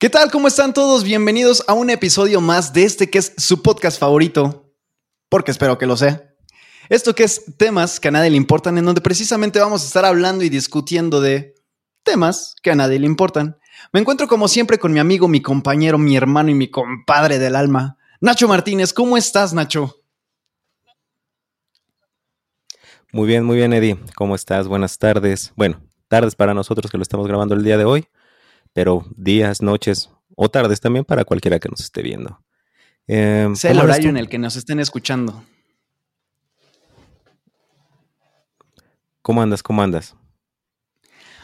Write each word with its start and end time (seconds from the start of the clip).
¿Qué 0.00 0.08
tal? 0.08 0.30
¿Cómo 0.30 0.48
están 0.48 0.72
todos? 0.72 1.04
Bienvenidos 1.04 1.62
a 1.68 1.74
un 1.74 1.90
episodio 1.90 2.40
más 2.40 2.72
de 2.72 2.84
este 2.84 3.10
que 3.10 3.18
es 3.18 3.34
su 3.36 3.60
podcast 3.60 4.00
favorito, 4.00 4.72
porque 5.28 5.50
espero 5.50 5.76
que 5.76 5.84
lo 5.84 5.94
sea. 5.94 6.34
Esto 6.88 7.14
que 7.14 7.24
es 7.24 7.44
temas 7.58 8.00
que 8.00 8.08
a 8.08 8.10
nadie 8.10 8.30
le 8.30 8.38
importan, 8.38 8.78
en 8.78 8.86
donde 8.86 9.02
precisamente 9.02 9.60
vamos 9.60 9.82
a 9.82 9.86
estar 9.86 10.06
hablando 10.06 10.42
y 10.42 10.48
discutiendo 10.48 11.20
de 11.20 11.54
temas 12.02 12.54
que 12.62 12.70
a 12.70 12.74
nadie 12.74 12.98
le 12.98 13.04
importan. 13.04 13.58
Me 13.92 14.00
encuentro 14.00 14.26
como 14.26 14.48
siempre 14.48 14.78
con 14.78 14.90
mi 14.90 15.00
amigo, 15.00 15.28
mi 15.28 15.42
compañero, 15.42 15.98
mi 15.98 16.16
hermano 16.16 16.48
y 16.48 16.54
mi 16.54 16.70
compadre 16.70 17.38
del 17.38 17.54
alma, 17.54 17.98
Nacho 18.22 18.48
Martínez. 18.48 18.94
¿Cómo 18.94 19.18
estás, 19.18 19.52
Nacho? 19.52 19.96
Muy 23.12 23.26
bien, 23.26 23.44
muy 23.44 23.58
bien, 23.58 23.74
Eddie. 23.74 23.98
¿Cómo 24.16 24.34
estás? 24.34 24.66
Buenas 24.66 24.96
tardes. 24.96 25.52
Bueno, 25.56 25.78
tardes 26.08 26.36
para 26.36 26.54
nosotros 26.54 26.90
que 26.90 26.96
lo 26.96 27.02
estamos 27.02 27.26
grabando 27.28 27.54
el 27.54 27.62
día 27.62 27.76
de 27.76 27.84
hoy 27.84 28.08
pero 28.72 29.04
días, 29.16 29.62
noches 29.62 30.10
o 30.36 30.48
tardes 30.50 30.80
también 30.80 31.04
para 31.04 31.24
cualquiera 31.24 31.58
que 31.58 31.68
nos 31.68 31.80
esté 31.80 32.02
viendo. 32.02 32.42
Eh, 33.06 33.48
el 33.64 33.78
horario 33.78 34.10
en 34.10 34.16
el 34.16 34.28
que 34.28 34.38
nos 34.38 34.56
estén 34.56 34.80
escuchando. 34.80 35.44
¿Cómo 39.22 39.42
andas? 39.42 39.62
¿Cómo 39.62 39.82
andas? 39.82 40.16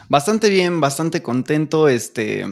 Bastante 0.09 0.49
bien, 0.49 0.79
bastante 0.79 1.21
contento. 1.21 1.89
Este, 1.89 2.45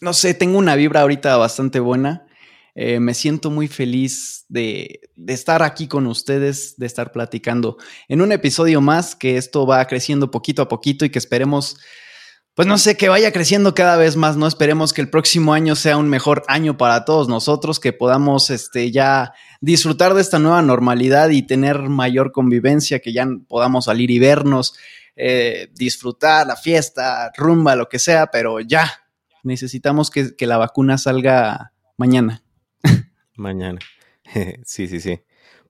no 0.00 0.12
sé, 0.12 0.34
tengo 0.34 0.58
una 0.58 0.76
vibra 0.76 1.00
ahorita 1.00 1.36
bastante 1.36 1.80
buena. 1.80 2.26
Eh, 2.74 3.00
me 3.00 3.14
siento 3.14 3.50
muy 3.50 3.66
feliz 3.66 4.44
de, 4.48 5.00
de, 5.16 5.32
estar 5.32 5.62
aquí 5.62 5.88
con 5.88 6.06
ustedes, 6.06 6.76
de 6.76 6.86
estar 6.86 7.10
platicando 7.10 7.78
en 8.08 8.20
un 8.20 8.30
episodio 8.30 8.80
más, 8.80 9.16
que 9.16 9.36
esto 9.36 9.66
va 9.66 9.84
creciendo 9.86 10.30
poquito 10.30 10.62
a 10.62 10.68
poquito 10.68 11.04
y 11.04 11.10
que 11.10 11.18
esperemos 11.18 11.78
pues 12.60 12.68
no 12.68 12.76
sé, 12.76 12.98
que 12.98 13.08
vaya 13.08 13.32
creciendo 13.32 13.74
cada 13.74 13.96
vez 13.96 14.16
más, 14.16 14.36
¿no? 14.36 14.46
Esperemos 14.46 14.92
que 14.92 15.00
el 15.00 15.08
próximo 15.08 15.54
año 15.54 15.74
sea 15.76 15.96
un 15.96 16.10
mejor 16.10 16.42
año 16.46 16.76
para 16.76 17.06
todos 17.06 17.26
nosotros, 17.26 17.80
que 17.80 17.94
podamos 17.94 18.50
este, 18.50 18.90
ya 18.90 19.32
disfrutar 19.62 20.12
de 20.12 20.20
esta 20.20 20.38
nueva 20.38 20.60
normalidad 20.60 21.30
y 21.30 21.40
tener 21.40 21.78
mayor 21.88 22.32
convivencia, 22.32 22.98
que 22.98 23.14
ya 23.14 23.26
podamos 23.48 23.86
salir 23.86 24.10
y 24.10 24.18
vernos, 24.18 24.74
eh, 25.16 25.70
disfrutar 25.72 26.46
la 26.46 26.54
fiesta, 26.54 27.32
rumba, 27.34 27.76
lo 27.76 27.88
que 27.88 27.98
sea, 27.98 28.26
pero 28.26 28.60
ya 28.60 28.92
necesitamos 29.42 30.10
que, 30.10 30.36
que 30.36 30.46
la 30.46 30.58
vacuna 30.58 30.98
salga 30.98 31.72
mañana. 31.96 32.42
Mañana. 33.36 33.78
sí, 34.66 34.86
sí, 34.86 35.00
sí. 35.00 35.18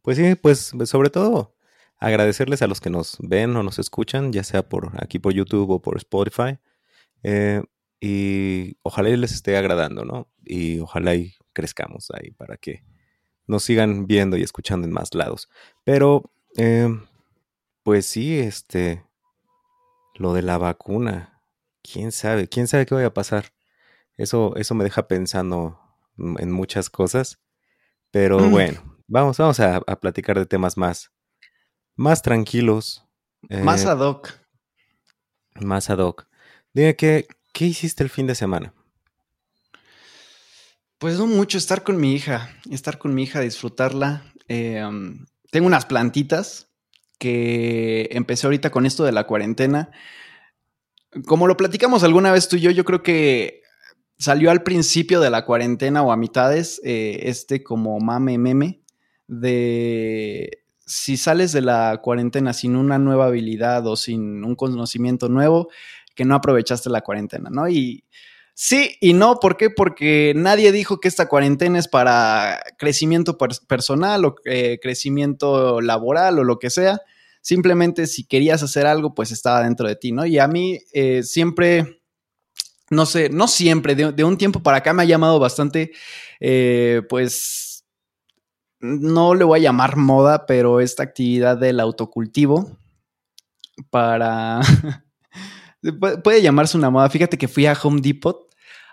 Pues 0.02 0.16
sí, 0.16 0.34
pues 0.34 0.72
sobre 0.86 1.10
todo 1.10 1.54
agradecerles 1.98 2.62
a 2.62 2.66
los 2.66 2.80
que 2.80 2.90
nos 2.90 3.16
ven 3.20 3.56
o 3.56 3.62
nos 3.62 3.78
escuchan, 3.78 4.32
ya 4.32 4.42
sea 4.42 4.68
por 4.68 4.90
aquí 5.00 5.20
por 5.20 5.32
YouTube 5.32 5.70
o 5.70 5.80
por 5.80 5.96
Spotify. 5.96 6.58
Eh, 7.22 7.62
y 8.00 8.76
ojalá 8.82 9.10
les 9.10 9.32
esté 9.32 9.56
agradando, 9.56 10.04
¿no? 10.04 10.28
Y 10.44 10.80
ojalá 10.80 11.14
y 11.14 11.34
crezcamos 11.52 12.10
ahí 12.12 12.30
para 12.30 12.56
que 12.56 12.82
nos 13.46 13.64
sigan 13.64 14.06
viendo 14.06 14.36
y 14.36 14.42
escuchando 14.42 14.86
en 14.86 14.92
más 14.92 15.14
lados. 15.14 15.48
Pero, 15.84 16.32
eh, 16.56 16.88
pues 17.82 18.06
sí, 18.06 18.38
este, 18.38 19.04
lo 20.14 20.32
de 20.32 20.42
la 20.42 20.56
vacuna, 20.56 21.42
quién 21.82 22.12
sabe, 22.12 22.48
quién 22.48 22.68
sabe 22.68 22.86
qué 22.86 22.94
vaya 22.94 23.08
a 23.08 23.14
pasar. 23.14 23.52
Eso, 24.16 24.54
eso 24.56 24.74
me 24.74 24.84
deja 24.84 25.08
pensando 25.08 25.78
en 26.16 26.50
muchas 26.50 26.90
cosas. 26.90 27.40
Pero 28.10 28.38
mm. 28.38 28.50
bueno, 28.50 28.98
vamos, 29.06 29.38
vamos 29.38 29.60
a, 29.60 29.80
platicar 30.00 30.38
de 30.38 30.46
temas 30.46 30.76
más, 30.76 31.10
más 31.96 32.22
tranquilos. 32.22 33.04
más 33.48 33.84
eh, 33.84 33.88
ad 33.88 33.98
hoc. 33.98 34.32
Más 35.60 35.90
ad 35.90 35.98
hoc. 35.98 36.29
Dime, 36.72 36.94
¿qué, 36.94 37.26
¿qué 37.52 37.66
hiciste 37.66 38.02
el 38.04 38.10
fin 38.10 38.26
de 38.26 38.34
semana? 38.34 38.72
Pues 40.98 41.18
no 41.18 41.26
mucho, 41.26 41.58
estar 41.58 41.82
con 41.82 41.96
mi 41.96 42.14
hija, 42.14 42.50
estar 42.70 42.98
con 42.98 43.14
mi 43.14 43.22
hija, 43.24 43.40
disfrutarla. 43.40 44.22
Em, 44.48 45.26
tengo 45.50 45.66
unas 45.66 45.86
plantitas 45.86 46.68
que 47.18 48.08
empecé 48.12 48.46
ahorita 48.46 48.70
con 48.70 48.86
esto 48.86 49.04
de 49.04 49.12
la 49.12 49.26
cuarentena. 49.26 49.90
Como 51.26 51.46
lo 51.46 51.56
platicamos 51.56 52.04
alguna 52.04 52.32
vez 52.32 52.48
tú 52.48 52.56
y 52.56 52.60
yo, 52.60 52.70
yo 52.70 52.84
creo 52.84 53.02
que 53.02 53.62
salió 54.18 54.50
al 54.50 54.62
principio 54.62 55.20
de 55.20 55.30
la 55.30 55.44
cuarentena 55.44 56.02
o 56.02 56.12
a 56.12 56.16
mitades 56.16 56.80
eh, 56.84 57.20
este 57.24 57.62
como 57.64 57.98
mame 57.98 58.36
meme 58.38 58.82
de 59.26 60.60
si 60.90 61.16
sales 61.16 61.52
de 61.52 61.62
la 61.62 62.00
cuarentena 62.02 62.52
sin 62.52 62.74
una 62.74 62.98
nueva 62.98 63.26
habilidad 63.26 63.86
o 63.86 63.96
sin 63.96 64.44
un 64.44 64.56
conocimiento 64.56 65.28
nuevo, 65.28 65.68
que 66.20 66.26
no 66.26 66.34
aprovechaste 66.34 66.90
la 66.90 67.00
cuarentena, 67.00 67.48
¿no? 67.48 67.66
Y 67.66 68.04
sí 68.52 68.94
y 69.00 69.14
no, 69.14 69.40
¿por 69.40 69.56
qué? 69.56 69.70
Porque 69.70 70.34
nadie 70.36 70.70
dijo 70.70 71.00
que 71.00 71.08
esta 71.08 71.28
cuarentena 71.28 71.78
es 71.78 71.88
para 71.88 72.62
crecimiento 72.76 73.38
personal 73.38 74.26
o 74.26 74.34
eh, 74.44 74.78
crecimiento 74.82 75.80
laboral 75.80 76.38
o 76.38 76.44
lo 76.44 76.58
que 76.58 76.68
sea. 76.68 77.00
Simplemente 77.40 78.06
si 78.06 78.24
querías 78.24 78.62
hacer 78.62 78.86
algo, 78.86 79.14
pues 79.14 79.32
estaba 79.32 79.62
dentro 79.62 79.88
de 79.88 79.96
ti, 79.96 80.12
¿no? 80.12 80.26
Y 80.26 80.38
a 80.38 80.46
mí 80.46 80.80
eh, 80.92 81.22
siempre, 81.22 82.02
no 82.90 83.06
sé, 83.06 83.30
no 83.30 83.48
siempre, 83.48 83.94
de, 83.94 84.22
un 84.22 84.36
tiempo 84.36 84.62
para 84.62 84.76
acá 84.76 84.92
me 84.92 85.04
ha 85.04 85.06
llamado 85.06 85.38
bastante, 85.38 85.92
eh, 86.38 87.00
pues, 87.08 87.86
no 88.78 89.34
le 89.34 89.44
voy 89.44 89.60
a 89.60 89.62
llamar 89.62 89.96
moda, 89.96 90.44
pero 90.44 90.80
esta 90.80 91.02
actividad 91.02 91.56
del 91.56 91.80
autocultivo 91.80 92.76
para... 93.88 94.60
Puede 96.22 96.42
llamarse 96.42 96.76
una 96.76 96.90
moda. 96.90 97.08
Fíjate 97.08 97.38
que 97.38 97.48
fui 97.48 97.66
a 97.66 97.78
Home 97.82 98.00
Depot 98.00 98.48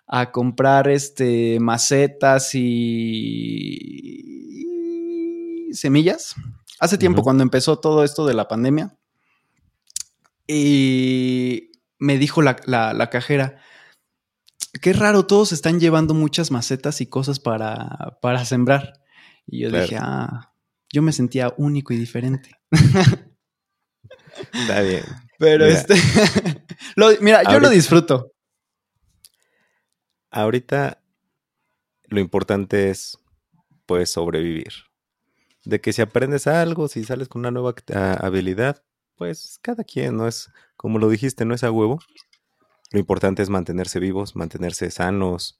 a 0.08 0.32
comprar 0.32 0.88
este 0.88 1.60
macetas 1.60 2.52
y 2.54 4.18
semillas. 5.74 6.36
Hace 6.80 6.98
tiempo, 6.98 7.24
cuando 7.24 7.44
empezó 7.44 7.80
todo 7.80 8.04
esto 8.04 8.26
de 8.26 8.34
la 8.34 8.48
pandemia. 8.48 8.98
Y 10.48 11.72
me 12.00 12.18
dijo 12.18 12.42
la, 12.42 12.56
cajera, 13.12 13.60
qué 14.82 14.94
raro, 14.94 15.26
todos 15.26 15.52
están 15.52 15.80
llevando 15.80 16.14
muchas 16.14 16.52
macetas 16.52 17.02
y 17.02 17.08
cosas 17.08 17.40
para, 17.40 18.18
para 18.22 18.46
sembrar. 18.46 18.94
Y 19.46 19.62
yo 19.62 19.72
dije, 19.72 19.98
ah, 20.00 20.54
yo 20.92 21.02
me 21.02 21.12
sentía 21.12 21.54
único 21.58 21.94
y 21.94 21.98
diferente. 21.98 22.52
Está 24.54 24.82
bien. 24.82 25.04
Pero 25.38 25.66
este. 25.66 25.96
mira, 27.22 27.44
yo 27.44 27.60
lo 27.60 27.70
disfruto. 27.70 28.32
Ahorita 30.32 31.02
lo 32.06 32.20
importante 32.20 32.90
es, 32.90 33.18
pues, 33.86 34.12
sobrevivir. 34.12 34.74
De 35.66 35.82
que 35.82 35.94
si 35.94 36.02
aprendes 36.02 36.48
algo, 36.48 36.88
si 36.88 37.04
sales 37.04 37.28
con 37.28 37.40
una 37.40 37.52
nueva 37.52 37.76
habilidad, 38.20 38.84
pues 39.16 39.60
cada 39.62 39.84
quien, 39.84 40.16
no 40.16 40.28
es, 40.28 40.50
como 40.76 41.00
lo 41.00 41.10
dijiste, 41.10 41.44
no 41.46 41.54
es 41.54 41.64
a 41.64 41.72
huevo. 41.72 42.00
Lo 42.92 43.00
importante 43.00 43.44
es 43.44 43.50
mantenerse 43.50 44.00
vivos, 44.00 44.36
mantenerse 44.36 44.90
sanos, 44.92 45.60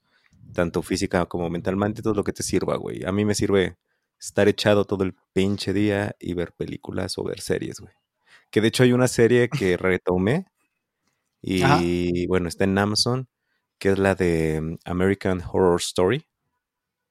tanto 0.54 0.82
física 0.82 1.26
como 1.26 1.50
mentalmente, 1.50 2.02
todo 2.02 2.14
lo 2.14 2.24
que 2.24 2.34
te 2.34 2.44
sirva, 2.44 2.78
güey. 2.78 3.04
A 3.06 3.12
mí 3.12 3.26
me 3.26 3.36
sirve 3.36 3.78
estar 4.20 4.48
echado 4.48 4.86
todo 4.86 5.04
el 5.04 5.16
pinche 5.34 5.74
día 5.74 6.16
y 6.20 6.34
ver 6.34 6.54
películas 6.54 7.18
o 7.18 7.24
ver 7.24 7.42
series, 7.42 7.80
güey. 7.80 7.94
Que 8.50 8.62
de 8.62 8.70
hecho 8.70 8.84
hay 8.84 8.94
una 8.94 9.08
serie 9.08 9.50
que 9.50 9.78
retomé 9.78 10.46
y 11.42 12.28
bueno, 12.28 12.48
está 12.48 12.64
en 12.64 12.78
Amazon, 12.78 13.30
que 13.80 13.90
es 13.90 14.00
la 14.00 14.16
de 14.16 14.60
mm, 14.62 14.78
American 14.86 15.42
Horror 15.42 15.80
Story. 15.80 16.26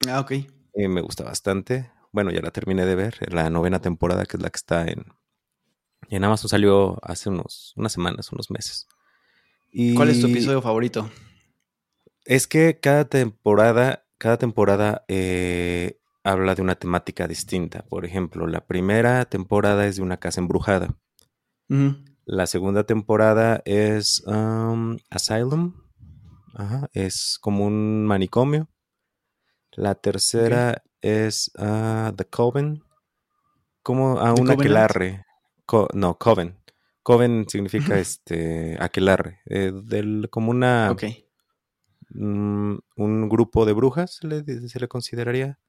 Ah, 0.08 0.20
ok. 0.20 0.32
Y 0.74 0.88
me 0.88 1.00
gusta 1.00 1.24
bastante. 1.24 1.91
Bueno, 2.12 2.30
ya 2.30 2.41
la 2.41 2.50
terminé 2.50 2.84
de 2.86 2.94
ver, 2.94 3.32
la 3.32 3.50
novena 3.50 3.80
temporada, 3.80 4.24
que 4.26 4.36
es 4.36 4.42
la 4.42 4.50
que 4.50 4.56
está 4.56 4.86
en, 4.86 5.04
en 6.08 6.24
Amazon, 6.24 6.48
salió 6.48 6.98
hace 7.02 7.28
unos, 7.28 7.72
unas 7.76 7.92
semanas, 7.92 8.32
unos 8.32 8.50
meses. 8.50 8.86
¿Cuál 9.94 10.08
es 10.08 10.20
tu 10.20 10.26
episodio 10.26 10.62
favorito? 10.62 11.10
Es 12.24 12.47
que 12.47 12.80
cada 12.80 13.04
temporada, 13.04 14.06
cada 14.16 14.38
temporada 14.38 15.04
eh, 15.09 16.00
habla 16.24 16.54
de 16.54 16.62
una 16.62 16.77
temática 16.77 17.28
distinta. 17.28 17.83
Por 17.83 18.06
ejemplo, 18.06 18.47
la 18.47 18.66
primera 18.66 19.24
temporada 19.27 19.86
es 19.86 19.97
de 19.97 20.03
una 20.03 20.16
casa 20.16 20.41
embrujada. 20.41 20.97
La 21.68 22.47
segunda 22.47 22.84
temporada 22.84 23.63
es 23.65 24.22
um, 24.27 24.97
Asylum. 25.10 25.74
es 26.92 27.39
como 27.41 27.65
un 27.65 28.04
manicomio. 28.04 28.68
La 29.72 29.95
tercera 29.95 30.83
es 31.01 31.51
uh, 31.59 32.13
The 32.15 32.24
Coven. 32.24 32.83
Como 33.83 34.18
a 34.18 34.33
un 34.33 34.51
aquelarre. 34.51 35.24
no, 35.95 36.18
Coven. 36.18 36.59
Coven 37.03 37.47
significa 37.48 37.98
este 37.98 38.77
aquelarre. 38.80 39.41
Eh, 39.47 39.72
del, 39.72 40.28
como 40.30 40.51
una. 40.51 40.97
Mm, 42.10 42.78
un 42.97 43.28
grupo 43.28 43.66
de 43.66 43.72
brujas, 43.72 44.16
se 44.16 44.27
le, 44.27 44.69
se 44.69 44.80
le 44.80 44.89
consideraría. 44.89 45.60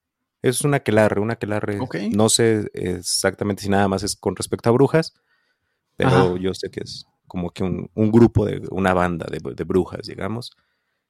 Es 0.41 0.61
un 0.61 0.73
aquelarre, 0.73 1.19
un 1.19 1.31
aquelarre. 1.31 1.79
No 2.11 2.29
sé 2.29 2.69
exactamente 2.73 3.63
si 3.63 3.69
nada 3.69 3.87
más 3.87 4.03
es 4.03 4.15
con 4.15 4.35
respecto 4.35 4.69
a 4.69 4.73
brujas, 4.73 5.13
pero 5.97 6.37
yo 6.37 6.53
sé 6.53 6.69
que 6.69 6.81
es 6.81 7.07
como 7.27 7.49
que 7.49 7.63
un, 7.63 8.11
grupo 8.11 8.45
de 8.45 8.65
una 8.71 8.93
banda 8.93 9.27
de, 9.29 9.63
brujas, 9.63 10.07
digamos. 10.07 10.51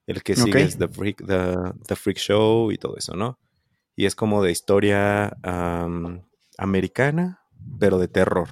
El 0.07 0.23
que 0.23 0.35
sigue 0.35 0.63
es 0.63 0.77
The 0.77 0.87
Freak, 0.87 1.25
The, 1.25 1.95
Freak 1.95 2.17
Show 2.17 2.71
y 2.71 2.77
todo 2.77 2.95
eso, 2.97 3.15
¿no? 3.15 3.37
Y 3.95 4.05
es 4.05 4.15
como 4.15 4.41
de 4.41 4.51
historia 4.51 5.37
americana, 6.57 7.41
pero 7.79 7.99
de 7.99 8.07
terror. 8.07 8.49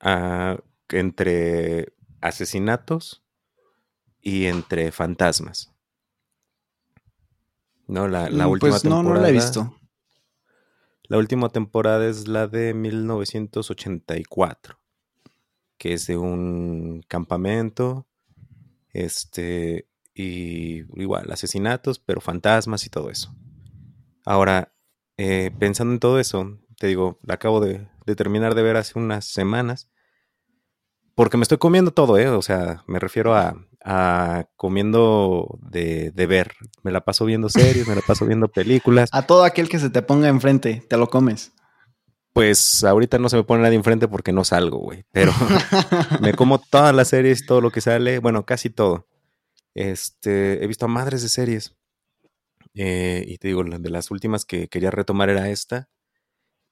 Ah, 0.00 0.58
entre 0.88 1.92
asesinatos 2.20 3.22
y 4.20 4.46
entre 4.46 4.90
fantasmas. 4.90 5.72
No, 7.86 8.08
la, 8.08 8.30
la 8.30 8.46
mm, 8.46 8.50
última 8.50 8.70
pues 8.70 8.82
temporada. 8.82 9.02
No, 9.04 9.14
no 9.14 9.20
la 9.20 9.28
he 9.28 9.32
visto. 9.32 9.76
La 11.12 11.18
última 11.18 11.50
temporada 11.50 12.08
es 12.08 12.26
la 12.26 12.48
de 12.48 12.72
1984, 12.72 14.78
que 15.76 15.92
es 15.92 16.06
de 16.06 16.16
un 16.16 17.04
campamento, 17.06 18.06
este, 18.94 19.90
y 20.14 20.84
igual, 20.98 21.30
asesinatos, 21.30 21.98
pero 21.98 22.22
fantasmas 22.22 22.86
y 22.86 22.88
todo 22.88 23.10
eso. 23.10 23.36
Ahora, 24.24 24.72
eh, 25.18 25.50
pensando 25.58 25.92
en 25.92 26.00
todo 26.00 26.18
eso, 26.18 26.58
te 26.78 26.86
digo, 26.86 27.18
la 27.24 27.34
acabo 27.34 27.60
de, 27.60 27.86
de, 28.06 28.16
terminar 28.16 28.54
de 28.54 28.62
ver 28.62 28.78
hace 28.78 28.98
unas 28.98 29.26
semanas, 29.26 29.90
porque 31.14 31.36
me 31.36 31.42
estoy 31.42 31.58
comiendo 31.58 31.90
todo, 31.90 32.16
¿eh? 32.16 32.30
O 32.30 32.40
sea, 32.40 32.84
me 32.86 32.98
refiero 32.98 33.34
a, 33.34 33.66
a 33.84 34.46
comiendo 34.56 35.58
de, 35.60 36.10
de, 36.10 36.26
ver. 36.26 36.52
Me 36.82 36.92
la 36.92 37.04
paso 37.04 37.24
viendo 37.24 37.48
series, 37.48 37.86
me 37.88 37.94
la 37.94 38.02
paso 38.02 38.26
viendo 38.26 38.48
películas. 38.48 39.08
A 39.12 39.26
todo 39.26 39.44
aquel 39.44 39.68
que 39.68 39.78
se 39.78 39.90
te 39.90 40.02
ponga 40.02 40.28
enfrente, 40.28 40.84
te 40.88 40.96
lo 40.96 41.08
comes. 41.08 41.52
Pues 42.32 42.82
ahorita 42.82 43.18
no 43.18 43.28
se 43.28 43.36
me 43.36 43.44
pone 43.44 43.62
nadie 43.62 43.76
enfrente 43.76 44.08
porque 44.08 44.32
no 44.32 44.44
salgo, 44.44 44.78
güey. 44.78 45.04
Pero 45.12 45.32
me 46.20 46.32
como 46.34 46.58
todas 46.58 46.94
las 46.94 47.08
series, 47.08 47.44
todo 47.44 47.60
lo 47.60 47.70
que 47.70 47.80
sale, 47.80 48.18
bueno, 48.18 48.46
casi 48.46 48.70
todo. 48.70 49.06
Este, 49.74 50.62
he 50.62 50.66
visto 50.66 50.86
a 50.86 50.88
madres 50.88 51.22
de 51.22 51.28
series. 51.28 51.76
Eh, 52.74 53.24
y 53.26 53.38
te 53.38 53.48
digo, 53.48 53.64
de 53.64 53.90
las 53.90 54.10
últimas 54.10 54.44
que 54.44 54.68
quería 54.68 54.90
retomar 54.90 55.28
era 55.28 55.50
esta. 55.50 55.90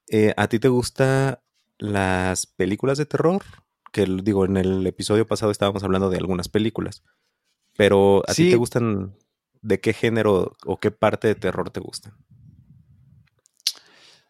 Eh, 0.08 0.32
¿A 0.36 0.48
ti 0.48 0.58
te 0.58 0.68
gustan 0.68 1.38
las 1.78 2.46
películas 2.46 2.98
de 2.98 3.06
terror? 3.06 3.42
Que 3.92 4.06
digo, 4.22 4.44
en 4.44 4.56
el 4.56 4.86
episodio 4.86 5.26
pasado 5.26 5.52
estábamos 5.52 5.82
hablando 5.82 6.10
de 6.10 6.18
algunas 6.18 6.48
películas, 6.48 7.02
pero 7.76 8.22
¿a 8.28 8.34
ti 8.34 8.50
te 8.50 8.56
gustan 8.56 9.16
de 9.62 9.80
qué 9.80 9.92
género 9.92 10.56
o 10.64 10.78
qué 10.78 10.90
parte 10.90 11.28
de 11.28 11.34
terror 11.34 11.70
te 11.70 11.80
gustan? 11.80 12.14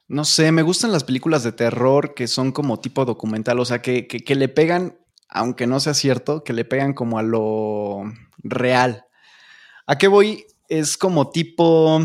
No 0.09 0.25
sé, 0.25 0.51
me 0.51 0.63
gustan 0.63 0.91
las 0.91 1.05
películas 1.05 1.45
de 1.45 1.53
terror 1.53 2.15
que 2.15 2.27
son 2.27 2.51
como 2.51 2.81
tipo 2.81 3.05
documental, 3.05 3.61
o 3.61 3.65
sea, 3.65 3.81
que, 3.81 4.09
que, 4.09 4.35
le 4.35 4.49
pegan, 4.49 4.99
aunque 5.29 5.69
no 5.69 5.79
sea 5.79 5.95
cierto, 5.95 6.43
que 6.43 6.53
le 6.53 6.65
pegan 6.65 6.95
como 6.95 7.19
a 7.19 7.23
lo 7.23 8.03
real. 8.39 9.05
¿A 9.87 9.99
qué 9.99 10.09
voy? 10.09 10.47
Es 10.69 10.97
como 10.97 11.31
tipo... 11.31 12.01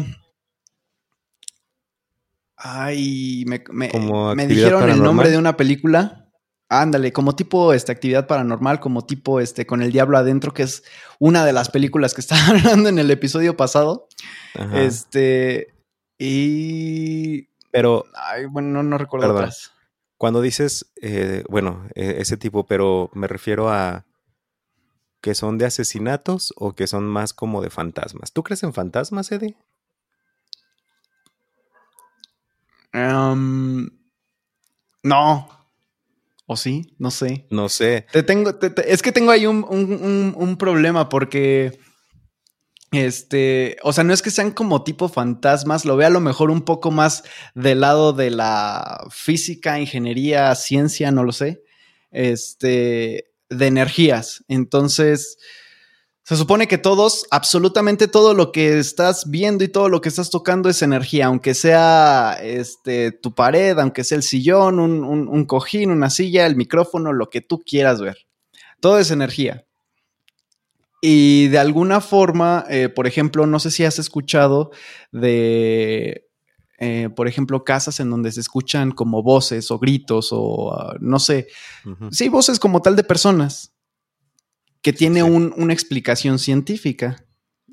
Ay, 2.58 3.44
me, 3.48 3.64
me 3.72 4.48
dijeron 4.48 4.90
el 4.90 5.02
nombre 5.02 5.30
de 5.30 5.38
una 5.38 5.58
película. 5.58 6.25
Ándale, 6.70 7.14
como 7.14 7.36
tipo 7.36 7.74
esta 7.74 7.92
actividad 7.92 8.26
paranormal, 8.26 8.80
como 8.80 9.06
tipo 9.06 9.40
este 9.40 9.68
con 9.68 9.84
el 9.84 9.92
diablo 9.92 10.18
adentro, 10.18 10.54
que 10.54 10.64
es 10.64 10.84
una 11.20 11.46
de 11.46 11.54
las 11.54 11.70
películas 11.70 12.14
que 12.14 12.22
estaba 12.22 12.48
hablando 12.48 12.90
en 12.90 13.00
el 13.00 13.12
episodio 13.12 13.56
pasado. 13.56 14.08
Este. 14.74 15.74
Y. 16.18 17.50
Pero. 17.72 18.06
Ay, 18.16 18.46
bueno, 18.46 18.82
no, 18.82 18.98
recuerdo 18.98 19.34
otras. 19.34 19.72
Cuando 20.18 20.42
dices, 20.42 20.92
eh, 21.02 21.44
bueno, 21.50 21.88
e, 21.94 22.22
ese 22.22 22.38
tipo, 22.38 22.66
pero 22.66 23.12
me 23.14 23.28
refiero 23.28 23.70
a 23.70 24.06
que 25.22 25.36
son 25.36 25.58
de 25.58 25.66
asesinatos 25.66 26.54
o 26.56 26.74
que 26.74 26.88
son 26.88 27.06
más 27.06 27.34
como 27.34 27.62
de 27.62 27.70
fantasmas. 27.70 28.32
¿Tú 28.32 28.44
crees 28.44 28.64
en 28.64 28.74
fantasmas, 28.74 29.32
Eddie? 29.32 29.58
Um, 32.94 33.90
no, 35.04 35.50
¿O 36.48 36.56
sí? 36.56 36.94
No 37.00 37.10
sé. 37.10 37.48
No 37.50 37.70
sé. 37.70 38.06
Te 38.12 38.22
tengo, 38.22 38.52
es 38.86 39.02
que 39.02 39.12
tengo 39.12 39.32
ahí 39.32 39.46
un, 39.48 40.56
problema 40.60 41.10
porque. 41.10 41.80
Este, 42.92 43.78
o 43.84 43.92
sea, 43.92 44.04
no 44.06 44.14
es 44.14 44.22
que 44.22 44.32
sean 44.32 44.52
como 44.52 44.84
tipo 44.84 45.10
fantasmas, 45.10 45.84
lo 45.84 45.98
veo 45.98 46.08
a 46.08 46.12
lo 46.12 46.22
mejor 46.22 46.50
un 46.50 46.62
poco 46.62 46.92
más 46.92 47.24
del 47.54 47.82
lado 47.82 48.14
de 48.14 48.30
la 48.30 49.06
física, 49.10 49.80
ingeniería, 49.80 50.54
ciencia, 50.56 51.12
no 51.12 51.24
lo 51.24 51.34
sé. 51.34 51.64
Este, 52.12 53.34
de 53.50 53.68
energías. 53.68 54.46
Entonces, 54.48 55.38
se 56.26 56.36
supone 56.38 56.68
que 56.68 56.80
todos, 56.80 57.28
absolutamente 57.30 58.08
todo 58.08 58.34
lo 58.34 58.52
que 58.52 58.80
estás 58.80 59.30
viendo 59.30 59.64
y 59.64 59.68
todo 59.68 59.90
lo 59.90 60.02
que 60.02 60.10
estás 60.10 60.32
tocando 60.32 60.70
es 60.70 60.82
energía, 60.82 61.28
aunque 61.28 61.54
sea 61.54 62.36
este, 62.42 63.12
tu 63.12 63.36
pared, 63.36 63.78
aunque 63.78 64.04
sea 64.04 64.16
el 64.18 64.24
sillón, 64.24 64.80
un, 64.80 65.46
cojín, 65.46 65.92
una 65.92 66.10
silla, 66.10 66.48
el 66.48 66.56
micrófono, 66.56 67.14
lo 67.14 67.30
que 67.30 67.42
tú 67.42 67.62
quieras 67.64 68.02
ver. 68.02 68.18
Todo 68.80 68.98
es 68.98 69.12
energía. 69.12 69.66
Y 71.00 71.50
de 71.50 71.60
alguna 71.60 72.02
forma, 72.02 72.66
eh, 72.72 72.90
por 72.90 73.06
ejemplo, 73.06 73.46
no 73.46 73.60
sé 73.60 73.70
si 73.70 73.86
has 73.86 74.00
escuchado 74.00 74.72
de, 75.12 76.28
eh, 76.80 77.10
por 77.16 77.28
ejemplo, 77.28 77.64
casas 77.64 78.00
en 78.00 78.10
donde 78.10 78.32
se 78.32 78.40
escuchan 78.40 78.90
como 78.90 79.22
voces 79.22 79.70
o 79.70 79.78
gritos 79.78 80.30
o 80.32 80.74
ah, 80.74 80.96
no 81.00 81.20
sé, 81.20 81.50
sí, 82.10 82.30
voces 82.30 82.58
como 82.58 82.82
tal 82.82 82.96
de 82.96 83.04
personas 83.04 83.75
que 84.86 84.94
tiene 84.94 85.24
una 85.24 85.74
explicación 85.74 86.38
científica. 86.38 87.26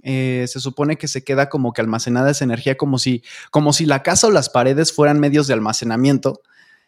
Eh, 0.02 0.46
se 0.48 0.60
supone 0.60 0.96
que 0.96 1.08
se 1.08 1.22
queda 1.22 1.50
como 1.50 1.74
que 1.74 1.82
almacenada 1.82 2.30
esa 2.30 2.44
energía 2.44 2.78
como 2.78 2.98
si, 2.98 3.22
como 3.50 3.74
si 3.74 3.84
la 3.84 4.02
casa 4.02 4.28
o 4.28 4.30
las 4.30 4.48
paredes 4.48 4.94
fueran 4.94 5.20
medios 5.20 5.46
de 5.46 5.52
almacenamiento 5.52 6.40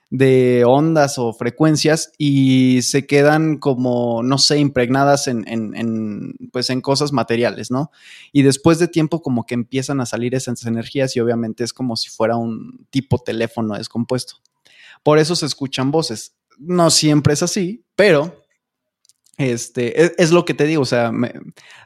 de 0.08 0.64
ondas 0.66 1.18
o 1.18 1.34
frecuencias 1.34 2.12
y 2.16 2.80
se 2.80 3.06
quedan 3.06 3.58
como, 3.58 4.22
no 4.22 4.38
sé, 4.38 4.56
impregnadas 4.56 5.28
en, 5.28 5.44
en, 5.46 6.34
pues 6.50 6.70
en 6.70 6.80
cosas 6.80 7.12
materiales, 7.12 7.70
¿no? 7.70 7.90
Y 8.32 8.44
después 8.44 8.78
de 8.78 8.88
tiempo 8.88 9.20
como 9.20 9.44
que 9.44 9.52
empiezan 9.52 10.00
a 10.00 10.06
salir 10.06 10.34
esas 10.34 10.64
energías 10.64 11.14
y 11.16 11.20
obviamente 11.20 11.64
es 11.64 11.74
como 11.74 11.96
si 11.96 12.08
fuera 12.08 12.38
un 12.38 12.86
tipo 12.88 13.18
teléfono 13.18 13.74
descompuesto. 13.74 14.36
Por 15.02 15.18
eso 15.18 15.36
se 15.36 15.44
escuchan 15.44 15.90
voces. 15.90 16.34
No 16.56 16.88
siempre 16.88 17.34
es 17.34 17.42
así, 17.42 17.84
pero 17.94 18.43
este, 19.38 20.04
e, 20.04 20.12
es, 20.18 20.30
lo 20.30 20.44
que 20.44 20.54
te 20.54 20.64
digo, 20.64 20.82
o 20.82 20.86
sea, 20.86 21.12
me, 21.12 21.32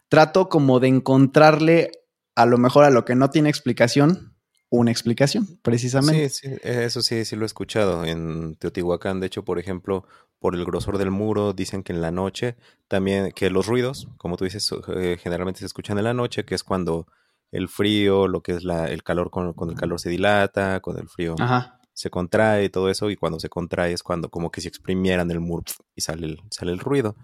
trato 0.09 0.49
como 0.49 0.81
de 0.81 0.89
encontrarle 0.89 1.90
a 2.35 2.47
lo 2.47 2.59
mejor 2.59 2.85
a 2.85 2.90
lo 2.90 3.05
que 3.05 3.14
no 3.14 3.31
tiene 3.31 3.49
explicación, 3.49 4.35
una 4.71 4.90
explicación, 4.90 5.59
precisamente. 5.62 6.28
Sí, 6.28 6.49
sí, 6.49 6.57
eso 6.62 7.02
sí, 7.02 7.25
sí 7.25 7.37
lo 7.37 7.45
he 7.45 7.47
escuchado 7.47 8.05
en 8.05 8.55
Teotihuacán. 8.57 9.19
De 9.19 9.26
hecho, 9.26 9.45
por 9.45 9.59
ejemplo, 9.59 10.05
por 10.38 10.55
el 10.55 10.64
grosor 10.64 10.99
del 10.99 11.11
muro, 11.11 11.52
dicen 11.52 11.83
que 11.83 11.93
en 11.93 12.00
la 12.00 12.11
noche 12.11 12.57
también, 12.87 13.33
que 13.33 13.50
los 13.50 13.67
ruidos, 13.67 14.09
como 14.19 14.37
tú 14.37 14.45
dices, 14.45 14.71
eh, 14.95 15.17
generalmente 15.21 15.61
se 15.61 15.67
escuchan 15.67 15.99
en 15.99 16.05
la 16.05 16.14
noche, 16.14 16.45
que 16.45 16.55
es 16.55 16.62
cuando 16.62 17.07
el 17.50 17.69
frío, 17.69 18.28
lo 18.28 18.43
que 18.43 18.52
es 18.52 18.62
la, 18.62 18.88
el 18.88 19.02
calor, 19.02 19.31
con, 19.31 19.55
el 19.71 19.76
calor 19.76 19.99
se 19.99 20.11
dilata, 20.11 20.81
con 20.81 20.99
el 20.99 21.09
frío 21.09 21.35
se 21.99 22.11
contrae 22.11 22.67
y 22.67 22.69
todo 22.69 22.90
eso, 22.90 23.11
y 23.11 23.17
cuando 23.17 23.40
se 23.40 23.49
contrae 23.49 23.93
es 23.93 24.05
cuando 24.05 24.31
como 24.31 24.52
que 24.52 24.61
si 24.61 24.69
exprimieran 24.69 25.33
el 25.33 25.40
muro 25.40 25.64
y 25.97 26.00
sale 26.00 26.28
el, 26.28 26.40
sale 26.49 26.71
el 26.71 26.78
ruido. 26.78 27.17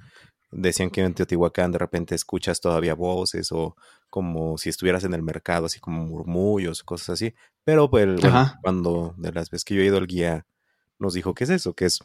Decían 0.50 0.90
que 0.90 1.00
en 1.00 1.14
Teotihuacán 1.14 1.70
de 1.70 1.78
repente 1.78 2.16
escuchas 2.16 2.60
todavía 2.60 2.94
voces 2.94 3.52
o 3.52 3.76
como 4.10 4.58
si 4.58 4.70
estuvieras 4.70 5.04
en 5.04 5.14
el 5.14 5.22
mercado, 5.22 5.66
así 5.66 5.78
como 5.78 6.04
murmullos, 6.04 6.82
cosas 6.82 7.10
así. 7.10 7.34
Pero 7.62 7.88
pues, 7.88 8.20
cuando 8.62 9.14
de 9.16 9.30
las 9.30 9.48
veces 9.48 9.64
que 9.64 9.76
yo 9.76 9.80
he 9.80 9.86
ido 9.86 9.98
el 9.98 10.08
guía 10.08 10.44
nos 10.98 11.14
dijo 11.14 11.34
que 11.34 11.44
es 11.44 11.50
eso, 11.50 11.74
que 11.74 11.84
es 11.84 12.00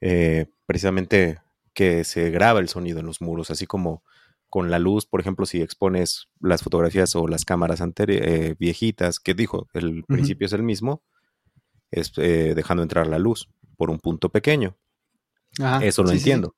eh, 0.00 0.46
precisamente 0.66 1.40
que 1.74 2.04
se 2.04 2.30
graba 2.30 2.60
el 2.60 2.68
sonido 2.68 3.00
en 3.00 3.06
los 3.06 3.20
muros, 3.20 3.50
así 3.50 3.66
como 3.66 4.04
con 4.48 4.70
la 4.70 4.78
luz, 4.78 5.04
por 5.04 5.20
ejemplo, 5.20 5.46
si 5.46 5.62
expones 5.62 6.28
las 6.40 6.62
fotografías 6.62 7.16
o 7.16 7.26
las 7.26 7.44
cámaras 7.44 7.82
eh, 8.06 8.54
viejitas, 8.56 9.18
que 9.18 9.34
dijo, 9.34 9.66
el 9.74 10.04
principio 10.04 10.46
es 10.46 10.52
el 10.52 10.62
mismo, 10.62 11.02
es, 11.90 12.12
eh, 12.16 12.52
dejando 12.54 12.82
entrar 12.82 13.06
la 13.06 13.18
luz 13.18 13.48
por 13.76 13.90
un 13.90 13.98
punto 13.98 14.28
pequeño. 14.28 14.76
Eso 15.80 16.02
lo 16.02 16.10
entiendo. 16.10 16.54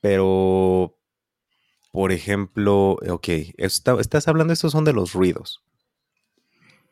Pero, 0.00 0.98
por 1.92 2.12
ejemplo, 2.12 2.98
ok, 3.08 3.28
estás 3.56 4.28
hablando, 4.28 4.52
estos 4.52 4.72
son 4.72 4.84
de 4.84 4.92
los 4.92 5.12
ruidos. 5.12 5.62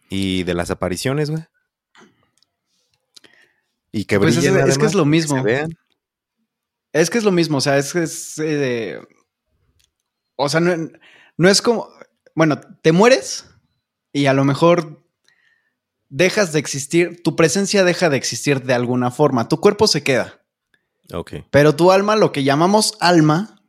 ¿Y 0.09 0.45
de 0.45 0.55
las 0.55 0.71
apariciones, 0.71 1.31
güey? 1.31 1.45
Y 3.93 4.05
que 4.07 4.19
pues 4.19 4.37
es, 4.37 4.79
que 4.79 4.87
es 4.87 4.95
lo 4.95 5.05
mismo. 5.05 5.45
es 6.93 7.11
que 7.11 7.19
es 7.19 7.25
lo 7.25 7.33
mismo, 7.33 7.59
o 7.59 7.61
sea, 7.61 7.79
es 7.79 7.93
que 7.93 8.03
es... 8.03 8.39
Eh, 8.39 9.01
o 10.37 10.49
sea, 10.49 10.61
no, 10.61 10.91
no 11.37 11.49
es 11.49 11.63
como... 11.63 11.89
Bueno, 12.35 12.61
te 12.83 12.91
mueres 12.91 13.49
y 14.13 14.27
a 14.27 14.33
lo 14.33 14.45
mejor 14.45 15.04
dejas 16.15 16.53
de 16.53 16.61
existir, 16.61 17.23
tu 17.25 17.35
presencia 17.35 17.83
deja 17.83 18.09
de 18.09 18.17
existir 18.17 18.63
de 18.63 18.73
alguna 18.73 19.11
forma, 19.11 19.49
tu 19.49 19.59
cuerpo 19.59 19.89
se 19.89 20.05
queda. 20.05 20.45
Ok. 21.13 21.33
Pero 21.51 21.75
tu 21.75 21.91
alma, 21.91 22.15
lo 22.15 22.31
que 22.31 22.45
llamamos 22.45 22.97
alma, 23.01 23.61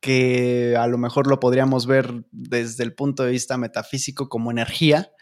que 0.00 0.74
a 0.76 0.88
lo 0.88 0.98
mejor 0.98 1.28
lo 1.28 1.38
podríamos 1.38 1.86
ver 1.86 2.24
desde 2.32 2.82
el 2.82 2.92
punto 2.92 3.22
de 3.22 3.30
vista 3.30 3.56
metafísico 3.56 4.28
como 4.28 4.50
energía, 4.50 5.12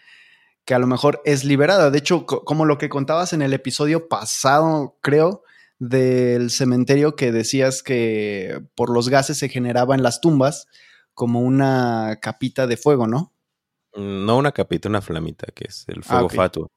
que 0.65 0.73
a 0.73 0.79
lo 0.79 0.87
mejor 0.87 1.21
es 1.27 1.45
liberada. 1.45 1.91
De 1.91 1.99
hecho, 1.99 2.25
como 2.25 2.65
lo 2.65 2.79
que 2.79 2.89
contabas 2.89 3.35
en 3.35 3.43
el 3.43 3.53
episodio 3.53 4.09
pasado, 4.09 4.97
creo, 5.03 5.43
del 5.79 6.51
cementerio 6.51 7.15
que 7.15 7.31
decías 7.31 7.83
que 7.83 8.63
por 8.75 8.89
los 8.89 9.11
gases 9.11 9.37
se 9.37 9.51
generaba 9.51 9.95
en 9.95 10.03
las 10.03 10.23
tumbas 10.23 10.67
como 11.13 11.41
una 11.41 12.21
capita 12.23 12.67
de 12.67 12.79
fuego, 12.79 13.07
¿no? 13.07 13.35
No 13.95 14.37
una 14.37 14.53
capita, 14.53 14.89
una 14.89 15.01
flamita, 15.01 15.47
que 15.55 15.65
es 15.69 15.85
el 15.89 16.05
fuego 16.05 16.29
ah, 16.31 16.35
fatuo. 16.35 16.71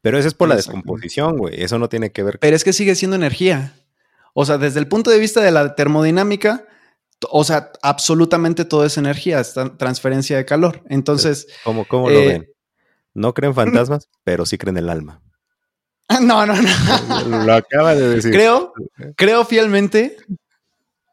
Pero 0.00 0.18
eso 0.18 0.28
es 0.28 0.34
por 0.34 0.48
la 0.48 0.56
descomposición, 0.56 1.38
güey. 1.38 1.62
Eso 1.62 1.78
no 1.78 1.88
tiene 1.88 2.10
que 2.12 2.22
ver. 2.22 2.38
Pero 2.38 2.56
es 2.56 2.64
que 2.64 2.72
sigue 2.72 2.94
siendo 2.94 3.16
energía. 3.16 3.74
O 4.34 4.44
sea, 4.44 4.58
desde 4.58 4.80
el 4.80 4.88
punto 4.88 5.10
de 5.10 5.18
vista 5.18 5.40
de 5.40 5.50
la 5.50 5.74
termodinámica, 5.74 6.66
o 7.30 7.44
sea, 7.44 7.70
absolutamente 7.82 8.64
todo 8.64 8.84
es 8.84 8.98
energía, 8.98 9.40
es 9.40 9.54
transferencia 9.78 10.36
de 10.36 10.44
calor. 10.44 10.82
Entonces. 10.88 11.46
¿Cómo, 11.64 11.86
cómo 11.86 12.10
lo 12.10 12.18
eh, 12.18 12.26
ven? 12.26 12.48
No 13.14 13.32
creen 13.32 13.54
fantasmas, 13.54 14.08
pero 14.24 14.44
sí 14.44 14.58
creen 14.58 14.76
el 14.76 14.90
alma. 14.90 15.22
No, 16.20 16.44
no, 16.44 16.54
no. 16.54 17.44
Lo 17.44 17.54
acaba 17.54 17.94
de 17.94 18.08
decir. 18.08 18.30
Creo, 18.30 18.74
creo 19.16 19.44
fielmente 19.44 20.16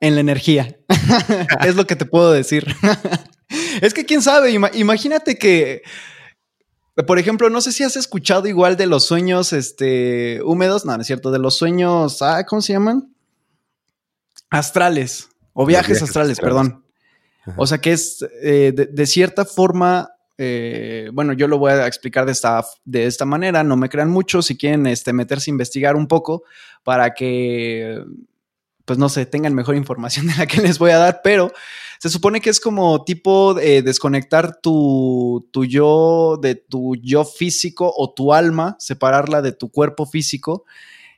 en 0.02 0.16
la 0.16 0.22
energía. 0.22 0.78
es 1.66 1.76
lo 1.76 1.88
que 1.88 1.96
te 1.96 2.06
puedo 2.06 2.32
decir. 2.34 2.76
es 3.82 3.94
que 3.94 4.06
quién 4.06 4.22
sabe, 4.22 4.52
imagínate 4.74 5.38
que, 5.38 5.82
por 7.08 7.20
ejemplo, 7.20 7.50
no 7.50 7.62
sé 7.62 7.72
si 7.72 7.84
has 7.84 7.96
escuchado 7.96 8.48
igual 8.48 8.78
de 8.78 8.88
los 8.88 9.06
sueños 9.06 9.54
este, 9.54 10.42
húmedos, 10.44 10.86
no, 10.86 10.96
no 10.96 11.02
es 11.02 11.08
cierto, 11.08 11.32
de 11.32 11.40
los 11.40 11.58
sueños, 11.58 12.22
ah, 12.22 12.46
¿cómo 12.46 12.62
se 12.62 12.74
llaman? 12.74 13.14
Astrales, 14.50 15.30
o 15.54 15.66
viajes, 15.66 16.02
astrales, 16.02 16.40
perdón. 16.40 16.84
O 17.58 17.66
sea 17.66 17.80
que 17.80 17.92
es 17.92 18.24
eh, 18.44 18.72
de, 18.72 19.06
cierta 19.08 19.46
forma 19.46 20.12
eh, 20.38 21.10
bueno, 21.14 21.34
yo 21.34 21.48
lo 21.48 21.60
voy 21.60 21.72
a 21.72 21.86
explicar 21.86 22.26
de 22.26 22.32
esta, 22.32 22.66
de 22.84 23.06
esta 23.06 23.26
manera, 23.26 23.64
no 23.64 23.78
me 23.78 23.90
crean 23.90 24.10
mucho, 24.10 24.42
si 24.42 24.58
quieren 24.58 24.88
este, 24.88 25.14
meterse 25.14 25.52
a 25.52 25.54
investigar 25.54 25.96
un 25.96 26.08
poco 26.08 26.44
para 26.84 27.14
que, 27.14 28.04
pues 28.86 28.98
no 28.98 29.08
sé, 29.08 29.28
tengan 29.28 29.54
mejor 29.54 29.76
información 29.76 30.28
de 30.30 30.36
la 30.36 30.48
que 30.48 30.62
les 30.62 30.80
voy 30.80 30.92
a 30.92 30.98
dar, 30.98 31.22
pero 31.24 31.52
se 32.02 32.10
supone 32.10 32.42
que 32.42 32.50
es 32.50 32.60
como 32.60 33.04
tipo 33.04 33.60
eh, 33.60 33.84
desconectar 33.84 34.60
tu, 34.60 35.48
tu 35.54 35.66
yo 35.66 36.40
de 36.42 36.56
tu 36.56 36.96
yo 36.96 37.24
físico 37.24 37.94
o 37.96 38.12
tu 38.12 38.34
alma, 38.34 38.76
separarla 38.80 39.44
de 39.44 39.52
tu 39.52 39.70
cuerpo 39.70 40.08
físico 40.08 40.66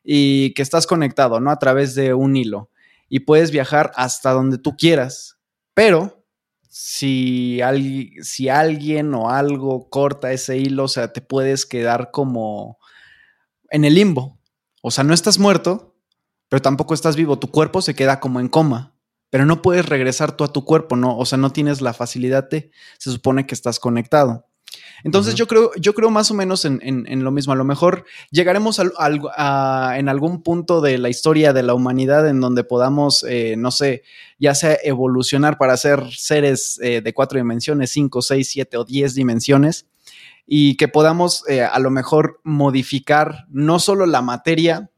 y 0.04 0.54
que 0.56 0.62
estás 0.62 0.86
conectado, 0.86 1.40
¿no? 1.40 1.52
A 1.52 1.58
través 1.58 1.96
de 1.96 2.14
un 2.14 2.36
hilo 2.36 2.70
y 3.08 3.22
puedes 3.22 3.50
viajar 3.50 3.94
hasta 3.96 4.32
donde 4.32 4.58
tú 4.58 4.76
quieras, 4.76 5.38
pero 5.74 6.26
si, 6.68 7.62
si 8.22 8.50
alguien 8.50 9.14
o 9.14 9.30
algo 9.30 9.90
corta 9.90 10.34
ese 10.34 10.58
hilo, 10.58 10.84
o 10.84 10.90
sea, 10.90 11.14
te 11.14 11.22
puedes 11.22 11.66
quedar 11.66 12.12
como 12.12 12.78
en 13.70 13.86
el 13.86 13.96
limbo. 13.96 14.38
O 14.82 14.92
sea, 14.92 15.06
no 15.06 15.14
estás 15.14 15.40
muerto, 15.40 15.96
pero 16.50 16.62
tampoco 16.62 16.94
estás 16.94 17.16
vivo. 17.16 17.40
Tu 17.40 17.50
cuerpo 17.50 17.82
se 17.82 17.96
queda 17.96 18.20
como 18.20 18.42
en 18.42 18.50
coma, 18.50 18.93
pero 19.34 19.48
no 19.48 19.64
puedes 19.64 19.88
regresar 19.88 20.38
tú 20.38 20.44
a 20.44 20.54
tu 20.54 20.64
cuerpo, 20.64 20.96
¿no? 20.96 21.18
O 21.18 21.26
sea, 21.26 21.40
no 21.40 21.52
tienes 21.52 21.82
la 21.82 21.96
facilidad 21.96 22.48
de, 22.52 22.70
se 23.00 23.12
supone 23.12 23.48
que 23.48 23.56
estás 23.56 23.80
conectado. 23.80 24.46
Entonces 25.04 25.34
yo, 25.34 25.48
creo, 25.48 25.72
yo 25.76 25.96
creo 25.96 26.12
más 26.12 26.30
o 26.30 26.36
menos 26.36 26.66
en, 26.66 27.24
lo 27.24 27.32
mismo. 27.32 27.52
A 27.52 27.56
lo 27.56 27.64
mejor 27.64 28.06
llegaremos 28.30 28.80
a, 28.80 29.98
en 29.98 30.08
algún 30.08 30.44
punto 30.44 30.82
de 30.82 31.00
la 31.00 31.10
historia 31.10 31.52
de 31.52 31.64
la 31.64 31.74
humanidad 31.74 32.30
en 32.30 32.42
donde 32.42 32.64
podamos, 32.64 33.26
eh, 33.28 33.56
no 33.58 33.72
sé, 33.72 34.04
ya 34.38 34.54
sea 34.54 34.78
evolucionar 34.84 35.58
para 35.58 35.78
ser 35.78 36.04
seres 36.12 36.80
eh, 36.84 37.02
de 37.02 37.14
cuatro 37.16 37.40
dimensiones, 37.40 37.90
cinco, 37.90 38.22
seis, 38.22 38.52
siete 38.52 38.78
o 38.78 38.86
diez 38.86 39.16
dimensiones 39.16 39.88
y 40.46 40.78
que 40.78 40.90
podamos 40.90 41.44
eh, 41.50 41.64
a 41.64 41.80
lo 41.80 41.90
mejor 41.90 42.40
modificar 42.44 43.48
no 43.50 43.80
solo 43.80 44.06
la 44.06 44.22
materia, 44.22 44.92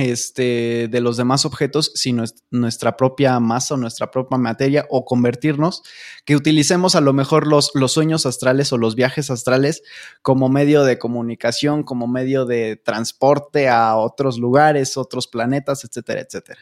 este, 0.00 0.88
de 0.90 1.00
los 1.00 1.16
demás 1.16 1.44
objetos, 1.44 1.92
sino 1.94 2.24
nuestra 2.50 2.96
propia 2.96 3.38
masa 3.40 3.74
o 3.74 3.76
nuestra 3.76 4.10
propia 4.10 4.38
materia 4.38 4.86
o 4.90 5.04
convertirnos, 5.04 5.82
que 6.24 6.36
utilicemos 6.36 6.96
a 6.96 7.00
lo 7.00 7.12
mejor 7.12 7.46
los, 7.46 7.72
sueños 7.92 8.26
astrales 8.26 8.72
o 8.72 8.78
los 8.78 8.94
viajes 8.94 9.30
astrales 9.30 9.82
como 10.22 10.48
medio 10.48 10.84
de 10.84 10.98
comunicación, 10.98 11.82
como 11.82 12.06
medio 12.06 12.46
de 12.46 12.76
transporte 12.76 13.68
a 13.68 13.96
otros 13.96 14.38
lugares, 14.38 14.96
otros 14.96 15.28
planetas, 15.28 15.84
etcétera, 15.84 16.20
etcétera. 16.20 16.60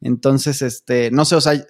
Entonces, 0.00 0.62
este, 0.62 1.10
no 1.10 1.24
sé, 1.24 1.36
o 1.36 1.40
sea, 1.40 1.62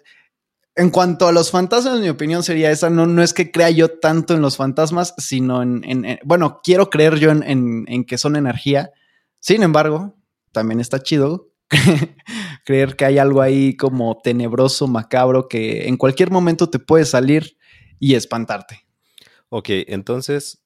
en 0.76 0.90
cuanto 0.90 1.26
a 1.26 1.32
los 1.32 1.50
fantasmas, 1.50 2.00
mi 2.00 2.08
opinión 2.08 2.42
sería 2.42 2.70
esa. 2.70 2.90
No, 2.90 3.06
no 3.06 3.22
es 3.22 3.34
que 3.34 3.50
crea 3.50 3.70
yo 3.70 3.98
tanto 3.98 4.34
en 4.34 4.40
los 4.40 4.56
fantasmas, 4.56 5.14
sino 5.18 5.62
en, 5.62 5.82
en, 5.84 6.18
bueno, 6.24 6.60
quiero 6.62 6.90
creer 6.90 7.18
yo 7.18 7.30
en, 7.30 8.04
que 8.06 8.18
son 8.18 8.36
energía. 8.36 8.92
Sin 9.40 9.62
embargo, 9.62 10.14
también 10.52 10.80
está 10.80 11.02
chido 11.02 11.50
creer 12.64 12.96
que 12.96 13.04
hay 13.04 13.18
algo 13.18 13.42
ahí 13.42 13.76
como 13.76 14.18
tenebroso, 14.22 14.88
macabro, 14.88 15.48
que 15.48 15.88
en 15.88 15.96
cualquier 15.96 16.30
momento 16.30 16.68
te 16.68 16.78
puede 16.78 17.04
salir 17.04 17.56
y 17.98 18.14
espantarte. 18.14 18.86
Ok, 19.48 19.68
entonces, 19.88 20.62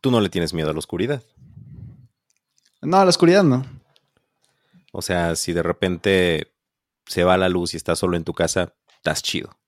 tú 0.00 0.10
no 0.10 0.20
le 0.20 0.28
tienes 0.28 0.52
miedo 0.52 0.70
a 0.70 0.72
la 0.72 0.78
oscuridad. 0.78 1.22
No, 2.82 2.98
a 2.98 3.04
la 3.04 3.10
oscuridad 3.10 3.44
no. 3.44 3.64
O 4.92 5.02
sea, 5.02 5.36
si 5.36 5.52
de 5.52 5.62
repente 5.62 6.52
se 7.06 7.24
va 7.24 7.36
la 7.36 7.48
luz 7.48 7.74
y 7.74 7.76
estás 7.76 7.98
solo 7.98 8.16
en 8.16 8.24
tu 8.24 8.32
casa, 8.32 8.74
estás 8.96 9.22
chido. 9.22 9.59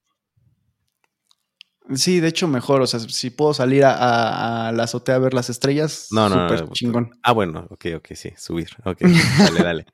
Sí, 1.95 2.21
de 2.21 2.29
hecho 2.29 2.49
mejor, 2.49 2.81
o 2.81 2.87
sea, 2.87 3.01
si 3.01 3.31
puedo 3.31 3.55
salir 3.55 3.85
a, 3.85 4.73
la 4.73 4.83
azotea 4.85 5.17
a 5.17 5.19
ver 5.19 5.35
las 5.35 5.51
estrellas, 5.51 6.09
no, 6.11 6.29
no, 6.29 6.49
súper 6.49 6.69
chingón. 6.71 7.11
Ah, 7.23 7.33
bueno, 7.33 7.67
ok, 7.71 7.87
ok, 7.97 8.09
sí, 8.15 8.33
subir, 8.37 8.69
ok, 8.85 9.01
dale, 9.39 9.63
dale. 9.63 9.87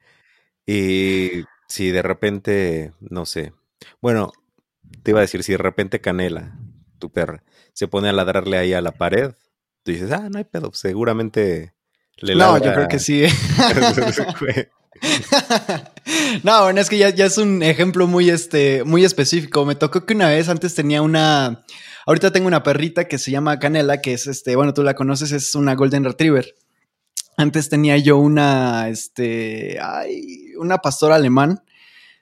Y 0.66 1.45
si 1.66 1.90
de 1.90 2.02
repente, 2.02 2.92
no 3.00 3.25
sé, 3.26 3.52
bueno, 4.00 4.33
te 5.02 5.12
iba 5.12 5.21
a 5.21 5.23
decir, 5.23 5.42
si 5.42 5.52
de 5.52 5.59
repente 5.59 6.00
Canela, 6.00 6.59
tu 6.99 7.11
perra, 7.11 7.42
se 7.73 7.88
pone 7.88 8.09
a 8.09 8.12
ladrarle 8.12 8.59
ahí 8.59 8.75
a 8.75 8.83
la 8.83 8.92
pared, 8.92 9.33
tú 9.83 9.92
dices, 9.92 10.12
ah, 10.12 10.28
no 10.30 10.38
hay 10.38 10.45
pedo, 10.45 10.71
seguramente 10.75 11.75
le 12.18 12.35
ladra. 12.35 12.59
No, 12.59 12.64
yo 12.64 12.73
creo 12.75 12.88
que 12.88 12.99
sí. 12.99 13.25
no, 16.42 16.64
bueno, 16.64 16.80
es 16.80 16.88
que 16.88 16.98
ya, 16.98 17.08
es 17.08 17.38
un 17.38 17.62
ejemplo 17.62 18.06
muy, 18.06 18.30
este, 18.30 18.84
muy 18.84 19.04
específico. 19.04 19.64
Me 19.64 19.74
tocó 19.74 20.04
que 20.06 20.14
una 20.14 20.28
vez 20.28 20.48
antes 20.48 20.74
tenía 20.74 21.02
una. 21.02 21.64
Ahorita 22.06 22.32
tengo 22.32 22.46
una 22.46 22.62
perrita 22.62 23.06
que 23.06 23.18
se 23.18 23.30
llama 23.30 23.58
Canela, 23.58 24.00
que 24.00 24.14
es 24.14 24.26
este, 24.26 24.56
bueno, 24.56 24.72
tú 24.72 24.82
la 24.82 24.94
conoces, 24.94 25.32
es 25.32 25.54
una 25.54 25.74
Golden 25.74 26.04
Retriever. 26.04 26.54
Antes 27.36 27.68
tenía 27.68 27.96
yo 27.98 28.18
una, 28.18 28.88
este, 28.88 29.78
ay, 29.80 30.54
una 30.58 30.78
pastora 30.78 31.16
alemán, 31.16 31.62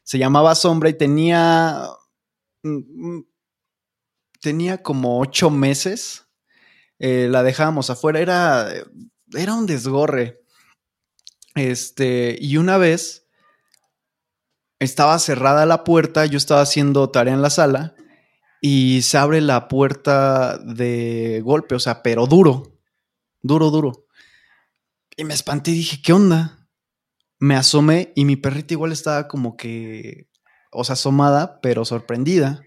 se 0.02 0.18
llamaba 0.18 0.54
Sombra 0.54 0.90
y 0.90 0.95
tenía, 0.95 1.85
mm, 2.62 3.21
tenía 4.40 4.83
como 4.83 5.21
ocho 5.21 5.50
meses. 5.50 6.26
Eh, 6.99 7.28
la 7.30 7.42
dejábamos 7.42 7.90
afuera, 7.90 8.21
era, 8.21 8.68
era 9.35 9.54
un 9.54 9.66
desgorre. 9.66 10.42
Este, 11.57 12.37
y 12.39 12.59
una 12.59 12.77
vez 12.77 13.27
estaba 14.79 15.19
cerrada 15.19 15.65
la 15.65 15.85
puerta, 15.85 16.27
yo 16.27 16.37
estaba 16.37 16.61
haciendo 16.61 17.11
tarea 17.11 17.33
en 17.33 17.41
la 17.41 17.49
sala 17.49 17.95
y 18.61 19.01
se 19.03 19.17
abre 19.17 19.41
la 19.41 19.67
puerta 19.67 20.59
de 20.59 21.41
golpe, 21.43 21.75
o 21.75 21.79
sea, 21.79 22.03
pero 22.03 22.27
duro, 22.27 22.79
duro, 23.41 23.71
duro. 23.71 24.07
Y 25.17 25.25
me 25.25 25.33
espanté 25.33 25.71
y 25.71 25.77
dije, 25.77 26.03
¿qué 26.03 26.13
onda? 26.13 26.69
Me 27.39 27.57
asomé 27.57 28.13
y 28.15 28.27
mi 28.27 28.37
perrita 28.37 28.75
igual 28.75 28.93
estaba 28.93 29.27
como 29.27 29.57
que, 29.57 30.29
o 30.71 30.85
sea, 30.85 30.93
asomada, 30.93 31.61
pero 31.63 31.87
sorprendida. 31.87 32.61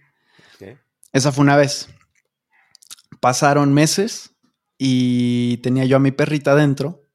Esa 1.13 1.31
fue 1.31 1.43
una 1.43 1.58
vez. 1.58 1.89
Pasaron 3.19 3.72
meses 3.72 4.36
y 4.79 5.58
tenía 5.58 5.86
yo 5.86 5.98
a 5.98 6.00
mi 6.00 6.12
perrita 6.12 6.53
adentro 6.53 7.08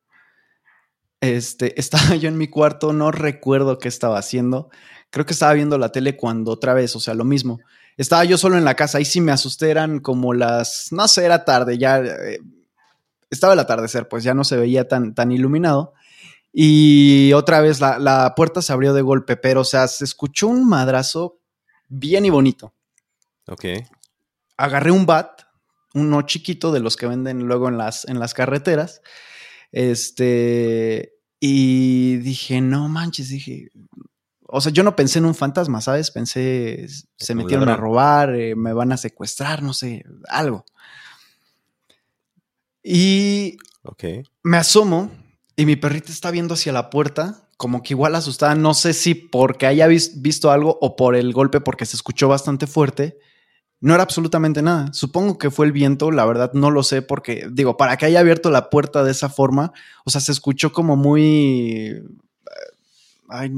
este, 1.25 1.79
estaba 1.81 2.17
yo 2.17 2.29
en 2.29 2.39
mi 2.39 2.49
cuarto, 2.49 2.93
no 2.93 3.11
recuerdo 3.11 3.79
qué 3.79 3.89
estaba 3.89 4.19
haciendo. 4.19 4.71
Creo 5.11 5.27
que 5.27 5.33
estaba 5.33 5.53
viendo 5.53 5.79
la 5.79 5.91
tele 5.93 6.17
cuando 6.17 6.53
otra 6.53 6.75
vez, 6.75 6.95
o 6.97 7.01
sea, 7.01 7.15
lo 7.15 7.25
mismo. 7.25 7.61
Estaba 7.97 8.25
yo 8.25 8.37
solo 8.39 8.57
en 8.59 8.65
la 8.65 8.75
casa, 8.75 8.99
ahí 8.99 9.05
sí 9.05 9.21
me 9.21 9.33
asusté, 9.33 9.71
eran 9.71 10.01
como 10.01 10.35
las, 10.35 10.89
no 10.91 11.07
sé, 11.07 11.25
era 11.25 11.45
tarde, 11.45 11.79
ya 11.79 11.99
eh, 11.99 12.41
estaba 13.31 13.53
el 13.53 13.61
atardecer, 13.61 14.09
pues 14.09 14.25
ya 14.25 14.35
no 14.35 14.43
se 14.43 14.57
veía 14.57 14.89
tan, 14.89 15.15
tan 15.15 15.31
iluminado. 15.31 15.95
Y 16.53 17.33
otra 17.33 17.61
vez 17.61 17.81
la, 17.81 17.99
la 17.99 18.35
puerta 18.35 18.63
se 18.63 18.73
abrió 18.73 18.95
de 18.95 19.03
golpe, 19.03 19.37
pero, 19.37 19.61
o 19.61 19.65
sea, 19.65 19.87
se 19.89 20.05
escuchó 20.05 20.49
un 20.49 20.69
madrazo 20.69 21.39
bien 21.89 22.25
y 22.25 22.31
bonito. 22.31 22.75
Ok. 23.47 23.65
Agarré 24.57 24.91
un 24.91 25.07
bat, 25.07 25.43
uno 25.95 26.23
chiquito 26.23 26.73
de 26.73 26.81
los 26.81 26.97
que 26.97 27.07
venden 27.07 27.47
luego 27.47 27.69
en 27.69 27.79
las, 27.79 28.05
en 28.07 28.19
las 28.19 28.35
carreteras. 28.35 29.03
Este, 29.73 31.14
y 31.41 32.17
dije, 32.17 32.61
no 32.61 32.89
manches, 32.89 33.29
dije, 33.29 33.71
o 34.47 34.61
sea, 34.61 34.73
yo 34.73 34.83
no 34.83 34.95
pensé 34.95 35.19
en 35.19 35.25
un 35.25 35.35
fantasma, 35.35 35.81
¿sabes? 35.81 36.11
Pensé, 36.11 36.87
se 37.17 37.35
metieron 37.35 37.69
a 37.69 37.77
robar, 37.77 38.35
eh, 38.35 38.55
me 38.55 38.73
van 38.73 38.93
a 38.93 38.97
secuestrar, 38.97 39.63
no 39.63 39.73
sé, 39.73 40.05
algo. 40.29 40.65
Y 42.83 43.57
me 44.43 44.59
asomo 44.59 45.11
y 45.57 45.67
mi 45.67 45.77
perrita 45.77 46.13
está 46.13 46.31
viendo 46.31 46.55
hacia 46.55 46.73
la 46.73 46.91
puerta, 46.91 47.49
como 47.57 47.83
que 47.83 47.95
igual 47.95 48.15
asustada, 48.15 48.55
no 48.55 48.75
sé 48.75 48.93
si 48.93 49.15
porque 49.15 49.67
haya 49.67 49.87
visto 49.87 50.51
algo 50.51 50.79
o 50.81 50.97
por 50.97 51.17
el 51.17 51.33
golpe, 51.33 51.61
porque 51.61 51.87
se 51.87 51.97
escuchó 51.97 52.29
bastante 52.29 52.67
fuerte. 52.67 53.19
No 53.81 53.95
era 53.95 54.03
absolutamente 54.03 54.63
nada. 54.63 54.93
Supongo 54.93 55.37
que 55.37 55.51
fue 55.51 55.67
el 55.67 55.73
viento, 55.73 56.11
la 56.11 56.25
verdad 56.25 56.53
no 56.55 56.71
lo 56.71 56.83
sé, 56.83 57.03
porque 57.03 57.49
digo, 57.53 57.77
para 57.77 57.97
que 57.97 58.07
haya 58.07 58.21
abierto 58.21 58.51
la 58.51 58.71
puerta 58.71 59.05
de 59.05 59.11
esa 59.11 59.29
forma, 59.29 59.73
o 60.05 60.11
sea, 60.11 60.21
se 60.21 60.33
escuchó 60.33 60.73
como 60.73 60.97
muy... 60.97 62.03
Ay, 63.29 63.51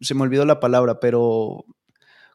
se 0.00 0.14
me 0.14 0.22
olvidó 0.22 0.44
la 0.44 0.60
palabra, 0.60 1.00
pero 1.00 1.64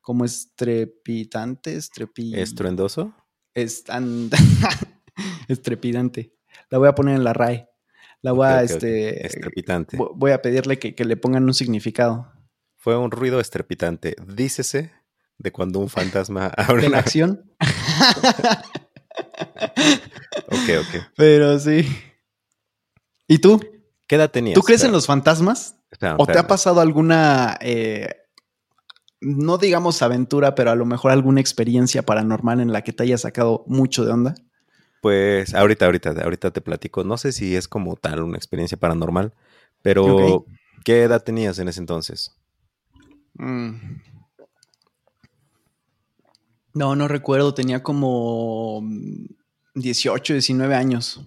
como 0.01 0.25
estrepitante, 0.25 1.75
estrepi... 1.75 2.33
¿Estruendoso? 2.35 3.13
Es 3.53 3.83
estrepidante. 5.47 6.33
La 6.69 6.77
voy 6.77 6.87
a 6.87 6.95
poner 6.95 7.15
en 7.15 7.23
la 7.23 7.33
RAE. 7.33 7.69
La 8.21 8.31
voy 8.31 8.47
a, 8.47 8.63
este... 8.63 9.25
Estrepitante. 9.25 9.97
Voy 9.97 10.31
a 10.31 10.41
pedirle 10.41 10.79
que, 10.79 11.05
le 11.05 11.17
pongan 11.17 11.43
un 11.43 11.53
significado. 11.53 12.31
Fue 12.77 12.97
un 12.97 13.11
ruido 13.11 13.39
estrepitante. 13.39 14.15
Dícese 14.25 14.91
de 15.41 15.51
cuando 15.51 15.79
un 15.79 15.89
fantasma 15.89 16.47
abre. 16.57 16.85
¿En 16.85 16.95
acción? 16.95 17.51
ok, 20.47 20.69
ok. 20.79 21.03
Pero 21.15 21.59
sí. 21.59 21.87
¿Y 23.27 23.39
tú? 23.39 23.59
¿Qué 24.07 24.15
edad 24.15 24.31
tenías? 24.31 24.55
¿Tú 24.55 24.61
crees 24.61 24.83
en 24.83 24.91
los 24.91 25.07
fantasmas? 25.07 25.75
¿O 26.17 26.25
te 26.25 26.37
ha 26.37 26.47
pasado 26.47 26.79
alguna, 26.81 27.57
eh, 27.61 28.09
no 29.19 29.57
digamos 29.57 30.01
aventura, 30.01 30.55
pero 30.55 30.71
a 30.71 30.75
lo 30.75 30.85
mejor 30.85 31.11
alguna 31.11 31.41
experiencia 31.41 32.03
paranormal 32.03 32.61
en 32.61 32.71
la 32.71 32.81
que 32.81 32.93
te 32.93 33.03
haya 33.03 33.17
sacado 33.17 33.63
mucho 33.67 34.05
de 34.05 34.11
onda? 34.11 34.35
Pues 35.01 35.53
ahorita, 35.53 35.85
ahorita, 35.85 36.11
ahorita 36.23 36.51
te 36.51 36.61
platico. 36.61 37.03
No 37.03 37.17
sé 37.17 37.31
si 37.31 37.55
es 37.55 37.67
como 37.67 37.95
tal 37.95 38.21
una 38.21 38.37
experiencia 38.37 38.77
paranormal, 38.77 39.33
pero 39.81 40.45
¿qué 40.83 41.03
edad 41.03 41.23
tenías 41.23 41.59
en 41.59 41.67
ese 41.67 41.79
entonces? 41.79 42.35
Mm. 43.33 44.01
No, 46.73 46.95
no 46.95 47.07
recuerdo. 47.07 47.53
Tenía 47.53 47.83
como 47.83 48.81
18, 49.75 50.33
19 50.33 50.75
años. 50.75 51.21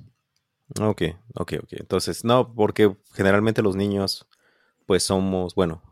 Ok, 0.81 1.03
ok, 1.35 1.53
ok. 1.63 1.73
Entonces, 1.73 2.25
no, 2.25 2.55
porque 2.55 2.97
generalmente 3.13 3.63
los 3.63 3.77
niños 3.77 4.27
pues 4.87 5.03
somos, 5.03 5.55
bueno, 5.55 5.83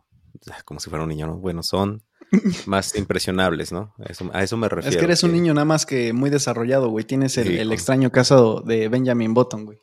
como 0.65 0.79
si 0.79 0.89
fuera 0.89 1.03
un 1.03 1.09
niño, 1.09 1.27
¿no? 1.27 1.37
Bueno, 1.37 1.63
son 1.63 2.03
más 2.65 2.95
impresionables, 2.95 3.71
¿no? 3.71 3.93
a 4.33 4.43
eso 4.43 4.57
me 4.57 4.69
refiero. 4.69 4.89
Es 4.89 4.97
que 4.97 5.05
eres 5.05 5.23
un 5.23 5.31
niño 5.31 5.53
nada 5.53 5.65
más 5.65 5.85
que 5.85 6.13
muy 6.13 6.29
desarrollado, 6.29 6.89
güey. 6.89 7.05
Tienes 7.05 7.37
el, 7.37 7.71
extraño 7.71 8.11
caso 8.11 8.61
de 8.61 8.89
Benjamin 8.89 9.33
Button, 9.33 9.65
güey. 9.65 9.81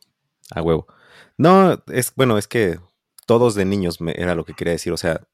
A 0.50 0.62
huevo. 0.62 0.86
No, 1.38 1.82
es, 1.86 2.12
bueno, 2.16 2.38
es 2.38 2.48
que 2.48 2.78
todos 3.26 3.54
de 3.54 3.64
niños 3.64 4.00
me, 4.00 4.12
era 4.16 4.34
lo 4.34 4.44
que 4.44 4.54
quería 4.54 4.72
decir. 4.72 4.92
O 4.92 4.96
sea, 4.96 5.26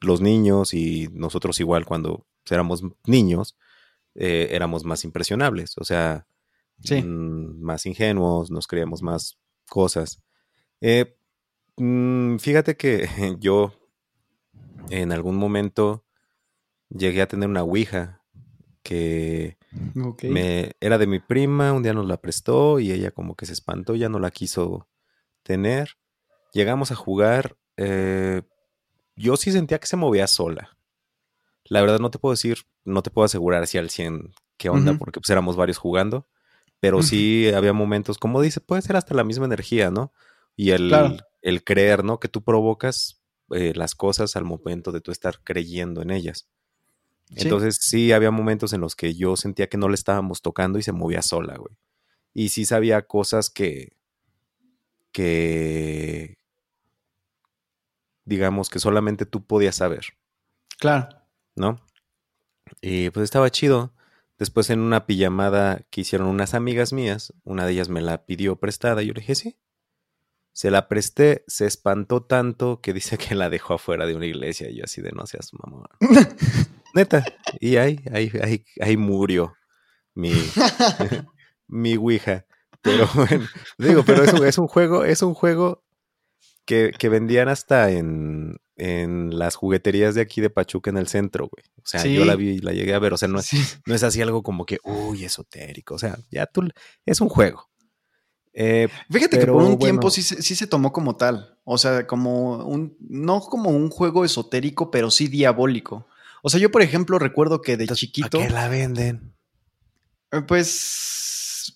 los 0.00 0.20
niños 0.20 0.74
y 0.74 1.08
nosotros 1.12 1.60
igual 1.60 1.86
cuando 1.86 2.26
éramos 2.50 2.82
niños, 3.06 3.56
eh, 4.18 4.48
éramos 4.50 4.84
más 4.84 5.04
impresionables. 5.04 5.76
O 5.78 5.84
sea, 5.84 6.26
mm, 6.78 7.60
más 7.62 7.86
ingenuos, 7.86 8.50
nos 8.50 8.66
creíamos 8.66 9.02
más 9.02 9.38
cosas. 9.68 10.22
Eh, 10.80 11.16
Mm, 11.76 12.38
fíjate 12.38 12.76
que 12.76 13.06
yo 13.38 13.72
en 14.90 15.12
algún 15.12 15.36
momento 15.36 16.04
llegué 16.88 17.22
a 17.22 17.28
tener 17.28 17.48
una 17.48 17.62
Ouija 17.62 18.22
que 18.82 19.58
me, 20.22 20.72
era 20.80 20.96
de 20.96 21.08
mi 21.08 21.18
prima, 21.18 21.72
un 21.72 21.82
día 21.82 21.92
nos 21.92 22.06
la 22.06 22.20
prestó 22.20 22.78
y 22.78 22.92
ella 22.92 23.10
como 23.10 23.34
que 23.34 23.44
se 23.44 23.52
espantó, 23.52 23.96
ya 23.96 24.08
no 24.08 24.20
la 24.20 24.30
quiso 24.30 24.88
tener. 25.42 25.90
Llegamos 26.52 26.92
a 26.92 26.94
jugar, 26.94 27.56
eh, 27.76 28.42
yo 29.16 29.36
sí 29.36 29.50
sentía 29.50 29.80
que 29.80 29.88
se 29.88 29.96
movía 29.96 30.28
sola. 30.28 30.75
La 31.68 31.80
verdad 31.80 31.98
no 31.98 32.10
te 32.10 32.18
puedo 32.18 32.32
decir, 32.32 32.58
no 32.84 33.02
te 33.02 33.10
puedo 33.10 33.24
asegurar 33.24 33.66
si 33.66 33.78
al 33.78 33.90
100 33.90 34.32
qué 34.56 34.68
onda, 34.68 34.96
porque 34.98 35.20
pues 35.20 35.30
éramos 35.30 35.56
varios 35.56 35.78
jugando, 35.78 36.26
pero 36.80 37.02
sí 37.02 37.50
había 37.54 37.72
momentos, 37.72 38.18
como 38.18 38.40
dice, 38.40 38.60
puede 38.60 38.82
ser 38.82 38.96
hasta 38.96 39.14
la 39.14 39.24
misma 39.24 39.46
energía, 39.46 39.90
¿no? 39.90 40.12
Y 40.56 40.70
el, 40.70 41.22
el 41.42 41.64
creer, 41.64 42.04
¿no? 42.04 42.18
Que 42.20 42.28
tú 42.28 42.42
provocas 42.42 43.20
eh, 43.50 43.72
las 43.74 43.94
cosas 43.94 44.36
al 44.36 44.44
momento 44.44 44.92
de 44.92 45.00
tú 45.00 45.12
estar 45.12 45.40
creyendo 45.44 46.02
en 46.02 46.10
ellas. 46.10 46.48
Entonces 47.34 47.78
sí 47.80 48.12
había 48.12 48.30
momentos 48.30 48.72
en 48.72 48.80
los 48.80 48.94
que 48.94 49.14
yo 49.14 49.36
sentía 49.36 49.68
que 49.68 49.76
no 49.76 49.88
le 49.88 49.94
estábamos 49.94 50.42
tocando 50.42 50.78
y 50.78 50.82
se 50.82 50.92
movía 50.92 51.22
sola, 51.22 51.56
güey. 51.56 51.76
Y 52.32 52.50
sí 52.50 52.64
sabía 52.64 53.02
cosas 53.02 53.50
que, 53.50 53.96
que, 55.10 56.38
digamos, 58.24 58.68
que 58.68 58.78
solamente 58.78 59.26
tú 59.26 59.44
podías 59.44 59.76
saber. 59.76 60.04
Claro. 60.78 61.08
¿No? 61.56 61.80
Y 62.80 63.10
pues 63.10 63.24
estaba 63.24 63.50
chido. 63.50 63.92
Después 64.38 64.68
en 64.70 64.80
una 64.80 65.06
pijamada 65.06 65.80
que 65.90 66.02
hicieron 66.02 66.28
unas 66.28 66.52
amigas 66.52 66.92
mías, 66.92 67.32
una 67.44 67.64
de 67.64 67.72
ellas 67.72 67.88
me 67.88 68.02
la 68.02 68.26
pidió 68.26 68.56
prestada 68.56 69.02
y 69.02 69.06
yo 69.06 69.14
le 69.14 69.20
dije, 69.20 69.34
sí, 69.34 69.58
se 70.52 70.70
la 70.70 70.88
presté, 70.88 71.44
se 71.46 71.66
espantó 71.66 72.22
tanto 72.22 72.80
que 72.80 72.92
dice 72.92 73.18
que 73.18 73.34
la 73.34 73.50
dejó 73.50 73.74
afuera 73.74 74.06
de 74.06 74.14
una 74.14 74.26
iglesia. 74.26 74.70
Y 74.70 74.78
yo 74.78 74.84
así 74.84 75.02
de 75.02 75.12
no 75.12 75.26
seas 75.26 75.50
mamá. 75.52 75.88
Neta. 76.94 77.24
Y 77.60 77.76
ahí, 77.76 78.02
ahí, 78.12 78.30
ahí, 78.42 78.64
ahí 78.80 78.96
murió 78.96 79.54
mi, 80.14 80.32
mi 81.68 81.96
Ouija. 81.96 82.46
Pero 82.80 83.08
bueno, 83.14 83.46
digo, 83.78 84.02
pero 84.04 84.22
es 84.22 84.32
un, 84.32 84.46
es 84.46 84.58
un 84.58 84.68
juego, 84.68 85.04
es 85.04 85.22
un 85.22 85.34
juego 85.34 85.84
que, 86.64 86.92
que 86.98 87.08
vendían 87.08 87.48
hasta 87.48 87.90
en, 87.90 88.56
en, 88.76 89.38
las 89.38 89.56
jugueterías 89.56 90.14
de 90.14 90.20
aquí 90.20 90.40
de 90.40 90.50
Pachuca 90.50 90.90
en 90.90 90.96
el 90.96 91.08
centro, 91.08 91.48
güey. 91.50 91.64
O 91.78 91.86
sea, 91.86 92.04
yo 92.04 92.24
la 92.24 92.36
vi 92.36 92.50
y 92.50 92.58
la 92.58 92.72
llegué 92.72 92.94
a 92.94 92.98
ver. 92.98 93.12
O 93.12 93.16
sea, 93.16 93.28
no 93.28 93.38
es, 93.38 93.50
no 93.86 93.94
es 93.94 94.02
así 94.02 94.20
algo 94.22 94.42
como 94.42 94.66
que, 94.66 94.78
uy, 94.84 95.24
esotérico. 95.24 95.94
O 95.94 95.98
sea, 95.98 96.18
ya 96.30 96.46
tú, 96.46 96.68
es 97.04 97.20
un 97.20 97.28
juego. 97.28 97.68
Eh, 98.58 98.88
Fíjate 99.10 99.38
que 99.38 99.46
por 99.46 99.62
un 99.62 99.78
tiempo 99.78 100.10
sí, 100.10 100.22
se 100.22 100.66
tomó 100.66 100.92
como 100.92 101.16
tal. 101.16 101.58
O 101.64 101.76
sea, 101.78 102.06
como 102.06 102.64
un. 102.64 102.96
No 103.00 103.40
como 103.40 103.70
un 103.70 103.90
juego 103.90 104.24
esotérico, 104.24 104.90
pero 104.90 105.10
sí 105.10 105.28
diabólico. 105.28 106.06
O 106.42 106.48
sea, 106.48 106.60
yo, 106.60 106.70
por 106.70 106.82
ejemplo, 106.82 107.18
recuerdo 107.18 107.60
que 107.60 107.76
de 107.76 107.86
chiquito. 107.88 108.38
¿Para 108.38 108.46
qué 108.46 108.52
la 108.52 108.68
venden? 108.68 109.34
Eh, 110.32 110.42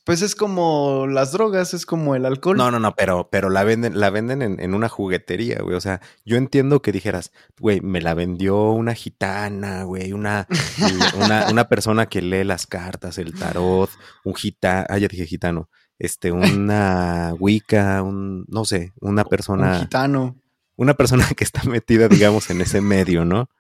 pues. 0.04 0.20
Pues 0.20 0.22
es 0.22 0.34
como 0.34 1.06
las 1.06 1.32
drogas, 1.32 1.72
es 1.72 1.86
como 1.86 2.14
el 2.14 2.26
alcohol. 2.26 2.56
No, 2.56 2.70
no, 2.70 2.78
no, 2.78 2.94
pero, 2.94 3.28
pero 3.30 3.48
la 3.48 3.64
venden, 3.64 3.98
la 3.98 4.10
venden 4.10 4.42
en, 4.42 4.74
una 4.74 4.88
juguetería, 4.88 5.60
güey. 5.62 5.76
O 5.76 5.80
sea, 5.80 6.00
yo 6.24 6.36
entiendo 6.36 6.82
que 6.82 6.92
dijeras, 6.92 7.32
güey, 7.58 7.80
me 7.80 8.00
la 8.00 8.14
vendió 8.14 8.70
una 8.70 8.94
gitana, 8.94 9.84
güey, 9.84 10.12
una, 10.12 10.46
una, 11.16 11.48
una 11.50 11.68
persona 11.68 12.06
que 12.06 12.22
lee 12.22 12.44
las 12.44 12.66
cartas, 12.66 13.18
el 13.18 13.34
tarot, 13.34 13.90
un 14.24 14.34
gitano, 14.34 14.86
ah, 14.88 14.98
ya 14.98 15.08
dije 15.08 15.26
gitano, 15.26 15.70
este, 16.00 16.32
una 16.32 17.34
Wicca, 17.38 18.02
un, 18.02 18.46
no 18.48 18.64
sé, 18.64 18.92
una 19.00 19.24
persona. 19.24 19.74
Un 19.74 19.80
gitano. 19.80 20.36
Una 20.76 20.94
persona 20.94 21.28
que 21.36 21.44
está 21.44 21.62
metida, 21.64 22.08
digamos, 22.08 22.50
en 22.50 22.62
ese 22.62 22.80
medio, 22.80 23.24
¿no? 23.24 23.50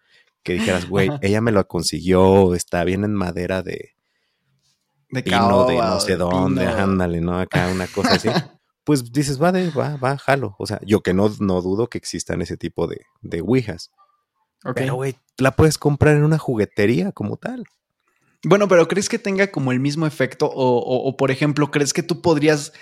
Que 0.42 0.54
dijeras, 0.54 0.88
güey, 0.88 1.10
ella 1.20 1.42
me 1.42 1.52
lo 1.52 1.68
consiguió, 1.68 2.54
está 2.54 2.82
bien 2.84 3.04
en 3.04 3.14
madera 3.14 3.62
de. 3.62 3.94
De 5.10 5.22
pino, 5.22 5.66
de 5.66 5.76
no 5.76 6.00
sé 6.00 6.16
dónde, 6.16 6.66
ándale, 6.66 7.20
¿no? 7.20 7.38
Acá 7.38 7.68
una 7.68 7.86
cosa 7.86 8.14
así. 8.14 8.28
pues 8.84 9.12
dices, 9.12 9.42
va, 9.42 9.52
de, 9.52 9.70
va, 9.70 9.96
va, 9.96 10.18
jalo. 10.18 10.54
O 10.58 10.66
sea, 10.66 10.80
yo 10.84 11.00
que 11.00 11.14
no, 11.14 11.30
no 11.40 11.62
dudo 11.62 11.88
que 11.88 11.98
existan 11.98 12.42
ese 12.42 12.56
tipo 12.56 12.86
de, 12.86 13.02
de 13.20 13.40
Ouijas. 13.40 13.90
Pero, 14.74 14.94
güey, 14.94 15.16
la 15.38 15.52
puedes 15.52 15.78
comprar 15.78 16.16
en 16.16 16.24
una 16.24 16.38
juguetería 16.38 17.12
como 17.12 17.36
tal. 17.36 17.64
Bueno, 18.44 18.68
pero 18.68 18.88
¿crees 18.88 19.08
que 19.08 19.18
tenga 19.18 19.50
como 19.50 19.72
el 19.72 19.80
mismo 19.80 20.06
efecto? 20.06 20.50
O, 20.52 21.16
por 21.16 21.30
ejemplo, 21.30 21.70
¿crees 21.70 21.92
que 21.92 22.02
tú 22.02 22.22
podrías 22.22 22.72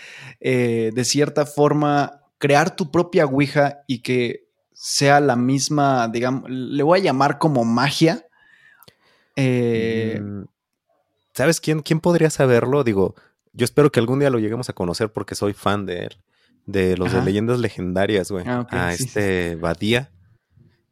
eh, 0.40 0.92
de 0.94 1.04
cierta 1.04 1.46
forma 1.46 2.22
crear 2.38 2.74
tu 2.74 2.90
propia 2.90 3.26
Ouija 3.26 3.82
y 3.86 4.02
que 4.02 4.48
sea 4.72 5.18
la 5.20 5.34
misma, 5.34 6.08
digamos, 6.08 6.48
le 6.48 6.82
voy 6.82 7.00
a 7.00 7.02
llamar 7.02 7.38
como 7.38 7.64
magia? 7.64 8.24
Eh, 9.34 10.20
mm, 10.20 10.44
¿Sabes 11.38 11.60
quién, 11.60 11.82
quién 11.82 12.00
podría 12.00 12.30
saberlo? 12.30 12.82
Digo, 12.82 13.14
yo 13.52 13.64
espero 13.64 13.92
que 13.92 14.00
algún 14.00 14.18
día 14.18 14.28
lo 14.28 14.40
lleguemos 14.40 14.70
a 14.70 14.72
conocer 14.72 15.12
porque 15.12 15.36
soy 15.36 15.52
fan 15.52 15.86
de 15.86 16.06
él, 16.06 16.16
de 16.66 16.96
los 16.96 17.12
de 17.12 17.22
leyendas 17.22 17.60
legendarias, 17.60 18.32
güey. 18.32 18.44
Ah, 18.44 18.66
a 18.68 18.92
este 18.92 19.54
Badía. 19.54 20.10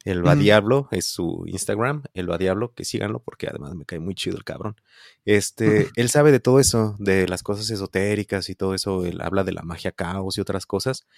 El 0.05 0.25
Va 0.25 0.37
Diablo 0.37 0.87
es 0.93 1.07
su 1.07 1.43
Instagram, 1.49 2.05
el 2.15 2.31
Va 2.31 2.39
Diablo, 2.39 2.73
que 2.75 2.85
síganlo 2.85 3.19
porque 3.25 3.49
además 3.49 3.75
me 3.75 3.87
cae 3.87 3.99
muy 3.99 4.15
chido 4.15 4.37
el 4.37 4.45
cabrón. 4.45 4.77
Este, 5.25 5.89
él 5.97 6.11
sabe 6.11 6.31
de 6.31 6.39
todo 6.39 6.61
eso, 6.61 6.95
de 7.01 7.27
las 7.27 7.43
cosas 7.43 7.69
esotéricas 7.71 8.49
y 8.49 8.55
todo 8.55 8.73
eso, 8.73 9.05
él 9.05 9.23
habla 9.23 9.43
de 9.43 9.51
la 9.51 9.63
magia 9.63 9.91
caos 9.91 10.39
y 10.39 10.41
otras 10.41 10.65
cosas. 10.65 11.09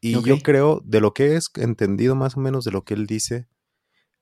Y 0.00 0.22
yo 0.22 0.38
creo, 0.38 0.80
de 0.82 1.02
lo 1.02 1.12
que 1.12 1.36
he 1.36 1.62
entendido 1.62 2.14
más 2.14 2.38
o 2.38 2.40
menos 2.40 2.64
de 2.64 2.70
lo 2.70 2.84
que 2.84 2.94
él 2.94 3.06
dice, 3.06 3.48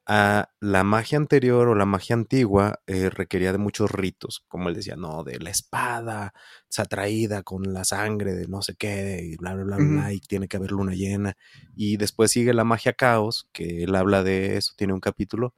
a 0.07 0.51
la 0.61 0.85
magia 0.85 1.19
anterior 1.19 1.67
o 1.67 1.75
la 1.75 1.85
magia 1.85 2.15
antigua 2.15 2.81
eh, 2.87 3.11
requería 3.11 3.51
de 3.51 3.59
muchos 3.59 3.91
ritos, 3.91 4.45
como 4.47 4.69
él 4.69 4.77
decía, 4.77 4.95
no, 4.95 5.25
de 5.25 5.41
la 5.41 5.51
espada, 5.51 6.33
se 6.69 6.83
atraída 6.83 7.43
con 7.43 7.75
la 7.75 7.85
sangre 7.85 8.35
de 8.35 8.47
no 8.47 8.63
sé 8.63 8.77
qué, 8.77 9.21
y 9.25 9.37
bla, 9.37 9.55
bla, 9.55 9.65
bla, 9.65 9.77
bla, 9.77 10.13
y 10.13 10.21
tiene 10.21 10.47
que 10.47 10.59
haber 10.59 10.71
luna 10.71 10.95
llena. 10.95 11.37
Y 11.75 11.97
después 11.97 12.31
sigue 12.31 12.55
la 12.55 12.63
magia 12.63 12.93
caos, 12.93 13.49
que 13.53 13.83
él 13.83 13.97
habla 13.97 14.23
de 14.23 14.57
eso, 14.57 14.75
tiene 14.77 14.93
un 14.93 15.01
capítulo, 15.01 15.55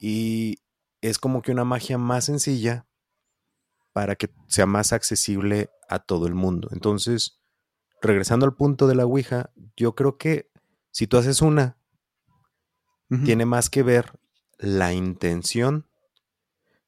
y 0.00 0.56
es 1.00 1.18
como 1.18 1.40
que 1.40 1.52
una 1.52 1.64
magia 1.64 1.98
más 1.98 2.24
sencilla 2.24 2.86
para 3.92 4.16
que 4.16 4.28
sea 4.48 4.66
más 4.66 4.92
accesible 4.92 5.70
a 5.88 6.00
todo 6.00 6.26
el 6.26 6.34
mundo. 6.34 6.68
Entonces, 6.72 7.40
regresando 8.02 8.44
al 8.44 8.54
punto 8.54 8.88
de 8.88 8.96
la 8.96 9.04
Ouija, 9.04 9.50
yo 9.76 9.94
creo 9.94 10.18
que 10.18 10.50
si 10.90 11.06
tú 11.06 11.16
haces 11.16 11.42
una 11.42 11.77
tiene 13.24 13.46
más 13.46 13.70
que 13.70 13.82
ver 13.82 14.12
la 14.58 14.92
intención 14.92 15.86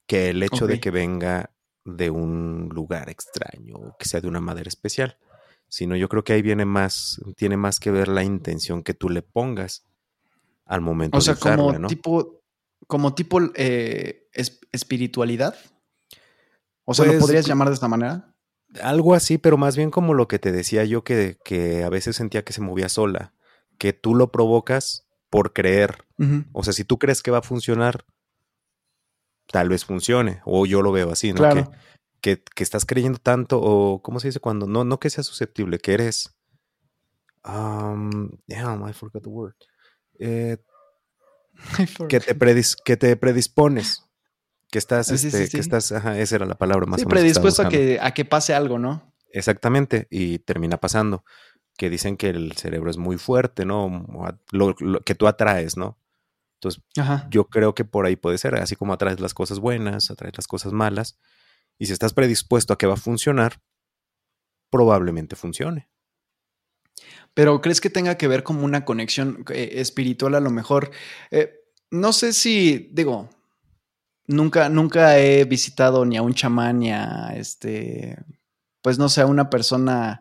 que 0.07 0.31
el 0.31 0.43
hecho 0.43 0.67
de 0.67 0.81
que 0.81 0.91
venga 0.91 1.51
de 1.85 2.11
un 2.11 2.69
lugar 2.73 3.09
extraño 3.09 3.77
o 3.77 3.97
que 3.99 4.07
sea 4.07 4.21
de 4.21 4.29
una 4.29 4.41
madera 4.41 4.69
especial. 4.69 5.19
Sino 5.69 5.95
yo 5.95 6.09
creo 6.09 6.25
que 6.25 6.33
ahí 6.33 6.43
viene 6.43 6.65
más, 6.65 7.21
tiene 7.37 7.57
más 7.57 7.79
que 7.79 7.93
ver 7.93 8.09
la 8.09 8.25
intención 8.25 8.83
que 8.83 8.93
tú 8.93 9.09
le 9.09 9.23
pongas 9.23 9.85
al 10.67 10.81
momento 10.81 11.19
o 11.19 11.21
sea, 11.21 11.37
como 11.37 11.87
tipo, 11.87 12.43
como 12.87 13.15
tipo 13.15 13.41
eh, 13.55 14.29
espiritualidad. 14.73 15.55
O 16.85 16.95
sea, 16.95 17.05
¿lo 17.05 17.13
pues, 17.13 17.23
podrías 17.23 17.47
llamar 17.47 17.69
de 17.69 17.75
esta 17.75 17.89
manera? 17.89 18.35
Algo 18.83 19.15
así, 19.15 19.39
pero 19.39 19.57
más 19.57 19.77
bien 19.77 19.91
como 19.91 20.15
lo 20.15 20.29
que 20.29 20.39
te 20.39 20.53
decía 20.53 20.85
yo 20.85 21.05
que, 21.05 21.39
que 21.45 21.85
a 21.85 21.89
veces 21.89 22.17
sentía 22.17 22.45
que 22.45 22.53
se 22.53 22.61
movía 22.61 22.89
sola, 22.89 23.33
que 23.79 23.93
tú 23.93 24.15
lo 24.15 24.33
provocas 24.33 25.09
por 25.29 25.53
creer. 25.53 26.05
O 26.53 26.63
sea, 26.63 26.73
si 26.73 26.85
tú 26.85 26.99
crees 26.99 27.23
que 27.23 27.31
va 27.31 27.39
a 27.39 27.43
funcionar, 27.43 28.05
tal 29.47 29.69
vez 29.69 29.85
funcione. 29.85 30.43
O 30.45 30.67
yo 30.67 30.83
lo 30.83 30.93
veo 30.93 31.11
así, 31.11 31.33
¿no? 31.33 31.39
Claro. 31.39 31.71
Que, 32.21 32.43
que, 32.43 32.63
estás 32.63 32.85
creyendo 32.85 33.19
tanto, 33.19 33.59
o 33.61 34.03
¿cómo 34.03 34.21
se 34.21 34.29
dice 34.29 34.41
cuando? 34.41 34.67
No, 34.67 34.85
no 34.85 35.01
que 35.01 35.09
seas 35.09 35.27
susceptible, 35.27 35.79
que 35.79 35.95
eres. 35.95 36.37
Um, 37.45 38.31
damn, 38.47 38.87
I 38.87 38.93
forgot 38.93 39.23
the 39.23 39.31
word. 39.31 39.55
Eh, 40.19 40.59
que, 42.09 42.21
te 42.21 42.35
predis, 42.35 42.77
que 42.77 42.99
te 42.99 43.17
predispones. 43.17 44.05
Que 44.71 44.79
estás, 44.79 45.11
este, 45.11 45.49
que 45.49 45.59
estás, 45.59 45.91
ajá, 45.91 46.19
esa 46.19 46.37
era 46.37 46.47
la 46.47 46.57
palabra 46.57 46.87
más 46.87 47.01
o 47.01 47.07
menos. 47.07 47.21
predispuesto 47.21 47.63
a 47.63 47.69
que, 47.69 47.99
a 48.01 48.13
que 48.13 48.25
pase 48.25 48.55
algo, 48.55 48.79
¿no? 48.79 49.15
Exactamente, 49.33 50.07
y 50.11 50.41
termina 50.41 50.77
pasando 50.77 51.25
que 51.81 51.89
dicen 51.89 52.19
que 52.19 52.29
el 52.29 52.53
cerebro 52.53 52.91
es 52.91 52.99
muy 52.99 53.17
fuerte, 53.17 53.65
¿no? 53.65 54.05
Lo, 54.51 54.75
que 55.01 55.15
tú 55.15 55.27
atraes, 55.27 55.79
¿no? 55.79 55.97
Entonces, 56.63 56.83
yo 57.31 57.49
creo 57.49 57.75
que 57.75 57.87
por 57.87 58.05
ahí 58.05 58.17
puede 58.17 58.37
ser, 58.37 58.55
así 58.57 58.77
como 58.77 58.93
atraes 58.93 59.19
las 59.19 59.33
cosas 59.33 59.61
buenas, 59.61 60.11
atraes 60.11 60.37
las 60.37 60.47
cosas 60.47 60.75
malas, 60.75 61.19
y 61.79 61.87
si 61.87 61.95
estás 61.95 62.13
predispuesto 62.13 62.75
a 62.75 62.79
que 62.79 62.87
va 62.87 62.95
a 62.95 62.99
funcionar, 62.99 63.63
probablemente 64.69 65.37
funcione. 65.37 65.89
Pero 67.33 67.63
¿crees 67.63 67.81
que 67.81 67.89
tenga 67.89 68.17
que 68.17 68.29
ver 68.29 68.43
como 68.43 68.65
una 68.65 68.85
conexión 68.85 69.45
eh, 69.49 69.71
espiritual 69.77 70.35
a 70.35 70.41
lo 70.41 70.51
mejor? 70.51 70.91
Eh, 71.31 71.55
no 71.91 72.13
sé 72.13 72.35
si, 72.35 72.91
digo, 72.93 73.31
nunca, 74.27 74.69
nunca 74.69 75.19
he 75.19 75.45
visitado 75.47 76.05
ni 76.05 76.19
a 76.19 76.23
un 76.23 76.35
chamán 76.35 76.81
ni 76.81 76.93
a 76.93 77.33
este, 77.37 78.19
pues 78.83 78.99
no 78.99 79.09
sé, 79.09 79.23
a 79.23 79.27
una 79.27 79.49
persona 79.49 80.21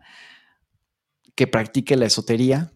que 1.35 1.47
practique 1.47 1.97
la 1.97 2.05
esotería. 2.05 2.71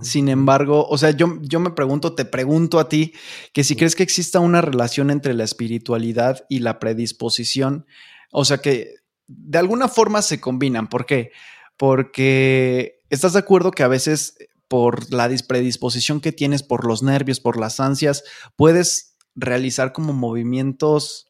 Sin 0.00 0.28
embargo, 0.28 0.86
o 0.88 0.96
sea, 0.96 1.10
yo, 1.10 1.38
yo 1.42 1.60
me 1.60 1.70
pregunto, 1.70 2.14
te 2.14 2.24
pregunto 2.24 2.78
a 2.78 2.88
ti, 2.88 3.12
que 3.52 3.64
si 3.64 3.76
crees 3.76 3.94
que 3.94 4.02
exista 4.02 4.40
una 4.40 4.60
relación 4.60 5.10
entre 5.10 5.34
la 5.34 5.44
espiritualidad 5.44 6.46
y 6.48 6.60
la 6.60 6.78
predisposición, 6.78 7.86
o 8.32 8.44
sea, 8.44 8.58
que 8.58 8.94
de 9.26 9.58
alguna 9.58 9.88
forma 9.88 10.22
se 10.22 10.40
combinan. 10.40 10.88
¿Por 10.88 11.06
qué? 11.06 11.32
Porque 11.76 13.02
estás 13.10 13.34
de 13.34 13.40
acuerdo 13.40 13.72
que 13.72 13.82
a 13.82 13.88
veces 13.88 14.36
por 14.68 15.12
la 15.12 15.30
predisposición 15.46 16.20
que 16.20 16.32
tienes, 16.32 16.62
por 16.62 16.86
los 16.86 17.02
nervios, 17.02 17.40
por 17.40 17.58
las 17.58 17.78
ansias, 17.78 18.24
puedes 18.56 19.16
realizar 19.34 19.92
como 19.92 20.12
movimientos 20.12 21.28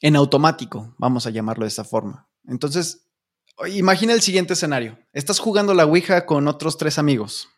en 0.00 0.16
automático, 0.16 0.94
vamos 0.98 1.26
a 1.26 1.30
llamarlo 1.30 1.64
de 1.64 1.68
esa 1.68 1.84
forma. 1.84 2.28
Entonces, 2.46 3.07
Imagina 3.66 4.12
el 4.12 4.22
siguiente 4.22 4.52
escenario. 4.52 4.98
Estás 5.12 5.38
jugando 5.38 5.74
la 5.74 5.84
Ouija 5.84 6.26
con 6.26 6.46
otros 6.48 6.78
tres 6.78 6.98
amigos, 6.98 7.48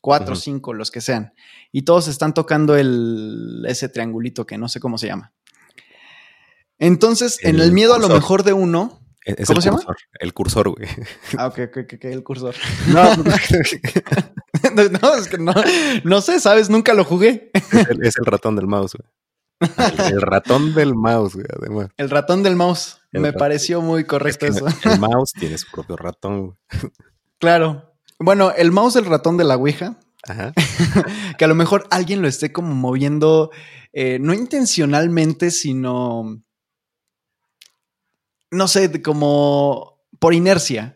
cuatro, 0.00 0.36
cinco, 0.36 0.72
los 0.72 0.90
que 0.90 1.00
sean, 1.00 1.34
y 1.72 1.82
todos 1.82 2.08
están 2.08 2.34
tocando 2.34 2.76
el, 2.76 3.64
ese 3.68 3.88
triangulito 3.88 4.46
que 4.46 4.58
no 4.58 4.68
sé 4.68 4.80
cómo 4.80 4.98
se 4.98 5.08
llama. 5.08 5.32
Entonces, 6.78 7.38
en 7.42 7.60
el 7.60 7.72
miedo 7.72 7.94
a 7.94 7.98
lo 7.98 8.08
mejor 8.08 8.42
de 8.42 8.54
uno, 8.54 9.00
e-, 9.24 9.44
¿Cómo 9.44 9.60
se 9.60 9.70
llama? 9.70 9.82
El 10.18 10.32
cursor, 10.32 10.70
güey. 10.70 10.88
Ah, 11.36 11.46
ok, 11.46 11.58
ok, 11.68 11.78
ok, 11.94 12.04
el 12.04 12.22
cursor. 12.22 12.54
No, 14.74 14.84
no, 14.84 15.14
es 15.14 15.28
que 15.28 15.38
no, 15.38 15.54
no 16.04 16.20
sé, 16.20 16.38
¿sabes? 16.38 16.68
Nunca 16.68 16.92
lo 16.92 17.04
jugué. 17.04 17.50
Es 18.02 18.16
el, 18.16 18.26
ratón 18.26 18.56
del 18.56 18.66
mouse, 18.66 18.94
güey. 18.94 19.08
El, 19.60 20.22
ratón 20.22 20.74
del 20.74 20.94
mouse, 20.94 21.34
güey, 21.34 21.46
además. 21.54 21.88
El 21.96 22.10
ratón 22.10 22.42
del 22.42 22.56
mouse. 22.56 22.98
Me 23.12 23.32
pareció 23.32 23.82
muy 23.82 24.04
correcto 24.04 24.46
eso. 24.46 24.66
El 24.84 24.98
mouse 24.98 25.32
tiene 25.32 25.58
su 25.58 25.70
propio 25.70 25.96
ratón. 25.96 26.58
Claro. 27.38 27.94
Bueno, 28.18 28.52
el 28.54 28.70
mouse 28.70 28.92
del 28.92 29.06
ratón 29.06 29.38
de 29.38 29.44
la 29.44 29.56
Ouija. 29.56 29.98
Ajá. 30.28 30.52
que 31.38 31.44
a 31.46 31.48
lo 31.48 31.54
mejor 31.54 31.86
alguien 31.90 32.20
lo 32.20 32.28
esté 32.28 32.52
como 32.52 32.74
moviendo, 32.74 33.50
eh, 33.94 34.18
no 34.20 34.34
intencionalmente, 34.34 35.50
sino, 35.50 36.42
no 38.50 38.68
sé, 38.68 39.00
como 39.00 40.04
por 40.18 40.34
inercia. 40.34 40.92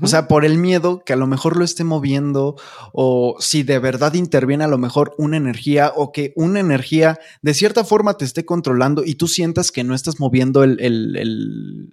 O 0.00 0.06
sea, 0.06 0.28
por 0.28 0.44
el 0.44 0.58
miedo 0.58 1.02
que 1.04 1.12
a 1.12 1.16
lo 1.16 1.26
mejor 1.26 1.56
lo 1.56 1.64
esté 1.64 1.84
moviendo 1.84 2.56
o 2.92 3.36
si 3.40 3.62
de 3.62 3.78
verdad 3.78 4.14
interviene 4.14 4.64
a 4.64 4.68
lo 4.68 4.78
mejor 4.78 5.14
una 5.18 5.36
energía 5.36 5.92
o 5.94 6.12
que 6.12 6.32
una 6.36 6.60
energía 6.60 7.18
de 7.42 7.54
cierta 7.54 7.84
forma 7.84 8.16
te 8.16 8.24
esté 8.24 8.44
controlando 8.44 9.02
y 9.04 9.16
tú 9.16 9.28
sientas 9.28 9.72
que 9.72 9.84
no 9.84 9.94
estás 9.94 10.20
moviendo 10.20 10.64
el, 10.64 11.90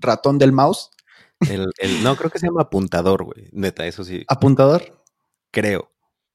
ratón 0.00 0.38
del 0.38 0.52
mouse. 0.52 0.90
El, 1.48 1.70
no, 2.02 2.16
creo 2.16 2.30
que 2.30 2.38
se 2.38 2.46
llama 2.46 2.62
apuntador, 2.62 3.24
güey. 3.24 3.48
Neta, 3.52 3.86
eso 3.86 4.04
sí. 4.04 4.24
¿Apuntador? 4.28 5.00
Creo, 5.50 5.90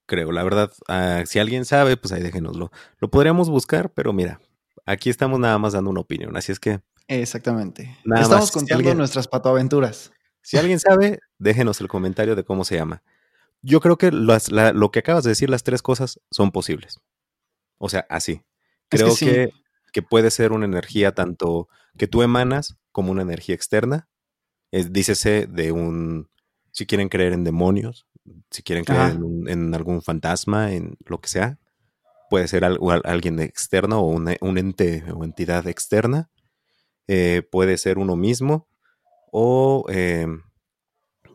creo. 0.05 0.31
La 0.31 0.43
verdad, 0.43 0.71
ah, 0.87 1.23
si 1.25 1.39
alguien 1.39 1.65
sabe, 1.65 1.97
pues 1.97 2.11
ahí 2.11 2.21
déjenoslo. 2.21 2.71
Lo 2.99 3.09
podríamos 3.09 3.49
buscar, 3.49 3.91
pero 3.93 4.13
mira, 4.13 4.39
aquí 4.85 5.09
estamos 5.09 5.39
nada 5.39 5.57
más 5.59 5.73
dando 5.73 5.89
una 5.89 6.01
opinión, 6.01 6.35
así 6.37 6.51
es 6.51 6.59
que... 6.59 6.81
Exactamente. 7.07 7.97
Estamos 8.15 8.51
contando 8.51 8.95
nuestras 8.95 9.27
patoaventuras. 9.27 10.11
Si 10.43 10.57
alguien 10.57 10.79
sabe, 10.79 11.19
déjenos 11.39 11.79
el 11.81 11.87
comentario 11.87 12.35
de 12.35 12.43
cómo 12.43 12.65
se 12.65 12.75
llama. 12.75 13.01
Yo 13.61 13.79
creo 13.79 13.97
que 13.97 14.11
lo 14.11 14.91
que 14.91 14.99
acabas 14.99 15.23
de 15.23 15.29
decir, 15.29 15.49
las 15.49 15.63
tres 15.63 15.81
cosas, 15.81 16.19
son 16.29 16.51
posibles. 16.51 16.99
O 17.77 17.87
sea, 17.87 18.05
así. 18.09 18.41
Creo 18.89 19.15
que, 19.15 19.51
que, 19.93 20.01
puede 20.01 20.29
ser 20.29 20.51
una 20.51 20.65
energía 20.65 21.13
tanto 21.13 21.69
que 21.97 22.07
tú 22.07 22.21
emanas 22.21 22.77
como 22.91 23.11
una 23.11 23.21
energía 23.21 23.55
externa. 23.55 24.09
dícese 24.71 25.47
de 25.47 25.71
un, 25.71 26.29
si 26.71 26.85
quieren 26.85 27.07
creer 27.07 27.31
en 27.31 27.45
demonios, 27.45 28.05
si 28.51 28.63
quieren 28.63 28.83
creer 28.83 29.17
en, 29.47 29.73
algún 29.73 30.01
fantasma, 30.01 30.73
en 30.73 30.97
lo 31.05 31.21
que 31.21 31.29
sea, 31.29 31.57
puede 32.29 32.49
ser 32.49 32.65
alguien 32.65 33.39
externo 33.39 34.01
o 34.01 34.07
un 34.07 34.57
ente 34.57 35.05
o 35.13 35.23
entidad 35.23 35.67
externa. 35.67 36.29
Eh, 37.07 37.43
puede 37.49 37.77
ser 37.77 37.97
uno 37.97 38.15
mismo 38.17 38.67
o 39.35 39.85
em, 39.89 40.43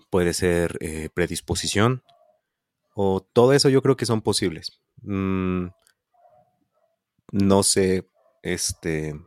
puede 0.08 0.32
ser 0.32 0.78
eh, 0.80 1.08
predisposición, 1.12 2.04
o 2.94 3.20
todo 3.20 3.52
eso 3.52 3.68
yo 3.68 3.82
creo 3.82 3.96
que 3.96 4.06
son 4.06 4.22
posibles. 4.22 4.80
Mm, 5.02 5.66
no 7.32 7.62
sé 7.64 8.08
este, 8.44 9.20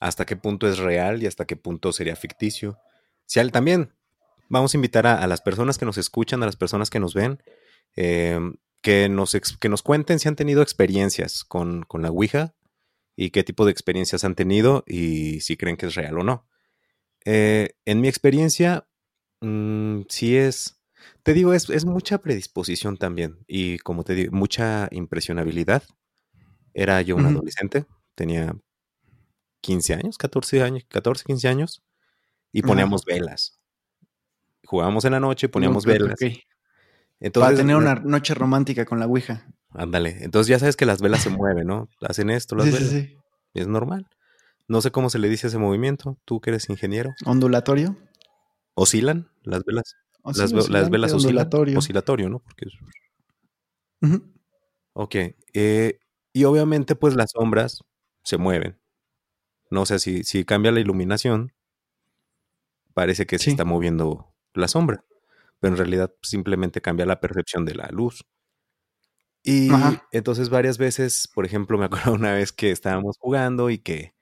hasta 0.00 0.26
qué 0.26 0.34
punto 0.34 0.68
es 0.68 0.78
real 0.78 1.22
y 1.22 1.26
hasta 1.26 1.44
qué 1.44 1.54
punto 1.54 1.92
sería 1.92 2.16
ficticio. 2.16 2.78
Si 3.26 3.40
también 3.50 3.94
vamos 4.48 4.74
a 4.74 4.76
invitar 4.76 5.06
a, 5.06 5.24
las 5.28 5.40
personas 5.40 5.78
que 5.78 5.86
nos 5.86 5.96
escuchan, 5.96 6.42
a 6.42 6.46
las 6.46 6.56
personas 6.56 6.90
que 6.90 6.98
nos 6.98 7.14
ven, 7.14 7.40
em, 7.94 8.56
que, 8.82 9.08
nos, 9.08 9.36
que 9.60 9.68
nos 9.68 9.82
cuenten 9.82 10.18
si 10.18 10.26
han 10.26 10.36
tenido 10.36 10.62
experiencias 10.62 11.44
con, 11.44 11.84
con 11.84 12.02
la 12.02 12.10
Ouija 12.10 12.56
y 13.14 13.30
qué 13.30 13.44
tipo 13.44 13.64
de 13.64 13.70
experiencias 13.70 14.24
han 14.24 14.34
tenido 14.34 14.82
y 14.84 15.40
si 15.42 15.56
creen 15.56 15.76
que 15.76 15.86
es 15.86 15.94
real 15.94 16.18
o 16.18 16.24
no. 16.24 16.48
Eh, 17.24 17.70
en 17.84 18.00
mi 18.00 18.08
experiencia, 18.08 18.86
mm, 19.40 20.02
sí 20.08 20.36
es, 20.36 20.80
te 21.22 21.32
digo, 21.32 21.54
es, 21.54 21.84
mucha 21.84 22.18
predisposición 22.18 22.96
también 22.96 23.38
y 23.46 23.78
como 23.78 24.04
te 24.04 24.14
digo, 24.14 24.32
mucha 24.36 24.88
impresionabilidad. 24.90 25.82
Era 26.74 27.00
yo 27.02 27.16
un 27.16 27.26
adolescente, 27.26 27.86
tenía 28.14 28.54
15 29.60 29.94
años, 29.94 30.18
14 30.18 30.62
años, 30.62 30.84
14, 30.88 31.24
15 31.24 31.48
años 31.48 31.82
y 32.52 32.62
poníamos 32.62 33.04
velas. 33.04 33.60
Jugábamos 34.64 35.04
en 35.04 35.12
la 35.12 35.20
noche, 35.20 35.48
poníamos 35.48 35.84
velas. 35.86 36.18
Entonces, 37.20 37.48
Para 37.48 37.56
tener 37.56 37.76
una 37.76 37.94
noche 37.94 38.34
romántica 38.34 38.84
con 38.84 38.98
la 38.98 39.06
Ouija. 39.06 39.46
ándale. 39.70 40.18
Entonces 40.20 40.48
ya 40.48 40.58
sabes 40.58 40.76
que 40.76 40.84
las 40.84 41.00
velas 41.00 41.22
se 41.22 41.30
mueven, 41.30 41.66
¿no? 41.66 41.88
Hacen 42.00 42.28
esto, 42.28 42.56
las 42.56 42.66
velas. 42.66 42.90
Sí, 42.90 43.02
sí. 43.02 43.16
Es 43.54 43.68
normal. 43.68 44.08
No 44.66 44.80
sé 44.80 44.90
cómo 44.90 45.10
se 45.10 45.18
le 45.18 45.28
dice 45.28 45.48
ese 45.48 45.58
movimiento. 45.58 46.18
Tú 46.24 46.40
que 46.40 46.50
eres 46.50 46.68
ingeniero. 46.70 47.14
¿Ondulatorio? 47.26 47.96
¿Oscilan 48.74 49.30
las 49.42 49.64
velas? 49.64 49.94
las, 50.24 50.90
velas 50.90 51.12
oscilan. 51.12 51.48
Oscilatorio, 51.76 52.28
¿no? 52.30 52.40
Porque 52.40 52.66
Ok. 54.94 55.14
Eh, 55.52 55.98
y 56.32 56.44
obviamente, 56.44 56.96
pues 56.96 57.14
las 57.14 57.32
sombras 57.32 57.84
se 58.22 58.38
mueven. 58.38 58.80
No 59.70 59.86
sé 59.86 59.98
si, 59.98 60.24
si 60.24 60.44
cambia 60.44 60.72
la 60.72 60.80
iluminación, 60.80 61.52
parece 62.94 63.26
que 63.26 63.38
se 63.38 63.50
está 63.50 63.64
moviendo 63.64 64.34
la 64.54 64.68
sombra. 64.68 65.04
Pero 65.60 65.74
en 65.74 65.78
realidad 65.78 66.14
simplemente 66.22 66.80
cambia 66.80 67.06
la 67.06 67.20
percepción 67.20 67.64
de 67.64 67.74
la 67.74 67.88
luz. 67.90 68.24
Y 69.42 69.68
entonces 70.10 70.48
varias 70.48 70.78
veces, 70.78 71.28
por 71.32 71.44
ejemplo, 71.44 71.76
me 71.76 71.84
acuerdo 71.84 72.12
una 72.14 72.32
vez 72.32 72.52
que 72.52 72.70
estábamos 72.70 73.16
jugando 73.18 73.68
y 73.68 73.78
que 73.78 74.14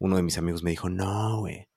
uno 0.00 0.16
de 0.16 0.22
mis 0.22 0.38
amigos 0.38 0.64
me 0.64 0.70
dijo, 0.70 0.88
no, 0.88 1.38
güey, 1.40 1.68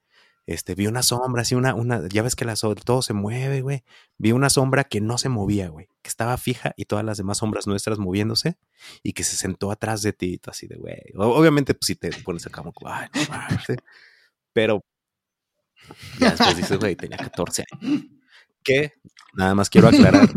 este, 0.45 0.75
vi 0.75 0.87
una 0.87 1.03
sombra, 1.03 1.43
así 1.43 1.55
una, 1.55 1.73
una, 1.75 2.07
ya 2.09 2.21
ves 2.21 2.35
que 2.35 2.45
la, 2.45 2.55
todo 2.55 3.01
se 3.01 3.13
mueve, 3.13 3.61
güey. 3.61 3.83
Vi 4.17 4.31
una 4.31 4.49
sombra 4.49 4.83
que 4.83 4.99
no 4.99 5.17
se 5.17 5.29
movía, 5.29 5.69
güey, 5.69 5.87
que 6.01 6.09
estaba 6.09 6.35
fija 6.37 6.73
y 6.75 6.85
todas 6.85 7.05
las 7.05 7.17
demás 7.17 7.37
sombras 7.37 7.67
nuestras 7.67 7.99
moviéndose 7.99 8.57
y 9.03 9.13
que 9.13 9.23
se 9.23 9.37
sentó 9.37 9.71
atrás 9.71 10.01
de 10.01 10.11
ti, 10.11 10.41
así 10.47 10.67
de, 10.67 10.75
güey. 10.75 10.97
Obviamente, 11.15 11.73
pues 11.75 11.87
si 11.87 11.95
te 11.95 12.11
pones 12.23 12.45
acá 12.45 12.61
como, 12.61 12.73
ay, 12.85 13.07
no, 13.13 13.75
pero 14.51 14.83
ya 16.19 16.31
después 16.31 16.57
dices, 16.57 16.79
güey, 16.79 16.95
tenía 16.95 17.17
14 17.17 17.63
años. 17.71 18.05
Que 18.63 18.93
nada 19.33 19.55
más 19.55 19.69
quiero 19.69 19.89
aclarar 19.89 20.29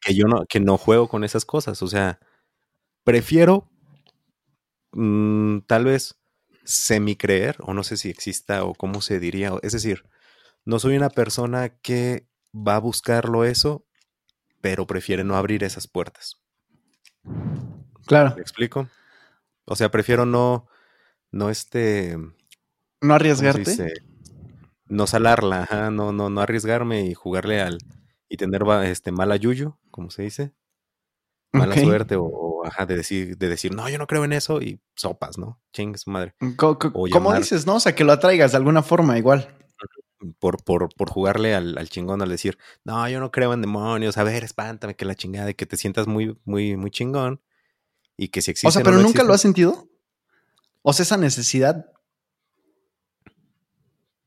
que 0.00 0.14
yo 0.14 0.26
no, 0.26 0.44
que 0.46 0.60
no 0.60 0.76
juego 0.76 1.08
con 1.08 1.24
esas 1.24 1.44
cosas. 1.44 1.82
O 1.82 1.88
sea, 1.88 2.18
prefiero 3.04 3.70
mm, 4.92 5.60
tal 5.66 5.84
vez 5.84 6.16
semi-creer, 6.64 7.56
o 7.60 7.74
no 7.74 7.84
sé 7.84 7.96
si 7.96 8.10
exista 8.10 8.64
o 8.64 8.74
cómo 8.74 9.00
se 9.00 9.20
diría. 9.20 9.52
Es 9.62 9.72
decir, 9.72 10.04
no 10.64 10.78
soy 10.78 10.96
una 10.96 11.10
persona 11.10 11.68
que 11.68 12.26
va 12.54 12.76
a 12.76 12.80
buscarlo 12.80 13.44
eso, 13.44 13.86
pero 14.60 14.86
prefiere 14.86 15.24
no 15.24 15.36
abrir 15.36 15.62
esas 15.64 15.86
puertas. 15.86 16.40
Claro. 18.06 18.34
¿Me 18.36 18.42
explico? 18.42 18.88
O 19.66 19.76
sea, 19.76 19.90
prefiero 19.90 20.26
no, 20.26 20.68
no 21.30 21.50
este... 21.50 22.16
No 23.00 23.14
arriesgarte. 23.14 23.92
No 24.86 25.06
salarla, 25.06 25.90
no, 25.90 26.12
no, 26.12 26.30
no 26.30 26.40
arriesgarme 26.40 27.06
y 27.06 27.14
jugarle 27.14 27.60
al... 27.60 27.78
y 28.28 28.36
tener 28.36 28.62
este 28.84 29.12
mala 29.12 29.36
yuyo, 29.36 29.78
como 29.90 30.10
se 30.10 30.22
dice. 30.22 30.52
Mala 31.52 31.76
suerte 31.76 32.16
o, 32.16 32.53
de 32.86 32.96
decir, 32.96 33.36
de 33.36 33.48
decir, 33.48 33.74
no, 33.74 33.88
yo 33.88 33.98
no 33.98 34.06
creo 34.06 34.24
en 34.24 34.32
eso 34.32 34.60
y 34.60 34.80
sopas, 34.94 35.38
¿no? 35.38 35.60
Chingue 35.72 35.98
su 35.98 36.10
madre. 36.10 36.34
¿Cómo 36.56 37.34
dices, 37.34 37.66
no? 37.66 37.76
O 37.76 37.80
sea, 37.80 37.94
que 37.94 38.04
lo 38.04 38.12
atraigas 38.12 38.52
de 38.52 38.58
alguna 38.58 38.82
forma 38.82 39.18
igual. 39.18 39.56
Por, 40.38 40.62
por, 40.64 40.88
por 40.94 41.10
jugarle 41.10 41.54
al, 41.54 41.76
al, 41.76 41.88
chingón 41.90 42.22
al 42.22 42.30
decir, 42.30 42.56
no, 42.82 43.06
yo 43.08 43.20
no 43.20 43.30
creo 43.30 43.52
en 43.52 43.60
demonios, 43.60 44.16
a 44.16 44.24
ver, 44.24 44.42
espántame 44.42 44.96
que 44.96 45.04
la 45.04 45.14
chingada, 45.14 45.50
y 45.50 45.54
que 45.54 45.66
te 45.66 45.76
sientas 45.76 46.06
muy, 46.06 46.38
muy, 46.44 46.76
muy 46.76 46.90
chingón 46.90 47.42
y 48.16 48.28
que 48.28 48.42
si 48.42 48.50
existe. 48.50 48.68
O 48.68 48.70
sea, 48.70 48.82
pero 48.82 48.98
nunca 48.98 49.22
lo 49.22 49.34
has 49.34 49.40
sentido. 49.40 49.88
O 50.82 50.92
sea, 50.92 51.04
esa 51.04 51.16
necesidad. 51.16 51.86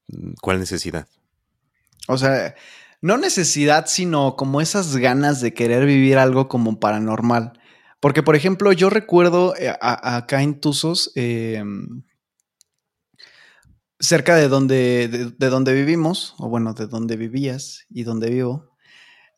Mm, 0.08 0.34
¿Cuál 0.42 0.60
necesidad? 0.60 1.08
O 2.08 2.18
sea, 2.18 2.56
no 3.02 3.18
necesidad, 3.18 3.86
sino 3.88 4.36
como 4.36 4.62
esas 4.62 4.96
ganas 4.98 5.42
de 5.42 5.54
querer 5.54 5.86
vivir 5.86 6.18
algo 6.18 6.48
como 6.48 6.80
paranormal. 6.80 7.57
Porque, 8.00 8.24
por 8.24 8.36
ejemplo, 8.36 8.72
yo 8.72 8.90
recuerdo 8.90 9.56
eh, 9.56 9.76
acá 9.80 10.44
en 10.44 10.60
Tuzos, 10.60 11.12
em, 11.16 12.04
cerca 14.00 14.36
de 14.36 14.48
donde, 14.48 15.34
de, 15.38 15.50
donde 15.50 15.74
vivimos, 15.74 16.36
o 16.38 16.50
bueno, 16.50 16.74
de 16.74 16.88
donde 16.88 17.18
vivías 17.18 17.86
y 17.90 18.04
donde 18.04 18.30
vivo, 18.30 18.76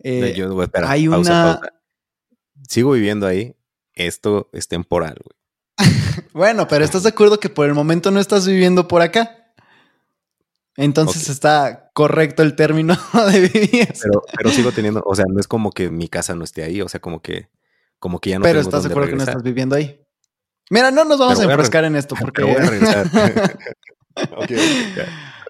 eh, 0.04 0.36
hay 0.86 1.08
una... 1.08 1.60
Sigo 2.68 2.92
viviendo 2.92 3.26
ahí. 3.26 3.56
Esto 3.94 4.50
es 4.54 4.68
temporal, 4.68 5.18
güey. 5.24 5.40
bueno, 6.34 6.68
pero 6.68 6.86
¿estás 6.86 7.04
de 7.04 7.10
acuerdo 7.10 7.40
que 7.40 7.50
por 7.50 7.68
el 7.68 7.74
momento 7.74 8.12
no 8.12 8.20
estás 8.20 8.46
viviendo 8.46 8.88
por 8.88 9.02
acá? 9.02 9.40
Entonces 10.80 11.28
está 11.28 11.92
correcto 11.94 12.42
el 12.42 12.56
término 12.56 12.98
de 13.32 13.40
vivir. 13.42 13.94
Pero, 14.38 14.50
sigo 14.50 14.72
teniendo, 14.72 15.04
o 15.06 15.14
sea, 15.14 15.26
no 15.28 15.40
es 15.40 15.48
como 15.48 15.72
que 15.72 15.90
mi 15.90 16.08
casa 16.08 16.36
no 16.36 16.46
esté 16.46 16.64
ahí, 16.64 16.82
o 16.82 16.88
sea, 16.88 17.02
como 17.02 17.22
que, 17.22 17.50
como 18.00 18.20
que 18.20 18.32
ya 18.32 18.40
no. 18.40 18.44
Pero 18.44 18.60
estás 18.60 18.84
de 18.84 18.90
acuerdo 18.90 19.10
que 19.10 19.16
no 19.16 19.24
estás 19.24 19.44
viviendo 19.44 19.76
ahí. 19.76 20.00
Mira, 20.70 20.92
no 20.92 21.04
nos 21.04 21.20
vamos 21.20 21.40
a 21.40 21.44
enfrascar 21.44 21.86
en 21.86 21.96
esto 21.96 22.16
porque. 22.20 22.44
Voy 22.44 22.56
a 22.56 22.70
regresar. 22.70 23.10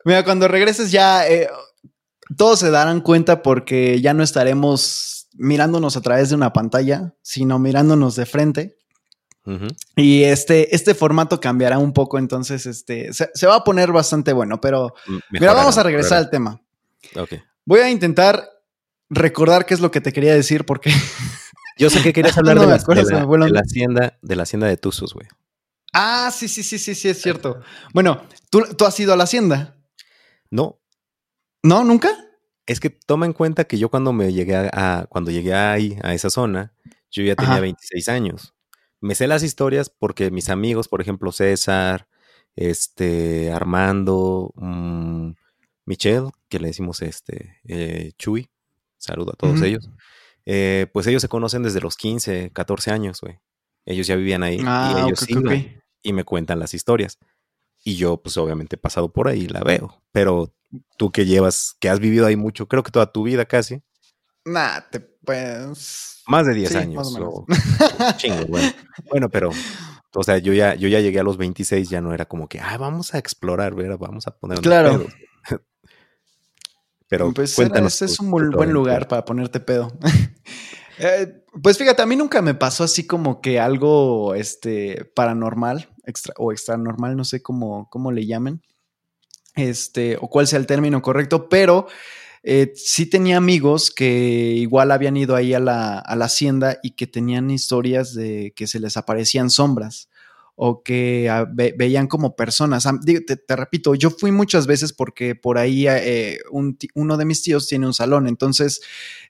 Mira, 0.06 0.24
cuando 0.24 0.48
regreses 0.48 0.92
ya 0.92 1.28
eh, 1.28 1.50
todos 2.38 2.60
se 2.60 2.72
darán 2.72 3.02
cuenta 3.02 3.42
porque 3.42 4.00
ya 4.02 4.14
no 4.14 4.24
estaremos 4.24 5.28
mirándonos 5.34 5.98
a 5.98 6.02
través 6.02 6.30
de 6.30 6.36
una 6.36 6.54
pantalla, 6.54 7.16
sino 7.22 7.60
mirándonos 7.60 8.16
de 8.16 8.26
frente. 8.26 8.76
Y 9.96 10.26
este, 10.26 10.76
este 10.76 10.94
formato 10.94 11.40
cambiará 11.40 11.80
un 11.80 11.92
poco, 11.92 12.20
entonces 12.20 12.68
este, 12.68 13.12
se, 13.14 13.48
va 13.48 13.56
a 13.56 13.64
poner 13.64 13.92
bastante 13.92 14.32
bueno, 14.32 14.62
pero 14.62 14.94
mira, 15.32 15.54
vamos 15.54 15.76
a 15.80 15.82
regresar 15.82 16.20
al 16.20 16.30
tema. 16.30 16.62
Voy 17.66 17.80
a 17.80 17.90
intentar 17.90 18.48
recordar 19.10 19.66
qué 19.66 19.74
es 19.74 19.80
lo 19.80 19.90
que 19.90 20.02
te 20.02 20.14
quería 20.14 20.36
decir 20.36 20.66
porque... 20.66 20.92
Yo 21.80 21.90
sé 21.90 22.04
que 22.04 22.14
querías 22.14 22.38
hablar 22.38 22.60
de, 22.60 22.68
la, 22.68 22.76
hacienda, 22.76 24.18
de 24.22 24.36
la 24.36 24.44
hacienda 24.44 24.68
de 24.68 24.78
Tuzos, 24.78 25.14
güey. 25.16 25.28
Ah, 25.92 26.30
sí, 26.32 26.48
sí, 26.48 26.62
sí, 26.62 26.78
sí, 26.78 26.94
sí, 26.94 27.10
es 27.10 27.20
cierto. 27.20 27.62
Bueno, 27.94 28.22
¿tú, 28.52 28.62
¿tú 28.78 28.86
has 28.86 29.00
ido 29.00 29.14
a 29.14 29.16
la 29.16 29.24
hacienda? 29.24 29.76
No. 30.52 30.80
¿No? 31.64 31.84
¿Nunca? 31.84 32.10
Es 32.68 32.80
que 32.80 32.92
toma 32.92 33.26
en 33.26 33.34
cuenta 33.34 33.64
que 33.64 33.80
yo 33.80 33.90
cuando 33.90 34.14
me 34.14 34.32
llegué 34.32 34.56
a, 34.56 35.08
cuando 35.10 35.32
llegué 35.32 35.56
ahí, 35.56 35.98
a 36.04 36.14
esa 36.14 36.30
zona, 36.30 36.74
yo 37.10 37.24
ya 37.24 37.36
tenía 37.36 37.60
26 37.60 38.08
años 38.10 38.54
me 39.02 39.16
sé 39.16 39.28
las 39.28 39.44
historias 39.44 39.90
porque 39.90 40.32
mis 40.32 40.50
amigos, 40.50 40.88
por 40.88 41.02
ejemplo, 41.02 41.32
César, 41.32 42.08
este, 42.56 43.52
Armando, 43.52 44.52
mm, 44.56 45.32
Michelle, 45.86 46.30
que 46.50 46.60
le 46.60 46.68
decimos 46.68 47.02
este, 47.02 47.60
eh, 47.66 48.12
Chuy, 48.18 48.50
saludo 48.98 49.32
a 49.32 49.36
todos 49.36 49.62
ellos, 49.62 49.90
eh, 50.52 50.88
pues 50.92 51.06
ellos 51.06 51.22
se 51.22 51.28
conocen 51.28 51.62
desde 51.62 51.80
los 51.80 51.96
15, 51.96 52.50
14 52.52 52.90
años, 52.90 53.22
güey. 53.22 53.38
Ellos 53.86 54.08
ya 54.08 54.16
vivían 54.16 54.42
ahí 54.42 54.56
y 54.56 54.64
ah, 54.66 55.04
ellos 55.06 55.20
sí 55.20 55.36
y 56.02 56.14
me 56.14 56.24
cuentan 56.24 56.58
las 56.58 56.74
historias. 56.74 57.20
Y 57.84 57.98
yo, 57.98 58.18
pues 58.18 58.36
obviamente 58.38 58.76
he 58.76 58.80
pasado 58.80 59.14
por 59.14 59.28
ahí 59.28 59.42
y 59.42 59.48
la 59.48 59.62
veo. 59.62 60.02
Pero 60.12 60.52
tú 60.98 61.12
que 61.12 61.26
llevas, 61.26 61.76
que 61.80 61.88
has 61.88 62.00
vivido 62.00 62.26
ahí 62.26 62.36
mucho, 62.36 62.68
creo 62.68 62.82
que 62.82 62.90
toda 62.90 63.12
tu 63.12 63.22
vida 63.22 63.46
casi. 63.46 63.84
Nah, 64.44 64.82
te 64.90 65.00
pues. 65.00 66.24
Más 66.26 66.48
de 66.48 66.56
10 66.56 66.76
años. 66.78 67.16
chingo, 68.18 68.46
bueno. 68.48 68.72
bueno, 69.12 69.30
pero. 69.30 69.52
O 70.16 70.24
sea, 70.24 70.40
yo 70.40 70.54
ya, 70.54 70.74
yo 70.74 70.88
ya 70.88 71.00
llegué 71.00 71.20
a 71.20 71.24
los 71.24 71.38
26, 71.38 71.90
ya 71.92 72.02
no 72.02 72.12
era 72.12 72.26
como 72.26 72.48
que, 72.48 72.60
ah, 72.60 72.80
vamos 72.80 73.14
a 73.14 73.20
explorar, 73.20 73.76
ver, 73.76 73.96
vamos 73.98 74.26
a 74.26 74.32
poner. 74.32 74.62
Claro. 74.62 75.06
Pero 77.10 77.34
pues 77.34 77.56
cuéntanos. 77.56 78.02
es 78.02 78.20
un 78.20 78.30
muy 78.30 78.48
buen 78.50 78.72
lugar 78.72 79.08
para 79.08 79.26
ponerte 79.26 79.60
pedo. 79.60 79.92
Eh, 81.02 81.46
pues 81.64 81.78
fíjate, 81.78 82.02
a 82.02 82.06
mí 82.06 82.18
nunca 82.18 82.42
me 82.42 82.56
pasó 82.56 82.84
así 82.84 83.08
como 83.08 83.40
que 83.40 83.58
algo 83.58 84.36
este, 84.36 85.06
paranormal 85.16 85.88
extra, 86.04 86.34
o 86.38 86.52
extranormal, 86.52 87.16
no 87.16 87.24
sé 87.24 87.42
cómo, 87.42 87.88
cómo 87.90 88.12
le 88.12 88.26
llamen, 88.26 88.62
este, 89.56 90.18
o 90.20 90.30
cuál 90.30 90.46
sea 90.46 90.60
el 90.60 90.66
término 90.66 91.02
correcto, 91.02 91.48
pero 91.48 91.88
eh, 92.44 92.74
sí 92.76 93.06
tenía 93.06 93.38
amigos 93.38 93.92
que 93.92 94.54
igual 94.58 94.92
habían 94.92 95.18
ido 95.18 95.36
ahí 95.36 95.54
a 95.54 95.60
la, 95.60 96.00
hacienda 96.00 96.80
y 96.84 96.92
que 96.92 97.08
tenían 97.08 97.50
historias 97.52 98.14
de 98.14 98.54
que 98.56 98.68
se 98.68 98.80
les 98.80 98.98
aparecían 98.98 99.50
sombras 99.50 100.09
o 100.62 100.84
que 100.84 101.30
ah, 101.30 101.48
veían 101.50 102.08
como 102.08 102.36
personas. 102.36 102.86
te, 103.06 103.56
repito, 103.56 103.96
yo 103.96 104.12
fui 104.12 104.30
muchas 104.34 104.68
veces 104.68 104.92
porque 104.92 105.34
por 105.34 105.58
ahí 105.58 105.88
eh, 105.88 106.40
uno 106.52 107.16
de 107.16 107.24
mis 107.24 107.42
tíos 107.42 107.66
tiene 107.66 107.86
un 107.86 107.94
salón, 107.94 108.28
entonces 108.28 108.82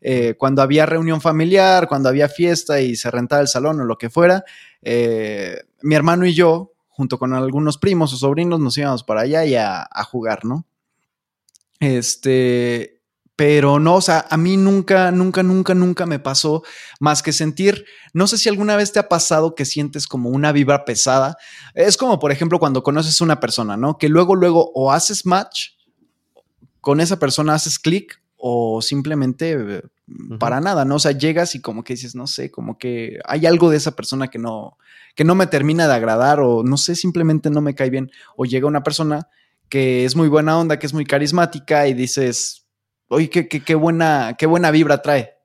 eh, 0.01 0.33
cuando 0.39 0.63
había 0.63 0.87
reunión 0.87 1.21
familiar, 1.21 1.87
cuando 1.87 2.09
había 2.09 2.29
fiesta 2.29 2.81
y 2.81 2.95
se 2.95 3.11
rentaba 3.11 3.43
el 3.43 3.47
salón 3.47 3.79
o 3.79 3.85
lo 3.85 3.99
que 3.99 4.09
fuera, 4.09 4.43
mi 4.81 5.95
hermano 5.95 6.25
y 6.25 6.33
yo, 6.33 6.73
junto 6.87 7.19
con 7.19 7.35
algunos 7.35 7.77
primos 7.77 8.11
o 8.11 8.17
sobrinos, 8.17 8.59
nos 8.59 8.75
íbamos 8.79 9.03
para 9.03 9.21
allá 9.21 9.45
y 9.45 9.53
a, 9.53 9.83
a 9.83 10.03
jugar, 10.03 10.45
¿no? 10.45 10.65
Este, 11.79 12.98
pero 13.39 13.79
no, 13.79 13.95
o 13.95 14.01
sea, 14.01 14.25
a 14.29 14.35
mí 14.35 14.57
nunca, 14.57 15.13
nunca, 15.13 15.43
nunca, 15.43 15.73
nunca 15.73 16.05
me 16.05 16.19
pasó 16.19 16.61
más 16.99 17.23
que 17.23 17.31
sentir, 17.31 17.85
no 18.11 18.27
sé 18.27 18.37
si 18.37 18.49
alguna 18.49 18.75
vez 18.75 18.91
te 18.91 18.99
ha 18.99 19.07
pasado 19.07 19.55
que 19.55 19.63
sientes 19.63 20.07
como 20.07 20.29
una 20.29 20.51
vibra 20.51 20.83
pesada. 20.83 21.37
Es 21.73 21.95
como, 21.95 22.19
por 22.19 22.33
ejemplo, 22.33 22.59
cuando 22.59 22.83
conoces 22.83 23.21
a 23.21 23.23
una 23.23 23.39
persona, 23.39 23.77
¿no? 23.77 23.97
Que 23.97 24.09
luego, 24.09 24.35
luego 24.35 24.73
o 24.75 24.91
haces 24.91 25.25
match 25.25 25.69
con 26.81 26.99
esa 26.99 27.17
persona, 27.17 27.53
haces 27.53 27.79
clic 27.79 28.21
o 28.35 28.81
simplemente 28.81 29.83
para 30.37 30.59
nada, 30.59 30.83
¿no? 30.83 30.95
O 30.95 30.99
sea, 30.99 31.13
llegas 31.13 31.55
y 31.55 31.61
como 31.61 31.85
que 31.85 31.93
dices, 31.93 32.15
no 32.15 32.27
sé, 32.27 32.51
como 32.51 32.77
que 32.77 33.19
hay 33.23 33.45
algo 33.45 33.69
de 33.69 33.77
esa 33.77 33.95
persona 33.95 34.27
que 34.27 34.37
no, 34.37 34.77
que 35.15 35.23
no 35.23 35.33
me 35.35 35.47
termina 35.47 35.87
de 35.87 35.93
agradar 35.93 36.41
o 36.41 36.61
no 36.61 36.75
sé, 36.75 36.93
simplemente 36.93 37.49
no 37.49 37.61
me 37.61 37.73
cae 37.73 37.89
bien. 37.89 38.11
O 38.35 38.43
llega 38.43 38.67
una 38.67 38.83
persona 38.83 39.29
que 39.69 40.03
es 40.03 40.17
muy 40.17 40.27
buena 40.27 40.59
onda, 40.59 40.77
que 40.77 40.87
es 40.87 40.93
muy 40.93 41.05
carismática 41.05 41.87
y 41.87 41.93
dices, 41.93 42.65
oye, 43.09 43.29
qué, 43.29 43.47
qué, 43.47 43.63
qué 43.63 43.75
buena, 43.75 44.35
qué 44.37 44.45
buena 44.45 44.71
vibra 44.71 45.01
trae. 45.01 45.35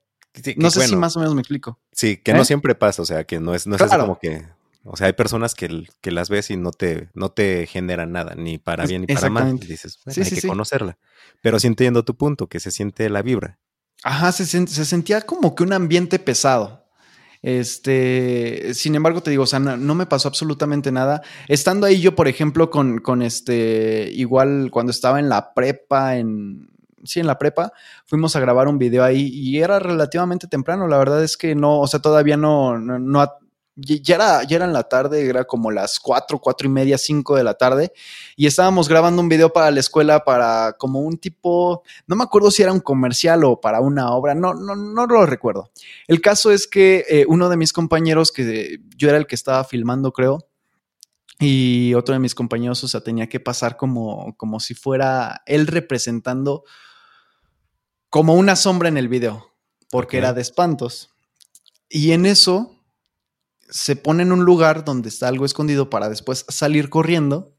no 0.56 0.70
sé 0.70 0.86
si 0.86 0.96
más 0.96 1.16
o 1.16 1.20
menos 1.20 1.34
me 1.34 1.40
explico. 1.40 1.80
Sí, 1.92 2.16
que 2.16 2.32
no 2.32 2.42
¿Eh? 2.42 2.44
siempre 2.44 2.74
pasa, 2.74 3.02
o 3.02 3.04
sea, 3.04 3.24
que 3.24 3.40
no 3.40 3.54
es, 3.54 3.66
no 3.66 3.76
es 3.76 3.82
como 3.82 4.18
que 4.18 4.44
o 4.86 4.96
sea, 4.96 5.06
hay 5.06 5.14
personas 5.14 5.54
que, 5.54 5.86
que, 6.02 6.10
las 6.10 6.28
ves 6.28 6.50
y 6.50 6.58
no 6.58 6.70
te, 6.70 7.08
no 7.14 7.30
te 7.30 7.66
generan 7.66 8.12
nada, 8.12 8.34
ni 8.34 8.58
para 8.58 8.84
bien 8.84 9.00
ni 9.02 9.14
para 9.14 9.30
mal. 9.30 9.58
Y 9.62 9.66
dices, 9.66 9.98
bueno, 10.04 10.22
hay 10.22 10.30
que 10.30 10.46
conocerla. 10.46 10.98
Pero 11.40 11.58
sí 11.58 11.66
entiendo 11.66 12.04
tu 12.04 12.16
punto, 12.16 12.48
que 12.48 12.60
se 12.60 12.70
siente 12.70 13.08
la 13.08 13.22
vibra. 13.22 13.58
Ajá, 14.02 14.30
se, 14.32 14.44
se, 14.44 14.84
sentía 14.84 15.22
como 15.22 15.54
que 15.54 15.62
un 15.62 15.72
ambiente 15.72 16.18
pesado. 16.18 16.84
Este, 17.40 18.74
sin 18.74 18.94
embargo, 18.94 19.22
te 19.22 19.30
digo, 19.30 19.44
o 19.44 19.46
sea, 19.46 19.58
no, 19.58 19.94
me 19.94 20.04
pasó 20.04 20.28
absolutamente 20.28 20.92
nada. 20.92 21.22
Estando 21.48 21.86
ahí 21.86 22.02
yo, 22.02 22.14
por 22.14 22.28
ejemplo, 22.28 22.68
con, 22.68 22.98
con 22.98 23.22
este, 23.22 24.10
igual 24.12 24.68
cuando 24.70 24.90
estaba 24.90 25.18
en 25.18 25.30
la 25.30 25.54
prepa, 25.54 26.18
en, 26.18 26.68
sí, 27.04 27.20
en 27.20 27.26
la 27.26 27.38
prepa, 27.38 27.72
fuimos 28.06 28.36
a 28.36 28.40
grabar 28.40 28.68
un 28.68 28.78
video 28.78 29.04
ahí 29.04 29.28
y 29.32 29.58
era 29.60 29.78
relativamente 29.78 30.46
temprano. 30.46 30.88
La 30.88 30.98
verdad 30.98 31.22
es 31.22 31.36
que 31.36 31.54
no, 31.54 31.80
o 31.80 31.86
sea, 31.86 32.00
todavía 32.00 32.36
no, 32.36 32.78
no, 32.78 32.98
ya 33.76 34.14
era, 34.14 34.42
ya 34.44 34.56
era 34.56 34.64
en 34.66 34.72
la 34.72 34.84
tarde, 34.84 35.26
era 35.28 35.44
como 35.44 35.70
las 35.70 35.98
cuatro, 35.98 36.38
cuatro 36.38 36.68
y 36.68 36.70
media, 36.70 36.96
cinco 36.96 37.34
de 37.36 37.44
la 37.44 37.54
tarde, 37.54 37.92
y 38.36 38.46
estábamos 38.46 38.88
grabando 38.88 39.20
un 39.20 39.28
video 39.28 39.52
para 39.52 39.70
la 39.70 39.80
escuela 39.80 40.24
para 40.24 40.74
como 40.78 41.00
un 41.00 41.18
tipo, 41.18 41.82
no 42.06 42.16
me 42.16 42.24
acuerdo 42.24 42.50
si 42.50 42.62
era 42.62 42.72
un 42.72 42.80
comercial 42.80 43.44
o 43.44 43.60
para 43.60 43.80
una 43.80 44.12
obra, 44.12 44.34
no, 44.34 44.54
no, 44.54 44.76
no 44.76 45.06
lo 45.06 45.26
recuerdo. 45.26 45.70
El 46.06 46.20
caso 46.20 46.52
es 46.52 46.66
que 46.66 47.04
eh, 47.08 47.24
uno 47.28 47.48
de 47.48 47.56
mis 47.56 47.72
compañeros, 47.72 48.30
que 48.30 48.78
yo 48.96 49.08
era 49.08 49.18
el 49.18 49.26
que 49.26 49.34
estaba 49.34 49.64
filmando, 49.64 50.12
creo, 50.12 50.46
y 51.40 51.94
otro 51.94 52.12
de 52.12 52.20
mis 52.20 52.34
compañeros, 52.34 52.84
o 52.84 52.88
sea, 52.88 53.00
tenía 53.00 53.28
que 53.28 53.40
pasar 53.40 53.76
como, 53.76 54.36
como 54.36 54.60
si 54.60 54.74
fuera 54.74 55.42
él 55.46 55.66
representando 55.66 56.62
como 58.14 58.34
una 58.34 58.54
sombra 58.54 58.88
en 58.88 58.96
el 58.96 59.08
video, 59.08 59.50
porque 59.90 60.18
era 60.18 60.32
de 60.32 60.40
espantos. 60.40 61.10
Y 61.88 62.12
en 62.12 62.26
eso 62.26 62.80
se 63.68 63.96
pone 63.96 64.22
en 64.22 64.30
un 64.30 64.44
lugar 64.44 64.84
donde 64.84 65.08
está 65.08 65.26
algo 65.26 65.44
escondido 65.44 65.90
para 65.90 66.08
después 66.08 66.46
salir 66.48 66.90
corriendo. 66.90 67.56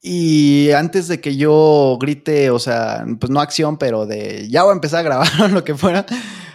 Y 0.00 0.70
antes 0.70 1.08
de 1.08 1.20
que 1.20 1.36
yo 1.36 1.98
grite, 2.00 2.48
o 2.48 2.58
sea, 2.58 3.04
pues 3.20 3.28
no 3.28 3.42
acción, 3.42 3.76
pero 3.76 4.06
de 4.06 4.48
ya 4.48 4.62
voy 4.62 4.70
a 4.70 4.76
empezar 4.76 5.00
a 5.00 5.02
grabar 5.02 5.28
o 5.42 5.48
lo 5.48 5.62
que 5.62 5.74
fuera, 5.74 6.06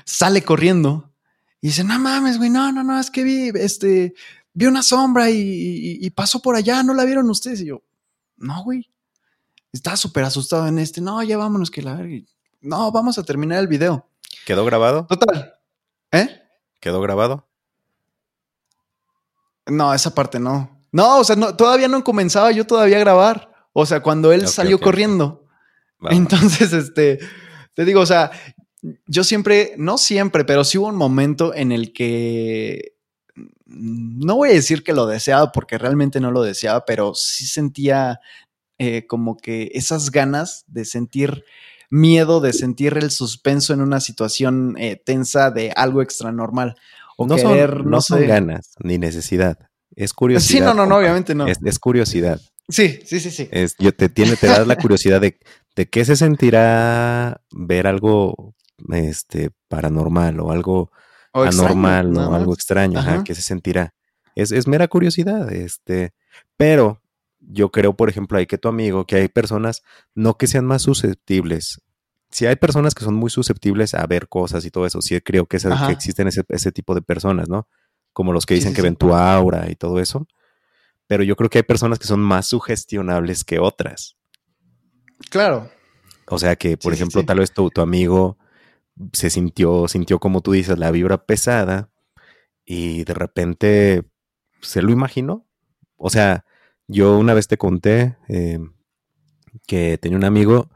sale 0.03 0.41
corriendo. 0.41 1.13
Y 1.61 1.67
dice, 1.67 1.83
no 1.83 1.99
mames, 1.99 2.39
güey, 2.39 2.49
no, 2.49 2.71
no, 2.71 2.83
no, 2.83 2.99
es 2.99 3.11
que 3.11 3.23
vi, 3.23 3.51
este, 3.53 4.15
vi 4.51 4.65
una 4.65 4.81
sombra 4.81 5.29
y, 5.29 6.09
pasó 6.15 6.41
por 6.41 6.55
allá, 6.55 6.81
¿no 6.81 6.95
la 6.95 7.05
vieron 7.05 7.29
ustedes? 7.29 7.61
Y 7.61 7.65
yo, 7.67 7.83
no, 8.37 8.63
güey. 8.63 8.90
Estaba 9.73 9.95
súper 9.95 10.23
asustado 10.23 10.67
en 10.67 10.79
este, 10.79 11.01
no, 11.01 11.21
ya 11.23 11.37
vámonos 11.37 11.71
que 11.71 11.81
la 11.81 11.95
verga. 11.95 12.25
No, 12.61 12.91
vamos 12.91 13.17
a 13.17 13.23
terminar 13.23 13.59
el 13.59 13.67
video. 13.67 14.07
¿Quedó 14.45 14.65
grabado? 14.65 15.05
Total. 15.07 15.55
¿Eh? 16.11 16.41
¿Quedó 16.79 16.99
grabado? 17.01 17.47
No, 19.65 19.93
esa 19.93 20.13
parte 20.13 20.39
no. 20.39 20.85
No, 20.91 21.19
o 21.19 21.23
sea, 21.23 21.35
no, 21.35 21.55
todavía 21.55 21.87
no 21.87 22.03
comenzaba 22.03 22.51
yo 22.51 22.67
todavía 22.67 22.97
a 22.97 23.01
grabar. 23.01 23.51
O 23.73 23.85
sea, 23.85 24.01
cuando 24.01 24.33
él 24.33 24.47
salió 24.47 24.79
corriendo. 24.79 25.45
Entonces, 26.09 26.73
este, 26.73 27.19
te 27.73 27.85
digo, 27.85 28.01
o 28.01 28.05
sea, 28.05 28.31
yo 29.05 29.23
siempre, 29.23 29.73
no 29.77 29.97
siempre, 29.97 30.43
pero 30.43 30.63
sí 30.63 30.77
hubo 30.77 30.87
un 30.87 30.95
momento 30.95 31.53
en 31.53 31.71
el 31.71 31.93
que 31.93 32.97
no 33.65 34.35
voy 34.35 34.49
a 34.49 34.53
decir 34.53 34.83
que 34.83 34.93
lo 34.93 35.05
deseaba 35.05 35.51
porque 35.51 35.77
realmente 35.77 36.19
no 36.19 36.31
lo 36.31 36.41
deseaba, 36.41 36.83
pero 36.85 37.13
sí 37.15 37.45
sentía 37.45 38.19
eh, 38.81 39.05
como 39.07 39.37
que 39.37 39.71
esas 39.73 40.11
ganas 40.11 40.63
de 40.67 40.85
sentir 40.85 41.43
miedo, 41.89 42.41
de 42.41 42.53
sentir 42.53 42.97
el 42.97 43.11
suspenso 43.11 43.73
en 43.73 43.81
una 43.81 43.99
situación 43.99 44.75
eh, 44.77 45.01
tensa 45.03 45.51
de 45.51 45.71
algo 45.75 46.01
extra 46.01 46.31
normal 46.31 46.75
no 47.25 47.37
son, 47.37 47.89
no, 47.89 48.01
son 48.01 48.27
ganas 48.27 48.75
ni 48.79 48.97
necesidad. 48.97 49.57
Es 49.95 50.13
curiosidad. 50.13 50.59
Sí, 50.59 50.63
no, 50.63 50.73
no, 50.73 50.85
no, 50.85 50.97
obviamente 50.97 51.35
no. 51.35 51.45
Es, 51.47 51.79
curiosidad. 51.79 52.39
Sí, 52.69 52.99
sí, 53.05 53.19
sí, 53.19 53.31
sí. 53.31 53.49
Es, 53.51 53.75
yo 53.77 53.93
te, 53.93 54.09
tiene, 54.09 54.35
te 54.35 54.47
das 54.47 54.65
la 54.65 54.77
curiosidad 54.77 55.19
de, 55.19 55.37
de 55.75 55.89
qué 55.89 56.05
se 56.05 56.15
sentirá 56.15 57.41
ver 57.51 57.87
algo 57.87 58.55
este, 58.93 59.51
paranormal 59.67 60.39
o 60.39 60.51
algo 60.51 60.91
anormal 61.33 62.17
o 62.17 62.33
algo 62.33 62.53
extraño, 62.53 62.99
ajá, 62.99 63.23
qué 63.23 63.35
se 63.35 63.41
sentirá. 63.41 63.93
Es, 64.35 64.51
es 64.51 64.67
mera 64.67 64.87
curiosidad, 64.87 65.51
este, 65.51 66.13
pero 66.55 67.01
yo 67.41 67.71
creo, 67.71 67.95
por 67.95 68.09
ejemplo, 68.09 68.37
ahí 68.37 68.45
que 68.45 68.57
tu 68.57 68.69
amigo, 68.69 69.05
que 69.05 69.17
hay 69.17 69.27
personas 69.27 69.81
no 70.15 70.37
que 70.37 70.47
sean 70.47 70.65
más 70.65 70.83
susceptibles 70.83 71.81
si 72.31 72.45
hay 72.45 72.55
personas 72.55 72.95
que 72.95 73.03
son 73.03 73.13
muy 73.13 73.29
susceptibles 73.29 73.93
a 73.93 74.05
ver 74.07 74.29
cosas 74.29 74.65
y 74.65 74.71
todo 74.71 74.85
eso, 74.85 75.01
sí 75.01 75.19
creo 75.21 75.45
que, 75.45 75.57
que 75.57 75.91
existen 75.91 76.29
ese, 76.29 76.71
tipo 76.71 76.95
de 76.95 77.01
personas, 77.01 77.49
¿no? 77.49 77.67
Como 78.13 78.31
los 78.31 78.45
que 78.45 78.53
dicen 78.53 78.73
que 78.73 78.81
ven 78.81 78.95
tu 78.95 79.13
aura 79.13 79.69
y 79.69 79.75
todo 79.75 79.99
eso. 79.99 80.27
Pero 81.07 81.23
yo 81.23 81.35
creo 81.35 81.49
que 81.49 81.59
hay 81.59 81.63
personas 81.63 81.99
que 81.99 82.07
son 82.07 82.21
más 82.21 82.47
sugestionables 82.47 83.43
que 83.43 83.59
otras. 83.59 84.17
Claro. 85.29 85.69
O 86.27 86.39
sea 86.39 86.55
que, 86.55 86.77
por 86.77 86.93
ejemplo, 86.93 87.25
tal 87.25 87.39
vez 87.39 87.51
tu, 87.51 87.69
tu, 87.69 87.81
amigo 87.81 88.37
se 89.11 89.29
sintió, 89.29 89.89
sintió 89.89 90.19
como 90.19 90.41
tú 90.41 90.53
dices, 90.53 90.77
la 90.77 90.91
vibra 90.91 91.25
pesada 91.25 91.89
y 92.65 93.03
de 93.03 93.13
repente 93.13 94.03
se 94.61 94.81
lo 94.81 94.91
imaginó. 94.91 95.45
O 95.97 96.09
sea, 96.09 96.45
yo 96.91 97.17
una 97.17 97.33
vez 97.33 97.47
te 97.47 97.57
conté 97.57 98.17
eh, 98.27 98.59
que 99.65 99.97
tenía 99.97 100.17
un 100.17 100.23
amigo 100.23 100.69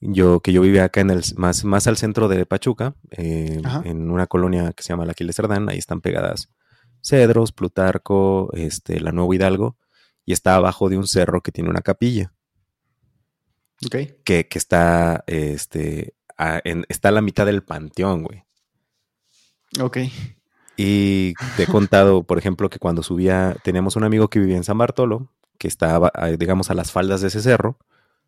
yo, 0.00 0.40
que 0.40 0.52
yo 0.52 0.62
vivía 0.62 0.84
acá 0.84 1.02
en 1.02 1.10
el, 1.10 1.22
más, 1.36 1.64
más 1.64 1.86
al 1.86 1.98
centro 1.98 2.28
de 2.28 2.46
Pachuca, 2.46 2.94
eh, 3.10 3.60
en 3.84 4.10
una 4.10 4.26
colonia 4.26 4.72
que 4.72 4.82
se 4.82 4.88
llama 4.88 5.04
La 5.04 5.12
Aquiles 5.12 5.36
Cerdán, 5.36 5.68
ahí 5.68 5.78
están 5.78 6.00
pegadas 6.00 6.48
Cedros, 7.02 7.52
Plutarco, 7.52 8.50
este, 8.54 9.00
la 9.00 9.12
Nuevo 9.12 9.34
Hidalgo, 9.34 9.76
y 10.24 10.32
está 10.32 10.54
abajo 10.54 10.88
de 10.88 10.96
un 10.96 11.06
cerro 11.06 11.42
que 11.42 11.52
tiene 11.52 11.70
una 11.70 11.82
capilla. 11.82 12.32
Ok. 13.84 13.96
Que, 14.24 14.48
que 14.48 14.58
está, 14.58 15.24
este, 15.26 16.14
está 16.88 17.08
a 17.08 17.12
la 17.12 17.22
mitad 17.22 17.46
del 17.46 17.62
panteón, 17.62 18.22
güey. 18.22 18.44
Ok. 19.80 19.98
Y 20.76 21.34
te 21.56 21.64
he 21.64 21.66
contado, 21.66 22.22
por 22.22 22.38
ejemplo, 22.38 22.70
que 22.70 22.78
cuando 22.78 23.02
subía, 23.02 23.56
teníamos 23.62 23.96
un 23.96 24.04
amigo 24.04 24.28
que 24.28 24.40
vivía 24.40 24.56
en 24.56 24.64
San 24.64 24.78
Bartolo, 24.78 25.30
que 25.60 25.68
estaba, 25.68 26.10
digamos, 26.38 26.70
a 26.70 26.74
las 26.74 26.90
faldas 26.90 27.20
de 27.20 27.28
ese 27.28 27.42
cerro. 27.42 27.78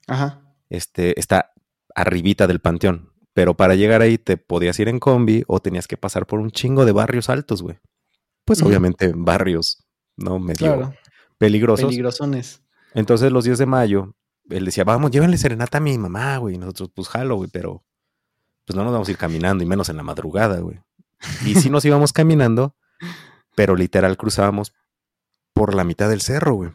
Ajá. 0.06 0.42
Este, 0.68 1.18
está 1.18 1.54
arribita 1.94 2.46
del 2.46 2.60
panteón. 2.60 3.10
Pero 3.32 3.56
para 3.56 3.74
llegar 3.74 4.02
ahí 4.02 4.18
te 4.18 4.36
podías 4.36 4.78
ir 4.78 4.88
en 4.88 5.00
combi 5.00 5.42
o 5.46 5.58
tenías 5.58 5.88
que 5.88 5.96
pasar 5.96 6.26
por 6.26 6.40
un 6.40 6.50
chingo 6.50 6.84
de 6.84 6.92
barrios 6.92 7.30
altos, 7.30 7.62
güey. 7.62 7.78
Pues 8.44 8.60
obviamente 8.62 9.12
barrios, 9.16 9.86
¿no? 10.18 10.38
Medio 10.38 10.92
peligrosos. 11.38 11.86
Peligrosones. 11.86 12.62
Entonces 12.92 13.32
los 13.32 13.44
días 13.44 13.56
de 13.56 13.64
mayo, 13.64 14.14
él 14.50 14.66
decía, 14.66 14.84
vamos, 14.84 15.10
llévenle 15.10 15.38
serenata 15.38 15.78
a 15.78 15.80
mi 15.80 15.96
mamá, 15.96 16.36
güey. 16.36 16.58
nosotros, 16.58 16.90
pues 16.94 17.08
jalo, 17.08 17.36
güey, 17.36 17.48
pero 17.50 17.82
pues 18.66 18.76
no 18.76 18.84
nos 18.84 18.92
vamos 18.92 19.08
a 19.08 19.10
ir 19.10 19.16
caminando 19.16 19.64
y 19.64 19.66
menos 19.66 19.88
en 19.88 19.96
la 19.96 20.02
madrugada, 20.02 20.60
güey. 20.60 20.82
Y 21.46 21.54
sí 21.54 21.70
nos 21.70 21.82
íbamos 21.86 22.12
caminando, 22.12 22.76
pero 23.54 23.74
literal 23.74 24.18
cruzábamos 24.18 24.74
por 25.54 25.74
la 25.74 25.84
mitad 25.84 26.10
del 26.10 26.20
cerro, 26.20 26.54
güey. 26.56 26.72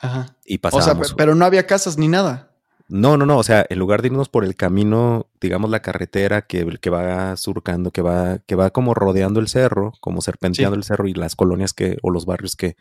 Ajá. 0.00 0.36
Y 0.44 0.58
pasábamos. 0.58 1.06
O 1.06 1.08
sea, 1.08 1.16
pero 1.16 1.34
no 1.34 1.44
había 1.44 1.66
casas 1.66 1.98
ni 1.98 2.08
nada. 2.08 2.52
No, 2.88 3.18
no, 3.18 3.26
no. 3.26 3.36
O 3.38 3.42
sea, 3.42 3.66
en 3.68 3.78
lugar 3.78 4.00
de 4.00 4.08
irnos 4.08 4.28
por 4.28 4.44
el 4.44 4.56
camino, 4.56 5.26
digamos 5.40 5.70
la 5.70 5.82
carretera 5.82 6.42
que, 6.42 6.66
que 6.80 6.90
va 6.90 7.36
surcando, 7.36 7.90
que 7.90 8.00
va, 8.00 8.38
que 8.38 8.54
va 8.54 8.70
como 8.70 8.94
rodeando 8.94 9.40
el 9.40 9.48
cerro, 9.48 9.92
como 10.00 10.22
serpenteando 10.22 10.76
el 10.76 10.84
cerro 10.84 11.06
y 11.06 11.12
las 11.12 11.36
colonias 11.36 11.74
que, 11.74 11.98
o 12.02 12.10
los 12.10 12.24
barrios 12.24 12.56
que, 12.56 12.76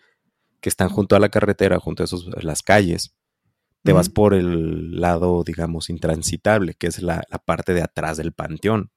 que 0.61 0.69
están 0.69 0.89
junto 0.89 1.15
a 1.15 1.19
la 1.19 1.29
carretera, 1.29 1.79
junto 1.79 2.03
a 2.03 2.05
esos, 2.05 2.29
las 2.41 2.63
calles, 2.63 3.13
te 3.83 3.93
vas 3.93 4.09
por 4.09 4.33
el 4.33 4.99
lado, 4.99 5.43
digamos, 5.45 5.89
intransitable, 5.89 6.73
que 6.73 6.87
es 6.87 7.01
la, 7.01 7.23
parte 7.45 7.73
de 7.73 7.81
atrás 7.81 8.17
del 8.17 8.33
panteón, 8.33 8.91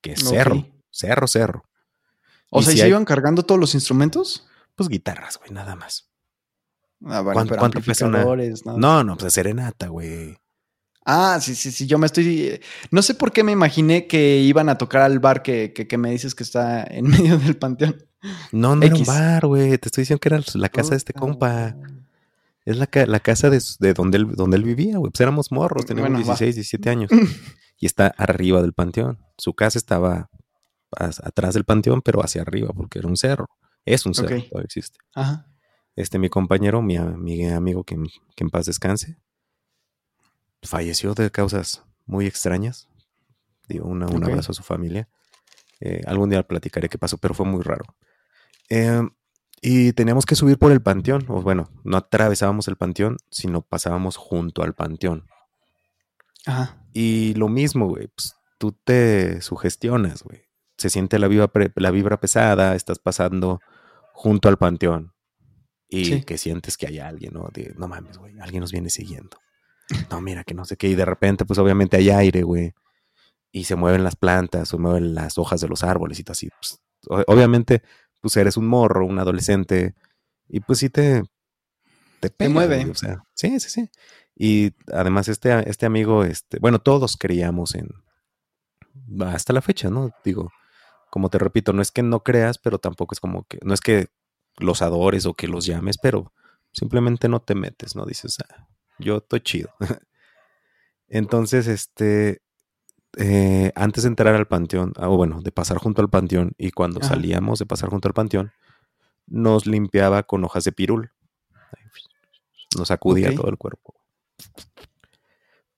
que 0.00 0.12
es 0.12 0.20
cerro, 0.20 0.66
cerro, 0.90 1.26
cerro. 1.26 1.68
O 2.50 2.62
sea, 2.62 2.72
¿y 2.72 2.78
se 2.78 2.88
iban 2.88 3.04
cargando 3.04 3.42
todos 3.42 3.60
los 3.60 3.74
instrumentos? 3.74 4.46
Pues 4.76 4.88
guitarras, 4.88 5.38
güey, 5.38 5.50
nada 5.50 5.76
más. 5.76 6.10
Ah, 7.06 7.22
¿Cuánto, 7.32 7.56
¿cuánto 7.56 7.80
pesa 7.80 8.06
una? 8.06 8.24
No, 8.76 9.04
no, 9.04 9.16
pues 9.16 9.28
es 9.28 9.34
serenata, 9.34 9.88
güey. 9.88 10.36
Ah, 11.04 11.38
sí, 11.40 11.54
sí, 11.54 11.70
sí. 11.70 11.86
Yo 11.86 11.98
me 11.98 12.06
estoy. 12.06 12.60
No 12.90 13.02
sé 13.02 13.14
por 13.14 13.32
qué 13.32 13.44
me 13.44 13.52
imaginé 13.52 14.06
que 14.06 14.38
iban 14.38 14.68
a 14.68 14.78
tocar 14.78 15.02
al 15.02 15.18
bar 15.18 15.42
que, 15.42 15.72
que, 15.72 15.98
me 15.98 16.10
dices 16.10 16.34
que 16.34 16.42
está 16.42 16.82
en 16.84 17.06
medio 17.08 17.38
del 17.38 17.56
panteón. 17.56 18.02
No, 18.52 18.74
no 18.74 18.84
era 18.84 18.94
un 18.94 19.04
bar, 19.04 19.46
güey. 19.46 19.76
Te 19.76 19.88
estoy 19.88 20.02
diciendo 20.02 20.20
que 20.20 20.28
era 20.28 20.40
la 20.54 20.68
casa 20.70 20.90
de 20.90 20.96
este 20.96 21.12
compa. 21.12 21.76
Es 22.64 22.78
la, 22.78 22.86
casa 22.86 23.50
de, 23.50 23.60
donde, 23.92 24.16
él, 24.16 24.34
donde 24.34 24.56
él 24.56 24.64
vivía, 24.64 24.96
güey. 24.96 25.10
Pues 25.12 25.20
éramos 25.20 25.52
morros, 25.52 25.84
teníamos 25.84 26.16
16, 26.24 26.54
17 26.54 26.88
años. 26.88 27.10
y 27.78 27.84
está 27.84 28.06
arriba 28.16 28.62
del 28.62 28.72
panteón. 28.72 29.18
Su 29.36 29.52
casa 29.52 29.78
estaba 29.78 30.30
atrás 30.96 31.52
del 31.52 31.64
panteón, 31.64 32.00
pero 32.00 32.24
hacia 32.24 32.40
arriba, 32.40 32.70
porque 32.74 33.00
era 33.00 33.08
un 33.08 33.18
cerro. 33.18 33.50
Es 33.84 34.06
un 34.06 34.14
cerro, 34.14 34.42
todavía 34.48 34.64
existe. 34.64 34.98
Ajá. 35.14 35.46
Este, 35.96 36.18
mi 36.18 36.28
compañero, 36.28 36.82
mi, 36.82 36.96
amigo 36.96 37.84
que, 37.84 37.94
en 37.94 38.50
paz 38.50 38.66
descanse, 38.66 39.16
falleció 40.62 41.14
de 41.14 41.30
causas 41.30 41.84
muy 42.06 42.26
extrañas. 42.26 42.88
Digo, 43.68 43.86
un 43.86 44.02
abrazo 44.02 44.52
a 44.52 44.54
su 44.54 44.62
familia. 44.62 45.08
Eh, 45.80 46.02
algún 46.06 46.30
día 46.30 46.42
platicaré 46.42 46.88
qué 46.88 46.98
pasó, 46.98 47.18
pero 47.18 47.34
fue 47.34 47.46
muy 47.46 47.62
raro. 47.62 47.84
Eh, 48.70 49.02
y 49.60 49.92
teníamos 49.92 50.26
que 50.26 50.34
subir 50.34 50.58
por 50.58 50.72
el 50.72 50.82
panteón, 50.82 51.24
o 51.28 51.40
bueno, 51.40 51.70
no 51.84 51.96
atravesábamos 51.96 52.68
el 52.68 52.76
panteón, 52.76 53.16
sino 53.30 53.62
pasábamos 53.62 54.16
junto 54.16 54.62
al 54.62 54.74
panteón. 54.74 55.26
Ajá. 56.44 56.84
Y 56.92 57.34
lo 57.34 57.48
mismo, 57.48 57.88
güey, 57.88 58.08
pues 58.08 58.36
tú 58.58 58.72
te 58.72 59.40
sugestionas, 59.40 60.22
güey. 60.22 60.42
Se 60.76 60.90
siente 60.90 61.18
la 61.18 61.28
vibra, 61.28 61.50
la 61.76 61.90
vibra 61.90 62.20
pesada, 62.20 62.74
estás 62.74 62.98
pasando 62.98 63.60
junto 64.12 64.48
al 64.48 64.58
panteón. 64.58 65.13
Y 65.94 66.22
que 66.22 66.38
sientes 66.38 66.76
que 66.76 66.86
hay 66.86 66.98
alguien, 66.98 67.32
¿no? 67.34 67.48
no 67.76 67.88
mames, 67.88 68.18
güey, 68.18 68.38
alguien 68.40 68.60
nos 68.60 68.72
viene 68.72 68.90
siguiendo. 68.90 69.38
No, 70.10 70.22
mira, 70.22 70.44
que 70.44 70.54
no 70.54 70.64
sé 70.64 70.78
qué. 70.78 70.88
Y 70.88 70.94
de 70.94 71.04
repente, 71.04 71.44
pues 71.44 71.58
obviamente 71.58 71.98
hay 71.98 72.08
aire, 72.08 72.42
güey. 72.42 72.72
Y 73.52 73.64
se 73.64 73.76
mueven 73.76 74.02
las 74.02 74.16
plantas, 74.16 74.70
se 74.70 74.78
mueven 74.78 75.14
las 75.14 75.36
hojas 75.36 75.60
de 75.60 75.68
los 75.68 75.84
árboles 75.84 76.18
y 76.18 76.24
así. 76.26 76.48
Pues, 76.48 76.80
obviamente 77.26 77.82
pues 78.24 78.38
eres 78.38 78.56
un 78.56 78.66
morro, 78.66 79.04
un 79.04 79.18
adolescente, 79.18 79.94
y 80.48 80.60
pues 80.60 80.78
sí 80.78 80.88
te... 80.88 81.24
Te, 82.38 82.48
mueve. 82.48 82.86
o 82.90 82.94
sea, 82.94 83.22
sí, 83.34 83.60
sí, 83.60 83.68
sí. 83.68 83.90
Y 84.34 84.72
además 84.90 85.28
este, 85.28 85.68
este 85.68 85.84
amigo, 85.84 86.24
este, 86.24 86.58
bueno, 86.58 86.78
todos 86.78 87.18
creíamos 87.18 87.74
en... 87.74 87.90
Hasta 89.26 89.52
la 89.52 89.60
fecha, 89.60 89.90
¿no? 89.90 90.10
Digo, 90.24 90.50
como 91.10 91.28
te 91.28 91.38
repito, 91.38 91.74
no 91.74 91.82
es 91.82 91.92
que 91.92 92.02
no 92.02 92.20
creas, 92.20 92.56
pero 92.56 92.78
tampoco 92.78 93.14
es 93.14 93.20
como 93.20 93.44
que, 93.44 93.58
no 93.62 93.74
es 93.74 93.82
que 93.82 94.08
los 94.58 94.82
adores 94.82 95.26
o 95.26 95.34
que 95.34 95.48
los 95.48 95.66
llames, 95.66 95.98
pero 95.98 96.32
simplemente 96.72 97.28
no 97.28 97.40
te 97.40 97.54
metes, 97.54 97.96
¿no? 97.96 98.04
Dices, 98.04 98.38
ah, 98.40 98.66
yo 98.98 99.18
estoy 99.18 99.40
chido. 99.40 99.70
Entonces, 101.08 101.66
este, 101.66 102.42
eh, 103.16 103.72
antes 103.74 104.04
de 104.04 104.08
entrar 104.08 104.34
al 104.34 104.46
panteón, 104.46 104.92
ah, 104.96 105.08
o 105.08 105.16
bueno, 105.16 105.40
de 105.42 105.52
pasar 105.52 105.78
junto 105.78 106.02
al 106.02 106.10
panteón, 106.10 106.52
y 106.58 106.70
cuando 106.70 107.02
salíamos 107.02 107.58
de 107.58 107.66
pasar 107.66 107.90
junto 107.90 108.08
al 108.08 108.14
panteón, 108.14 108.52
nos 109.26 109.66
limpiaba 109.66 110.22
con 110.24 110.44
hojas 110.44 110.64
de 110.64 110.72
pirul. 110.72 111.12
Nos 112.76 112.88
sacudía 112.88 113.34
todo 113.34 113.48
el 113.48 113.56
cuerpo. 113.56 113.94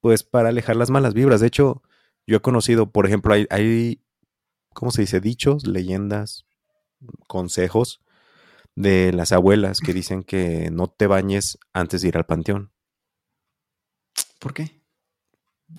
Pues 0.00 0.22
para 0.22 0.48
alejar 0.48 0.76
las 0.76 0.90
malas 0.90 1.14
vibras. 1.14 1.40
De 1.40 1.46
hecho, 1.46 1.82
yo 2.26 2.38
he 2.38 2.40
conocido, 2.40 2.90
por 2.90 3.06
ejemplo, 3.06 3.34
hay, 3.34 3.46
hay 3.50 4.00
¿cómo 4.72 4.90
se 4.90 5.02
dice? 5.02 5.20
Dichos, 5.20 5.66
leyendas, 5.66 6.46
consejos 7.26 8.00
de 8.76 9.12
las 9.12 9.32
abuelas 9.32 9.80
que 9.80 9.92
dicen 9.92 10.22
que 10.22 10.70
no 10.70 10.86
te 10.86 11.06
bañes 11.06 11.58
antes 11.72 12.02
de 12.02 12.08
ir 12.08 12.16
al 12.16 12.26
panteón. 12.26 12.72
¿Por 14.38 14.54
qué? 14.54 14.82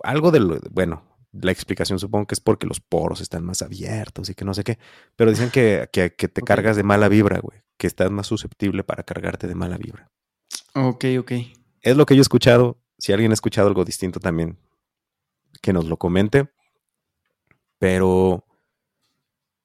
Algo 0.03 0.31
de 0.31 0.39
lo, 0.39 0.59
bueno, 0.71 1.07
la 1.31 1.51
explicación 1.51 1.99
supongo 1.99 2.27
que 2.27 2.35
es 2.35 2.41
porque 2.41 2.67
los 2.67 2.79
poros 2.79 3.21
están 3.21 3.45
más 3.45 3.61
abiertos 3.61 4.29
y 4.29 4.35
que 4.35 4.43
no 4.43 4.53
sé 4.53 4.63
qué. 4.63 4.79
Pero 5.15 5.31
dicen 5.31 5.51
que, 5.51 5.87
te 5.93 6.41
cargas 6.41 6.75
de 6.75 6.83
mala 6.83 7.07
vibra, 7.07 7.39
güey. 7.39 7.61
Que 7.77 7.87
estás 7.87 8.09
más 8.09 8.27
susceptible 8.27 8.83
para 8.83 9.03
cargarte 9.03 9.47
de 9.47 9.55
mala 9.55 9.77
vibra. 9.77 10.09
Ok, 10.73 11.05
ok. 11.19 11.31
Es 11.81 11.95
lo 11.95 12.05
que 12.05 12.15
yo 12.15 12.21
he 12.21 12.21
escuchado. 12.21 12.81
Si 12.97 13.13
alguien 13.13 13.31
ha 13.31 13.35
escuchado 13.35 13.67
algo 13.67 13.85
distinto 13.85 14.19
también, 14.19 14.57
que 15.61 15.73
nos 15.73 15.85
lo 15.85 15.97
comente. 15.97 16.49
Pero 17.77 18.43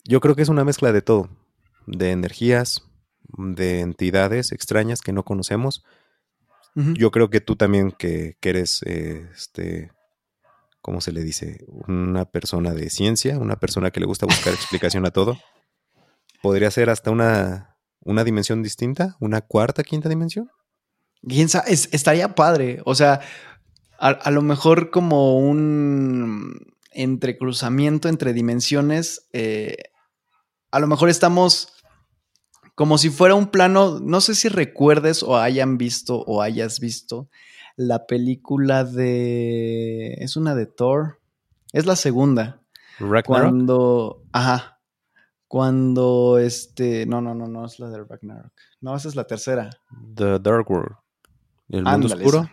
yo 0.04 0.20
creo 0.20 0.36
que 0.36 0.42
es 0.42 0.50
una 0.50 0.64
mezcla 0.64 0.92
de 0.92 1.00
todo. 1.00 1.30
De 1.86 2.10
energías, 2.10 2.91
de 3.36 3.80
entidades 3.80 4.52
extrañas 4.52 5.00
que 5.00 5.12
no 5.12 5.24
conocemos. 5.24 5.84
Yo 6.74 7.10
creo 7.10 7.28
que 7.28 7.42
tú 7.42 7.54
también 7.54 7.92
que, 7.92 8.38
que 8.40 8.48
eres 8.48 8.80
eh, 8.86 9.28
este 9.34 9.90
¿cómo 10.82 11.00
se 11.00 11.12
le 11.12 11.22
dice? 11.22 11.64
Una 11.88 12.26
persona 12.26 12.74
de 12.74 12.90
ciencia, 12.90 13.38
una 13.38 13.56
persona 13.56 13.90
que 13.90 14.00
le 14.00 14.06
gusta 14.06 14.26
buscar 14.26 14.52
explicación 14.52 15.06
a 15.06 15.12
todo. 15.12 15.38
Podría 16.42 16.70
ser 16.70 16.90
hasta 16.90 17.10
una, 17.10 17.76
una 18.00 18.24
dimensión 18.24 18.62
distinta, 18.62 19.16
una 19.20 19.40
cuarta, 19.40 19.84
quinta 19.84 20.08
dimensión. 20.08 20.50
estaría 21.22 22.34
padre. 22.34 22.82
O 22.84 22.96
sea, 22.96 23.20
a, 23.98 24.30
lo 24.32 24.42
mejor 24.42 24.90
como 24.90 25.38
un 25.38 26.74
entrecruzamiento 26.90 28.08
entre 28.08 28.32
dimensiones. 28.32 29.28
Eh, 29.32 29.76
a 30.72 30.80
lo 30.80 30.88
mejor 30.88 31.08
estamos 31.10 31.72
como 32.74 32.98
si 32.98 33.10
fuera 33.10 33.34
un 33.34 33.48
plano. 33.48 34.00
No 34.00 34.20
sé 34.20 34.34
si 34.34 34.48
recuerdes 34.48 35.22
o 35.22 35.36
hayan 35.36 35.78
visto 35.78 36.22
o 36.26 36.42
hayas 36.42 36.80
visto 36.80 37.28
la 37.76 38.06
película 38.06 38.84
de... 38.84 40.14
Es 40.14 40.36
una 40.36 40.54
de 40.54 40.66
Thor. 40.66 41.20
Es 41.72 41.86
la 41.86 41.96
segunda. 41.96 42.62
Ragnarok. 42.98 43.26
Cuando... 43.26 44.22
Ajá. 44.32 44.80
Cuando 45.48 46.38
este... 46.38 47.06
No, 47.06 47.20
no, 47.20 47.34
no, 47.34 47.46
no 47.46 47.66
es 47.66 47.78
la 47.78 47.88
de 47.90 48.04
Ragnarok. 48.04 48.52
No, 48.80 48.96
esa 48.96 49.08
es 49.08 49.16
la 49.16 49.24
tercera. 49.24 49.70
The 50.14 50.38
Dark 50.38 50.70
World. 50.70 50.96
El 51.68 51.84
mundo 51.84 52.06
oscuro. 52.06 52.50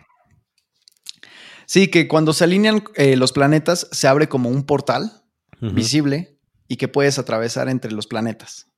Sí, 1.66 1.88
que 1.88 2.08
cuando 2.08 2.32
se 2.32 2.44
alinean 2.44 2.82
eh, 2.96 3.16
los 3.16 3.32
planetas 3.32 3.86
se 3.92 4.08
abre 4.08 4.28
como 4.28 4.48
un 4.48 4.64
portal 4.64 5.22
visible 5.60 6.38
y 6.66 6.76
que 6.76 6.88
puedes 6.88 7.18
atravesar 7.18 7.68
entre 7.68 7.92
los 7.92 8.06
planetas. 8.06 8.69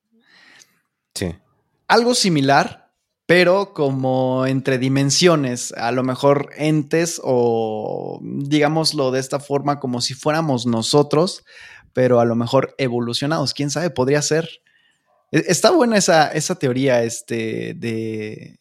Sí. 1.14 1.34
Algo 1.88 2.14
similar 2.14 2.82
pero 3.26 3.72
como 3.72 4.46
entre 4.46 4.76
dimensiones, 4.76 5.72
a 5.72 5.90
lo 5.92 6.02
mejor 6.02 6.50
entes 6.56 7.18
o 7.24 8.20
digámoslo 8.22 9.10
de 9.10 9.20
esta 9.20 9.40
forma 9.40 9.80
como 9.80 10.02
si 10.02 10.12
fuéramos 10.14 10.66
nosotros, 10.66 11.42
pero 11.94 12.20
a 12.20 12.24
lo 12.24 12.34
mejor 12.34 12.74
evolucionados, 12.76 13.54
quién 13.54 13.70
sabe, 13.70 13.88
podría 13.88 14.20
ser. 14.20 14.48
E, 15.30 15.44
está 15.48 15.70
buena 15.70 15.96
esa, 15.96 16.28
esa 16.28 16.56
teoría 16.56 17.04
este, 17.04 17.72
de, 17.74 18.58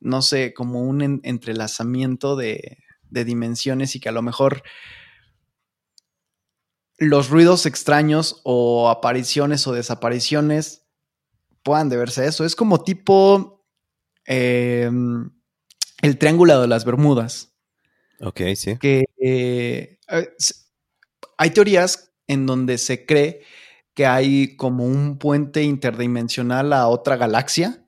no 0.00 0.20
sé, 0.22 0.52
como 0.52 0.82
un 0.82 1.20
entrelazamiento 1.22 2.34
de, 2.34 2.78
de 3.10 3.24
dimensiones 3.24 3.94
y 3.94 4.00
que 4.00 4.08
a 4.08 4.12
lo 4.12 4.22
mejor 4.22 4.64
los 6.96 7.28
ruidos 7.30 7.66
extraños 7.66 8.40
o 8.42 8.88
apariciones 8.90 9.64
o 9.68 9.72
desapariciones 9.72 10.87
puedan 11.68 11.90
deberse 11.90 12.22
a 12.22 12.24
eso. 12.24 12.46
Es 12.46 12.56
como 12.56 12.82
tipo 12.82 13.58
Em, 14.30 15.30
el 16.02 16.18
Triángulo 16.18 16.60
de 16.60 16.68
las 16.68 16.84
Bermudas. 16.84 17.54
Ok, 18.20 18.42
sí. 18.56 18.76
Que 18.76 19.06
eh, 19.18 19.98
hay 21.38 21.50
teorías 21.50 22.12
en 22.26 22.44
donde 22.44 22.76
se 22.76 23.06
cree 23.06 23.40
que 23.94 24.06
hay 24.06 24.54
como 24.56 24.84
un 24.84 25.18
puente 25.18 25.62
interdimensional 25.62 26.74
a 26.74 26.88
otra 26.88 27.16
galaxia, 27.16 27.86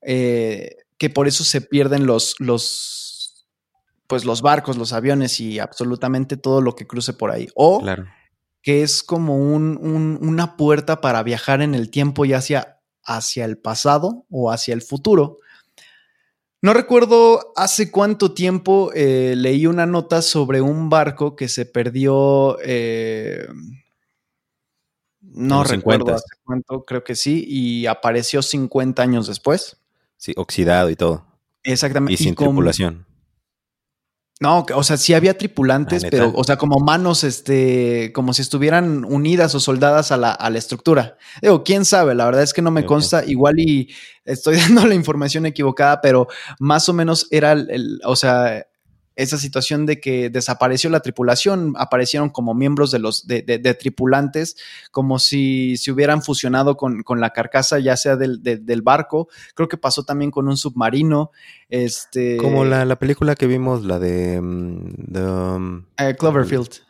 eh, 0.00 0.76
que 0.96 1.10
por 1.10 1.26
eso 1.26 1.42
se 1.42 1.60
pierden 1.60 2.06
los, 2.06 2.36
los, 2.38 3.48
pues 4.06 4.24
los 4.24 4.42
barcos, 4.42 4.76
los 4.76 4.92
aviones 4.92 5.40
y 5.40 5.58
absolutamente 5.58 6.36
todo 6.36 6.60
lo 6.60 6.76
que 6.76 6.86
cruce 6.86 7.14
por 7.14 7.32
ahí. 7.32 7.48
O 7.56 7.84
que 8.62 8.82
es 8.82 9.02
como 9.02 9.36
una 9.36 10.56
puerta 10.56 11.00
para 11.00 11.22
viajar 11.24 11.62
en 11.62 11.74
el 11.74 11.90
tiempo, 11.90 12.24
ya 12.24 12.40
sea 12.40 12.74
hacia 13.04 13.44
el 13.44 13.58
pasado 13.58 14.24
o 14.30 14.50
hacia 14.50 14.74
el 14.74 14.82
futuro. 14.82 15.38
No 16.62 16.72
recuerdo 16.72 17.52
hace 17.56 17.90
cuánto 17.90 18.32
tiempo 18.32 18.90
eh, 18.94 19.34
leí 19.36 19.66
una 19.66 19.84
nota 19.84 20.22
sobre 20.22 20.62
un 20.62 20.88
barco 20.88 21.36
que 21.36 21.48
se 21.48 21.66
perdió. 21.66 22.56
Eh, 22.64 23.46
no 25.20 25.64
recuerdo 25.64 26.14
hace 26.14 26.24
cuánto, 26.42 26.84
creo 26.84 27.04
que 27.04 27.16
sí, 27.16 27.44
y 27.46 27.86
apareció 27.86 28.40
50 28.40 29.02
años 29.02 29.26
después. 29.26 29.76
Sí, 30.16 30.32
oxidado 30.36 30.88
y 30.88 30.96
todo. 30.96 31.26
Exactamente. 31.64 32.14
Y 32.14 32.16
sin 32.16 32.34
tripulación. 32.34 33.04
No, 34.44 34.66
o 34.74 34.82
sea, 34.84 34.98
sí 34.98 35.14
había 35.14 35.38
tripulantes, 35.38 36.04
pero, 36.10 36.30
o 36.34 36.44
sea, 36.44 36.58
como 36.58 36.78
manos, 36.78 37.24
este, 37.24 38.12
como 38.12 38.34
si 38.34 38.42
estuvieran 38.42 39.06
unidas 39.06 39.54
o 39.54 39.60
soldadas 39.60 40.12
a 40.12 40.18
la, 40.18 40.32
a 40.32 40.50
la 40.50 40.58
estructura. 40.58 41.16
Digo, 41.40 41.64
quién 41.64 41.86
sabe, 41.86 42.14
la 42.14 42.26
verdad 42.26 42.42
es 42.42 42.52
que 42.52 42.60
no 42.60 42.70
me 42.70 42.84
consta, 42.84 43.24
igual 43.24 43.58
y 43.58 43.88
estoy 44.26 44.56
dando 44.68 44.86
la 44.86 44.94
información 44.94 45.46
equivocada, 45.46 46.02
pero 46.02 46.28
más 46.58 46.90
o 46.90 46.92
menos 46.92 47.26
era 47.30 47.52
el, 47.52 48.02
o 48.04 48.16
sea, 48.16 48.66
esa 49.16 49.38
situación 49.38 49.86
de 49.86 50.00
que 50.00 50.28
desapareció 50.30 50.90
la 50.90 51.00
tripulación, 51.00 51.74
aparecieron 51.76 52.30
como 52.30 52.54
miembros 52.54 52.90
de 52.90 52.98
los 52.98 53.26
de, 53.26 53.42
tripulantes, 53.78 54.56
como 54.90 55.18
si 55.18 55.76
se 55.76 55.92
hubieran 55.92 56.22
fusionado 56.22 56.76
con, 56.76 57.04
la 57.20 57.30
carcasa, 57.30 57.78
ya 57.78 57.96
sea 57.96 58.16
del, 58.16 58.82
barco. 58.82 59.28
Creo 59.54 59.68
que 59.68 59.76
pasó 59.76 60.04
también 60.04 60.30
con 60.30 60.48
un 60.48 60.56
submarino. 60.56 61.30
Este. 61.68 62.36
Como 62.38 62.64
la, 62.64 62.96
película 62.96 63.34
que 63.34 63.46
vimos, 63.46 63.84
la 63.84 63.98
de 63.98 64.40
mm, 64.40 65.16
um, 65.16 65.86
eh, 65.98 66.14
Cloverfield. 66.18 66.82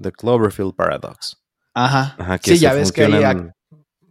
The 0.00 0.12
Cloverfield 0.12 0.74
Paradox. 0.74 1.38
Ajá. 1.74 2.16
Ajá 2.18 2.38
que 2.38 2.52
sí, 2.52 2.58
ya 2.58 2.72
ves 2.72 2.92
que 2.92 3.04
hay 3.04 3.50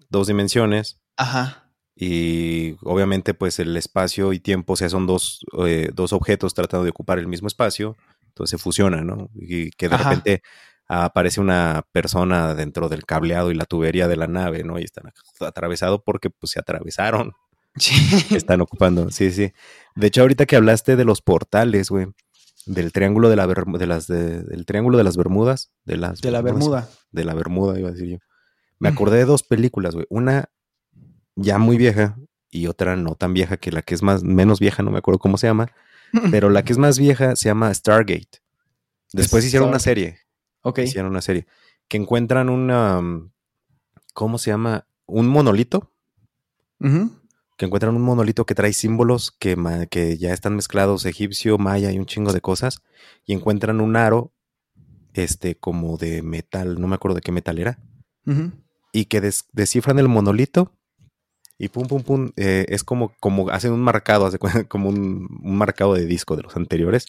dos 0.10 0.28
dimensiones. 0.28 1.00
Ajá. 1.18 1.65
Y 1.96 2.76
obviamente, 2.82 3.34
pues 3.34 3.60
el 3.60 3.76
espacio 3.78 4.34
y 4.34 4.40
tiempo, 4.40 4.74
o 4.74 4.76
sea, 4.76 4.90
son 4.90 5.08
dos, 5.08 5.46
eh, 5.66 5.90
dos 5.94 6.12
objetos 6.12 6.54
tratando 6.54 6.84
de 6.84 6.90
ocupar 6.90 7.20
el 7.20 7.28
mismo 7.28 7.48
espacio, 7.48 7.96
entonces 8.28 8.52
se 8.52 8.64
fusionan, 8.64 9.08
¿no? 9.08 9.30
Y 9.34 9.72
que 9.72 9.88
de 9.88 9.98
repente 9.98 10.42
aparece 10.88 11.40
una 11.40 11.86
persona 11.92 12.54
dentro 12.54 12.90
del 12.90 13.06
cableado 13.06 13.50
y 13.50 13.56
la 13.56 13.66
tubería 13.66 14.08
de 14.08 14.18
la 14.18 14.28
nave, 14.28 14.64
¿no? 14.64 14.78
Y 14.78 14.84
están 14.84 15.12
atravesados 15.40 16.02
porque 16.06 16.30
pues 16.30 16.52
se 16.52 16.60
atravesaron. 16.60 17.34
Sí. 17.78 17.94
Están 18.36 18.62
ocupando, 18.62 19.12
sí, 19.12 19.32
sí. 19.32 19.52
De 19.96 20.08
hecho, 20.08 20.22
ahorita 20.22 20.46
que 20.46 20.56
hablaste 20.56 20.96
de 20.96 21.04
los 21.04 21.22
portales, 21.22 21.90
güey, 21.90 22.08
del 22.66 22.92
triángulo 22.92 23.30
de 23.30 23.36
la 23.36 23.48
de 23.48 23.88
las 23.88 24.08
del 24.08 24.66
triángulo 24.66 24.98
de 24.98 25.04
las 25.04 25.18
Bermudas, 25.18 25.72
de 25.84 25.98
las 25.98 26.22
de 26.22 26.32
la 26.32 26.42
Bermuda, 26.42 26.90
de 27.12 27.26
la 27.26 27.34
Bermuda 27.34 27.78
iba 27.80 27.90
a 27.90 27.92
decir 27.92 28.08
yo. 28.08 28.18
Me 28.80 28.90
acordé 28.90 29.18
de 29.18 29.26
dos 29.26 29.44
películas, 29.44 29.94
güey. 29.94 30.06
Una 30.10 30.50
ya 31.36 31.58
muy 31.58 31.78
vieja 31.78 32.18
y 32.50 32.68
otra 32.68 32.96
no 32.96 33.16
tan 33.16 33.34
vieja 33.34 33.58
que 33.58 33.72
la 33.72 33.82
que 33.82 33.96
es 33.96 34.04
más 34.04 34.24
menos 34.24 34.60
vieja, 34.60 34.84
no 34.84 34.92
me 34.92 34.98
acuerdo 34.98 35.20
cómo 35.20 35.38
se 35.38 35.48
llama, 35.48 35.72
pero 36.32 36.50
la 36.50 36.64
que 36.64 36.74
es 36.74 36.78
más 36.80 37.00
vieja 37.00 37.36
se 37.36 37.50
llama 37.50 37.74
Stargate. 37.74 38.42
Después 39.14 39.46
hicieron 39.46 39.70
una 39.70 39.80
serie. 39.80 40.20
Ok. 40.62 40.80
Hicieron 40.80 41.12
una 41.12 41.22
serie 41.22 41.46
que 41.88 41.98
encuentran 41.98 42.50
una 42.50 43.02
mm, 43.02 43.32
¿cómo 44.14 44.38
se 44.38 44.52
llama? 44.52 44.88
Un 45.06 45.28
monolito. 45.28 45.92
Que 47.58 47.66
encuentran 47.66 47.96
un 47.96 48.02
monolito 48.02 48.46
que 48.46 48.56
trae 48.56 48.74
símbolos 48.74 49.32
que, 49.32 49.56
que 49.90 50.18
ya 50.18 50.34
están 50.34 50.56
mezclados 50.56 51.06
egipcio, 51.06 51.58
maya 51.58 51.92
y 51.92 51.98
un 51.98 52.06
chingo 52.06 52.34
de 52.34 52.42
cosas. 52.42 52.82
Y 53.26 53.34
encuentran 53.34 53.82
un 53.82 53.96
aro, 53.96 54.34
este, 55.14 55.56
como 55.56 55.98
de 55.98 56.22
metal, 56.22 56.80
no 56.80 56.88
me 56.88 56.96
acuerdo 56.96 57.16
de 57.16 57.22
qué 57.22 57.32
metal 57.32 57.60
era. 57.60 57.80
Y 58.92 59.06
que 59.06 59.22
descifran 59.54 60.00
el 60.00 60.08
monolito 60.08 60.74
y 61.58 61.70
pum, 61.70 61.88
pum, 61.88 62.04
pum, 62.04 62.32
eh, 62.36 62.66
es 62.68 62.84
como, 62.84 63.16
como 63.20 63.50
hacen 63.50 63.72
un 63.72 63.82
marcado, 63.82 64.30
como 64.68 64.90
un, 64.90 65.28
marcado 65.42 65.94
de 65.94 66.06
disco 66.06 66.36
de 66.36 66.44
los 66.44 66.56
anteriores. 66.56 67.08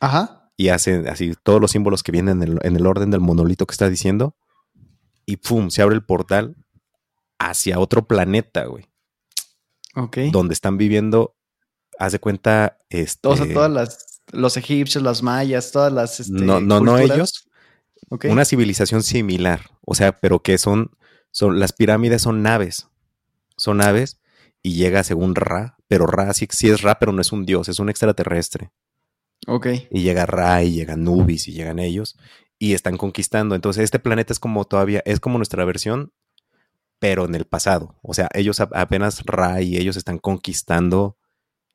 Ajá. 0.00 0.52
Y 0.56 0.68
hacen 0.68 1.08
así 1.08 1.34
todos 1.42 1.60
los 1.60 1.72
símbolos 1.72 2.02
que 2.02 2.12
vienen 2.12 2.42
en 2.42 2.76
el, 2.76 2.86
orden 2.86 3.10
del 3.10 3.20
monolito 3.20 3.66
que 3.66 3.72
está 3.72 3.88
diciendo. 3.88 4.36
Y 5.26 5.36
pum, 5.36 5.70
se 5.70 5.82
abre 5.82 5.94
el 5.94 6.04
portal 6.04 6.56
hacia 7.38 7.78
otro 7.78 8.06
planeta, 8.06 8.64
güey. 8.66 8.88
Ok. 9.94 10.18
Donde 10.32 10.54
están 10.54 10.78
viviendo, 10.78 11.36
haz 11.98 12.12
de 12.12 12.18
cuenta, 12.18 12.78
este... 12.90 13.28
O 13.28 13.36
sea, 13.36 13.52
todas 13.52 13.70
las, 13.70 14.20
los 14.32 14.56
egipcios, 14.56 15.02
las 15.02 15.22
mayas, 15.22 15.70
todas 15.70 15.92
las... 15.92 16.20
Este, 16.20 16.32
no, 16.32 16.60
no, 16.60 16.80
no 16.80 16.98
ellos. 16.98 17.48
Okay. 18.08 18.30
Una 18.30 18.44
civilización 18.44 19.02
similar. 19.02 19.70
O 19.84 19.94
sea, 19.94 20.12
pero 20.12 20.40
que 20.40 20.58
son, 20.58 20.90
son, 21.30 21.60
las 21.60 21.72
pirámides 21.72 22.22
son 22.22 22.42
naves 22.42 22.88
son 23.58 23.82
aves 23.82 24.20
y 24.62 24.74
llega 24.74 25.04
según 25.04 25.34
Ra, 25.34 25.76
pero 25.86 26.06
Ra 26.06 26.32
sí, 26.32 26.48
es 26.50 26.82
Ra, 26.82 26.98
pero 26.98 27.12
no 27.12 27.20
es 27.20 27.32
un 27.32 27.44
dios, 27.44 27.68
es 27.68 27.78
un 27.78 27.90
extraterrestre. 27.90 28.70
Ok. 29.46 29.66
Y 29.90 30.02
llega 30.02 30.24
Ra 30.26 30.62
y 30.62 30.72
llega 30.72 30.96
Nubis 30.96 31.48
y 31.48 31.52
llegan 31.52 31.78
ellos 31.78 32.18
y 32.58 32.74
están 32.74 32.96
conquistando. 32.96 33.54
Entonces 33.54 33.84
este 33.84 33.98
planeta 33.98 34.32
es 34.32 34.40
como 34.40 34.64
todavía, 34.64 35.02
es 35.04 35.20
como 35.20 35.38
nuestra 35.38 35.64
versión, 35.64 36.12
pero 36.98 37.26
en 37.26 37.34
el 37.34 37.44
pasado. 37.44 37.98
O 38.02 38.14
sea, 38.14 38.28
ellos 38.34 38.60
apenas 38.60 39.24
Ra 39.26 39.60
y 39.60 39.76
ellos 39.76 39.96
están 39.96 40.18
conquistando 40.18 41.16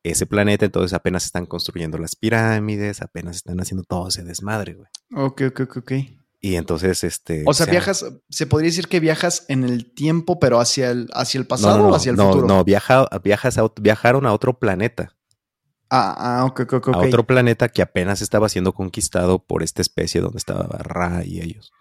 ese 0.04 0.26
planeta, 0.26 0.66
entonces 0.66 0.94
apenas 0.94 1.24
están 1.24 1.46
construyendo 1.46 1.98
las 1.98 2.16
pirámides, 2.18 3.02
apenas 3.02 3.38
están 3.38 3.62
haciendo 3.62 3.84
todo 3.84 4.10
ese 4.10 4.24
desmadre, 4.24 4.74
güey. 4.74 4.90
Ok, 5.16 5.44
ok, 5.48 5.60
ok, 5.62 5.78
ok. 5.78 5.92
Y 6.46 6.58
entonces, 6.58 7.06
este. 7.06 7.44
O 7.48 7.54
sea, 7.54 7.68
viajas, 7.68 8.06
se 8.30 8.46
podría 8.46 8.68
decir 8.68 8.90
que 8.90 9.00
viajas 9.00 9.46
en 9.48 9.64
el 9.64 9.94
tiempo, 9.94 10.40
pero 10.40 10.60
hacia 10.60 10.92
el, 10.92 11.08
hacia 11.14 11.40
el 11.40 11.48
pasado 11.48 11.88
o 11.88 11.96
hacia 11.96 12.10
el 12.10 12.18
futuro. 12.18 12.46
No, 12.46 12.66
viaja, 12.66 13.08
viajas 13.24 13.56
viajaron 13.80 14.26
a 14.26 14.34
otro 14.34 14.60
planeta. 14.60 15.16
Ah, 15.90 16.14
ah, 16.18 16.46
ok, 16.46 16.60
ok, 16.60 16.74
ok. 16.74 16.96
A 16.96 16.98
otro 16.98 17.26
planeta 17.26 17.70
que 17.70 17.82
apenas 17.82 18.22
estaba 18.22 18.50
siendo 18.50 18.74
conquistado 18.74 19.40
por 19.40 19.64
esta 19.64 19.82
especie 19.82 20.20
donde 20.20 20.38
estaba 20.38 20.68
Ra 20.80 21.24
y 21.24 21.40
ellos. 21.40 21.72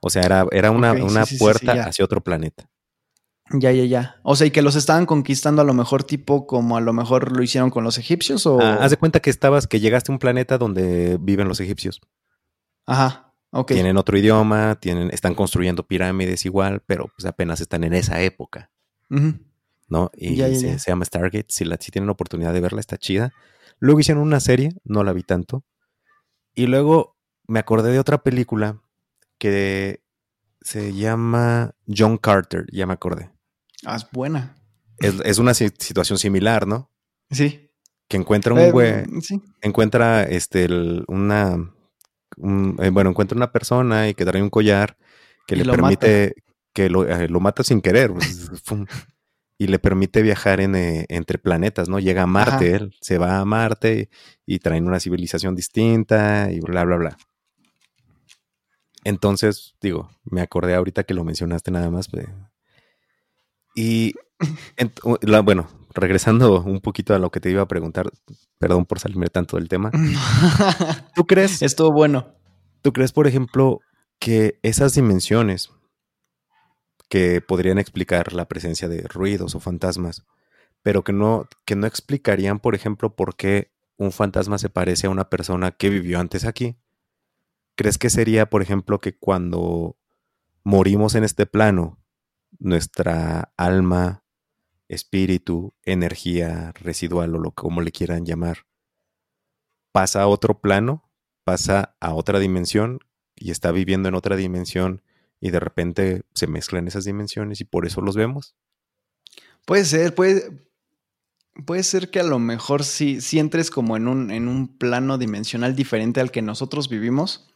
O 0.00 0.10
sea, 0.10 0.20
era, 0.20 0.44
era 0.52 0.70
una, 0.70 0.92
una 0.92 1.24
puerta 1.38 1.72
hacia 1.84 2.04
otro 2.04 2.22
planeta. 2.22 2.68
Ya, 3.54 3.72
ya, 3.72 3.86
ya. 3.86 4.16
O 4.22 4.36
sea, 4.36 4.48
y 4.48 4.50
que 4.50 4.60
los 4.60 4.76
estaban 4.76 5.06
conquistando 5.06 5.62
a 5.62 5.64
lo 5.64 5.72
mejor 5.72 6.04
tipo 6.04 6.46
como 6.46 6.76
a 6.76 6.82
lo 6.82 6.92
mejor 6.92 7.34
lo 7.34 7.42
hicieron 7.42 7.70
con 7.70 7.84
los 7.84 7.96
egipcios 7.96 8.44
o... 8.44 8.60
Ah, 8.60 8.80
haz 8.82 8.90
de 8.90 8.98
cuenta 8.98 9.20
que 9.20 9.30
estabas, 9.30 9.66
que 9.66 9.80
llegaste 9.80 10.12
a 10.12 10.14
un 10.14 10.18
planeta 10.18 10.58
donde 10.58 11.16
viven 11.18 11.48
los 11.48 11.58
egipcios. 11.60 12.02
Ajá. 12.84 13.27
Tienen 13.66 13.96
otro 13.96 14.18
idioma, 14.18 14.78
tienen, 14.78 15.10
están 15.10 15.34
construyendo 15.34 15.86
pirámides 15.86 16.44
igual, 16.44 16.82
pero 16.86 17.08
pues 17.08 17.24
apenas 17.24 17.60
están 17.60 17.82
en 17.84 17.94
esa 17.94 18.20
época. 18.20 18.70
¿No? 19.08 20.10
Y 20.14 20.36
se, 20.36 20.78
llama 20.78 21.06
Stargate. 21.06 21.46
Si, 21.48 21.64
la, 21.64 21.78
si 21.80 21.90
tienen 21.90 22.10
oportunidad 22.10 22.52
de 22.52 22.60
verla, 22.60 22.80
está 22.80 22.98
chida. 22.98 23.32
Luego 23.78 24.00
hicieron 24.00 24.22
una 24.22 24.40
serie, 24.40 24.72
no 24.84 25.02
la 25.02 25.12
vi 25.14 25.22
tanto. 25.22 25.64
Y 26.54 26.66
luego 26.66 27.16
me 27.46 27.58
acordé 27.58 27.90
de 27.90 27.98
otra 27.98 28.22
película 28.22 28.82
que 29.38 30.02
se 30.60 30.92
llama 30.92 31.74
John 31.86 32.18
Carter, 32.18 32.66
ya 32.70 32.86
me 32.86 32.92
acordé. 32.92 33.30
Ah, 33.86 33.96
es 33.96 34.06
buena. 34.12 34.56
Es, 34.98 35.38
una 35.38 35.54
situación 35.54 36.18
similar, 36.18 36.66
¿no? 36.66 36.90
Sí. 37.30 37.70
Que 38.08 38.16
encuentra 38.16 38.52
un 38.52 38.70
güey. 38.72 39.04
sí. 39.22 39.40
Encuentra 39.62 40.24
este, 40.24 40.68
una 41.06 41.72
eh, 42.36 42.90
bueno, 42.90 43.10
encuentra 43.10 43.36
una 43.36 43.52
persona 43.52 44.08
y 44.08 44.14
que 44.14 44.24
trae 44.24 44.42
un 44.42 44.50
collar 44.50 44.96
que 45.46 45.56
le 45.56 45.64
permite 45.64 46.34
que 46.72 46.86
eh, 46.86 47.28
lo, 47.28 47.40
mata 47.40 47.64
sin 47.64 47.80
querer. 47.80 48.12
Pues, 48.12 48.50
y 49.58 49.66
le 49.66 49.78
permite 49.80 50.22
viajar 50.22 50.60
en, 50.60 50.76
eh, 50.76 51.06
entre 51.08 51.38
planetas, 51.38 51.88
¿no? 51.88 51.98
Llega 51.98 52.22
a 52.22 52.26
Marte, 52.26 52.76
él 52.76 52.96
se 53.00 53.18
va 53.18 53.38
a 53.38 53.44
Marte 53.44 54.08
y, 54.46 54.60
traen 54.60 54.86
una 54.86 55.00
civilización 55.00 55.56
distinta 55.56 56.50
y 56.52 56.60
bla, 56.60 56.84
bla, 56.84 56.96
bla. 56.96 57.18
Entonces, 59.02 59.74
digo, 59.80 60.10
me 60.24 60.42
acordé 60.42 60.74
ahorita 60.74 61.02
que 61.02 61.14
lo 61.14 61.24
mencionaste 61.24 61.72
nada 61.72 61.90
más. 61.90 62.08
Pues, 62.08 62.28
y, 63.74 64.14
bueno, 65.44 65.68
regresando 65.94 66.62
un 66.62 66.80
poquito 66.80 67.14
a 67.14 67.18
lo 67.18 67.30
que 67.30 67.40
te 67.40 67.50
iba 67.50 67.62
a 67.62 67.68
preguntar, 67.68 68.10
perdón 68.58 68.86
por 68.86 68.98
salirme 68.98 69.28
tanto 69.28 69.56
del 69.56 69.68
tema. 69.68 69.90
¿Tú 71.14 71.26
crees? 71.26 71.62
Estuvo 71.62 71.92
bueno. 71.92 72.34
¿Tú 72.82 72.92
crees, 72.92 73.12
por 73.12 73.26
ejemplo, 73.26 73.80
que 74.18 74.58
esas 74.62 74.94
dimensiones 74.94 75.70
que 77.08 77.40
podrían 77.40 77.78
explicar 77.78 78.32
la 78.32 78.46
presencia 78.46 78.88
de 78.88 79.02
ruidos 79.02 79.54
o 79.54 79.60
fantasmas, 79.60 80.24
pero 80.82 81.02
que 81.02 81.12
no, 81.12 81.48
que 81.64 81.74
no 81.74 81.86
explicarían, 81.86 82.60
por 82.60 82.74
ejemplo, 82.74 83.16
por 83.16 83.36
qué 83.36 83.72
un 83.96 84.12
fantasma 84.12 84.58
se 84.58 84.68
parece 84.68 85.06
a 85.06 85.10
una 85.10 85.28
persona 85.28 85.72
que 85.72 85.90
vivió 85.90 86.20
antes 86.20 86.44
aquí? 86.44 86.76
¿Crees 87.76 87.98
que 87.98 88.10
sería, 88.10 88.50
por 88.50 88.62
ejemplo, 88.62 88.98
que 88.98 89.16
cuando 89.16 89.96
morimos 90.64 91.14
en 91.14 91.24
este 91.24 91.46
plano, 91.46 91.98
nuestra 92.58 93.52
alma 93.56 94.24
espíritu, 94.88 95.74
energía 95.84 96.72
residual 96.72 97.34
o 97.34 97.38
lo 97.38 97.52
como 97.52 97.80
le 97.80 97.92
quieran 97.92 98.24
llamar, 98.24 98.66
pasa 99.92 100.22
a 100.22 100.26
otro 100.26 100.60
plano, 100.60 101.10
pasa 101.44 101.96
a 102.00 102.14
otra 102.14 102.38
dimensión 102.38 103.00
y 103.34 103.50
está 103.50 103.70
viviendo 103.72 104.08
en 104.08 104.14
otra 104.14 104.36
dimensión 104.36 105.02
y 105.40 105.50
de 105.50 105.60
repente 105.60 106.22
se 106.34 106.46
mezclan 106.46 106.88
esas 106.88 107.04
dimensiones 107.04 107.60
y 107.60 107.64
por 107.64 107.86
eso 107.86 108.00
los 108.00 108.16
vemos. 108.16 108.56
Puede 109.64 109.84
ser, 109.84 110.14
puede, 110.14 110.66
puede 111.66 111.82
ser 111.82 112.10
que 112.10 112.20
a 112.20 112.24
lo 112.24 112.38
mejor 112.38 112.84
si, 112.84 113.20
si 113.20 113.38
entres 113.38 113.70
como 113.70 113.96
en 113.96 114.08
un, 114.08 114.30
en 114.30 114.48
un 114.48 114.78
plano 114.78 115.18
dimensional 115.18 115.76
diferente 115.76 116.20
al 116.20 116.30
que 116.30 116.42
nosotros 116.42 116.88
vivimos. 116.88 117.48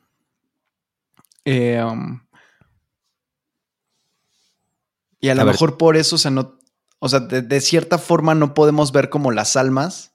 Eh, 1.45 1.83
um, 1.83 2.21
y 5.21 5.29
a 5.29 5.35
lo 5.35 5.45
mejor 5.45 5.77
por 5.77 5.97
eso, 5.97 6.17
o 6.17 6.19
sea, 6.19 6.31
no, 6.31 6.59
o 7.05 7.09
sea, 7.09 7.19
de, 7.19 7.61
cierta 7.61 7.99
forma 7.99 8.37
no 8.37 8.55
podemos 8.55 8.93
ver 8.93 9.11
como 9.11 9.33
las 9.33 9.57
almas, 9.57 10.15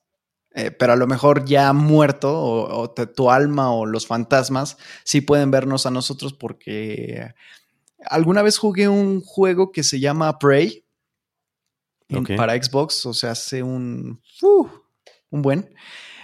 eh, 0.55 0.71
pero 0.71 0.93
a 0.93 0.95
lo 0.95 1.05
mejor 1.05 1.43
ya 1.43 1.73
muerto 1.73 2.33
o, 2.33 2.89
tu 2.89 3.29
alma 3.29 3.73
o 3.73 3.85
los 3.85 4.07
fantasmas 4.07 4.77
sí 5.03 5.19
pueden 5.19 5.51
vernos 5.51 5.85
a 5.85 5.91
nosotros 5.91 6.31
porque 6.31 7.33
alguna 8.05 8.41
vez 8.41 8.57
jugué 8.57 8.87
un 8.87 9.19
juego 9.19 9.73
que 9.73 9.83
se 9.83 9.99
llama 9.99 10.39
Prey 10.39 10.85
para 12.37 12.53
Xbox, 12.53 13.05
o 13.05 13.13
sea, 13.13 13.31
hace 13.31 13.63
un... 13.63 14.21
un 15.29 15.41
buen. 15.41 15.75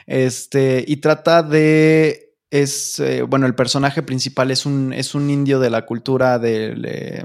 Este, 0.08 0.86
y 0.88 0.96
trata 0.96 1.44
de, 1.44 2.38
es, 2.50 3.02
eh, 3.02 3.24
bueno, 3.24 3.48
el 3.48 3.56
personaje 3.56 4.02
principal 4.02 4.50
es 4.50 4.66
un, 4.66 4.94
es 4.94 5.14
un 5.14 5.30
indio 5.30 5.60
de 5.60 5.70
la 5.70 5.86
cultura 5.86 6.40
de, 6.40 7.22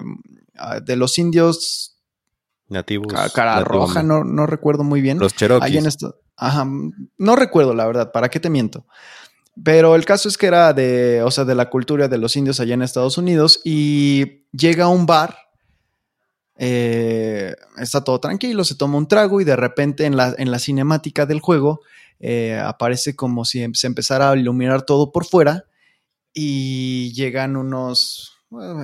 ah, 0.57 0.81
de 0.81 0.97
los 0.97 1.19
indios 1.19 1.98
nativos. 2.69 3.13
Cara 3.35 3.63
roja, 3.65 4.03
no, 4.03 4.25
no, 4.25 4.47
recuerdo 4.47 4.85
muy 4.85 5.01
bien. 5.01 5.19
Los 5.19 5.35
Cherokees. 5.35 5.87
esto, 5.87 6.21
ajá, 6.37 6.67
no 7.17 7.37
recuerdo 7.37 7.75
la 7.75 7.87
verdad, 7.87 8.13
¿para 8.13 8.29
qué 8.29 8.41
te 8.41 8.51
miento? 8.51 8.87
Pero 9.63 9.97
el 9.97 10.05
caso 10.05 10.29
es 10.29 10.39
que 10.39 10.47
era 10.47 10.73
de, 10.73 11.23
o 11.23 11.31
sea, 11.31 11.45
de 11.45 11.55
la 11.55 11.69
cultura 11.69 12.09
de 12.09 12.19
los 12.19 12.37
indios 12.37 12.61
allá 12.61 12.75
en 12.75 12.83
Estados 12.83 13.19
Unidos 13.19 13.61
y 13.65 14.45
llega 14.53 14.85
a 14.85 14.89
un 14.89 15.07
bar, 15.07 15.37
eh, 16.57 17.57
está 17.79 18.05
todo 18.05 18.21
tranquilo, 18.21 18.65
se 18.65 18.77
toma 18.77 18.99
un 18.99 19.09
trago 19.09 19.41
y 19.41 19.45
de 19.45 19.57
repente 19.57 20.05
en 20.05 20.17
la, 20.17 20.35
en 20.39 20.51
la 20.51 20.59
cinemática 20.59 21.27
del 21.27 21.41
juego 21.41 21.81
eh, 22.21 22.61
aparece 22.63 23.17
como 23.17 23.45
si 23.45 23.65
se 23.75 23.87
empezara 23.87 24.31
a 24.31 24.37
iluminar 24.37 24.83
todo 24.83 25.13
por 25.13 25.25
fuera 25.25 25.65
y 26.33 27.13
llegan 27.15 27.57
unos, 27.57 28.39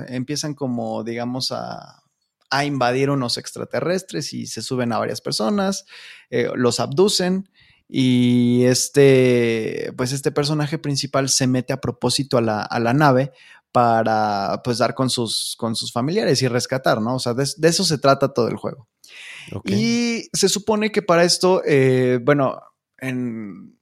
empiezan 0.07 0.53
como, 0.55 1.03
digamos, 1.03 1.51
a, 1.51 2.04
a, 2.49 2.65
invadir 2.65 3.09
unos 3.09 3.37
extraterrestres 3.37 4.33
y 4.33 4.47
se 4.47 4.61
suben 4.61 4.93
a 4.93 4.97
varias 4.97 5.21
personas, 5.21 5.85
eh, 6.29 6.49
los 6.55 6.79
abducen 6.79 7.49
y 7.87 8.63
este, 8.65 9.93
pues 9.95 10.11
este 10.11 10.31
personaje 10.31 10.77
principal 10.77 11.29
se 11.29 11.47
mete 11.47 11.73
a 11.73 11.81
propósito 11.81 12.37
a 12.37 12.41
la, 12.41 12.61
a 12.61 12.79
la 12.79 12.93
nave 12.93 13.31
para 13.75 14.61
pues 14.63 14.77
dar 14.77 14.95
con 14.95 15.09
sus, 15.09 15.55
con 15.57 15.75
sus 15.75 15.91
familiares 15.91 16.41
y 16.41 16.47
rescatar, 16.47 17.01
¿no? 17.01 17.15
O 17.15 17.19
sea, 17.19 17.33
de, 17.33 17.43
eso 17.43 17.83
se 17.83 17.97
trata 17.97 18.33
todo 18.33 18.47
el 18.47 18.55
juego. 18.55 18.87
Y 19.65 20.29
se 20.31 20.47
supone 20.47 20.93
que 20.93 21.01
para 21.01 21.25
esto, 21.25 21.61
eh, 21.65 22.19
bueno, 22.23 22.57
en, 22.97 23.77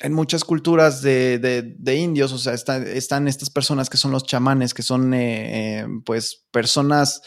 en, 0.00 0.12
muchas 0.12 0.42
culturas 0.42 1.00
de, 1.00 1.38
de, 1.38 1.94
indios, 1.94 2.32
o 2.32 2.38
sea, 2.38 2.54
están 2.54 3.28
estas 3.28 3.50
personas 3.50 3.88
que 3.88 3.96
son 3.98 4.10
los 4.10 4.24
chamanes, 4.24 4.74
que 4.74 4.82
son 4.82 5.14
eh, 5.14 5.78
eh, 5.78 5.86
pues 6.04 6.44
personas 6.50 7.22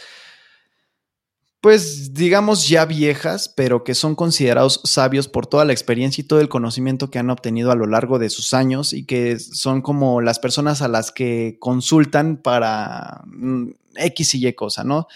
pues 1.67 2.13
digamos 2.13 2.69
ya 2.69 2.85
viejas, 2.85 3.49
pero 3.49 3.83
que 3.83 3.93
son 3.93 4.15
considerados 4.15 4.79
sabios 4.85 5.27
por 5.27 5.47
toda 5.47 5.65
la 5.65 5.73
experiencia 5.73 6.21
y 6.21 6.25
todo 6.25 6.39
el 6.39 6.47
conocimiento 6.47 7.11
que 7.11 7.19
han 7.19 7.29
obtenido 7.29 7.73
a 7.73 7.75
lo 7.75 7.87
largo 7.87 8.19
de 8.19 8.29
sus 8.29 8.53
años 8.53 8.93
y 8.93 9.05
que 9.05 9.37
son 9.37 9.81
como 9.81 10.21
las 10.21 10.39
personas 10.39 10.81
a 10.81 10.87
las 10.87 11.11
que 11.11 11.57
consultan 11.59 12.37
para 12.37 13.21
mm, 13.25 13.71
X 13.97 14.35
y 14.35 14.47
Y 14.47 14.53
cosa, 14.53 14.85
¿no? 14.85 15.07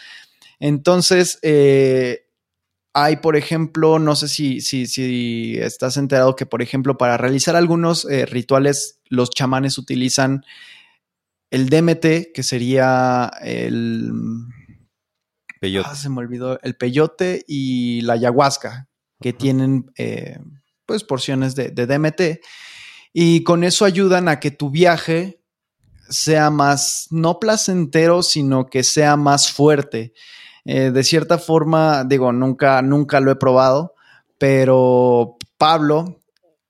Entonces, 0.59 1.39
eh, 1.41 2.25
hay, 2.91 3.15
por 3.15 3.37
ejemplo, 3.37 3.97
no 3.97 4.17
sé 4.17 4.27
si, 4.27 4.59
si, 4.59 4.87
si, 4.87 5.55
estás 5.57 5.95
enterado 5.95 6.35
que, 6.35 6.45
por 6.45 6.61
ejemplo, 6.61 6.97
para 6.97 7.15
realizar 7.15 7.55
algunos 7.55 8.03
eh, 8.09 8.25
rituales, 8.25 8.99
los 9.07 9.29
chamanes 9.29 9.77
utilizan 9.77 10.43
el 11.49 11.69
DMT, 11.69 12.33
que 12.33 12.43
sería 12.43 13.31
el 13.41 14.11
Peyote. 15.61 15.89
Ah, 15.91 15.95
se 15.95 16.09
me 16.09 16.17
olvidó. 16.17 16.59
El 16.63 16.75
peyote 16.75 17.45
y 17.47 18.01
la 18.01 18.13
ayahuasca, 18.13 18.89
que 19.21 19.31
tienen 19.31 19.91
eh, 19.95 20.39
pues 20.87 21.03
porciones 21.03 21.53
de, 21.53 21.69
DMT. 21.69 22.43
Y 23.13 23.43
con 23.43 23.63
eso 23.63 23.85
ayudan 23.85 24.27
a 24.27 24.39
que 24.39 24.49
tu 24.49 24.71
viaje 24.71 25.39
sea 26.09 26.49
más, 26.49 27.09
no 27.11 27.39
placentero, 27.39 28.23
sino 28.23 28.65
que 28.71 28.81
sea 28.81 29.17
más 29.17 29.51
fuerte. 29.51 30.13
Eh, 30.65 30.89
de 30.89 31.03
cierta 31.03 31.37
forma, 31.37 32.05
digo, 32.05 32.33
nunca, 32.33 32.81
nunca 32.81 33.19
lo 33.19 33.29
he 33.29 33.35
probado, 33.35 33.93
pero 34.39 35.37
Pablo, 35.59 36.23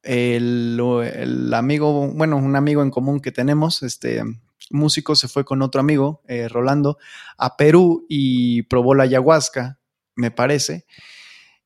el, 0.04 0.78
el, 1.16 1.54
amigo, 1.54 2.10
bueno, 2.10 2.36
un 2.36 2.58
amigo 2.58 2.82
en 2.82 2.92
común 2.92 3.22
que 3.22 3.32
tenemos, 3.32 3.84
este, 3.84 4.22
músico 4.72 5.16
se 5.16 5.28
fue 5.28 5.46
con 5.46 5.62
otro 5.62 5.82
amigo, 5.82 6.22
eh, 6.28 6.48
Rolando, 6.48 6.98
a 7.38 7.58
Perú 7.58 8.06
y 8.10 8.64
probó 8.64 8.96
la 8.96 9.04
ayahuasca, 9.04 9.80
me 10.16 10.32
parece. 10.32 10.86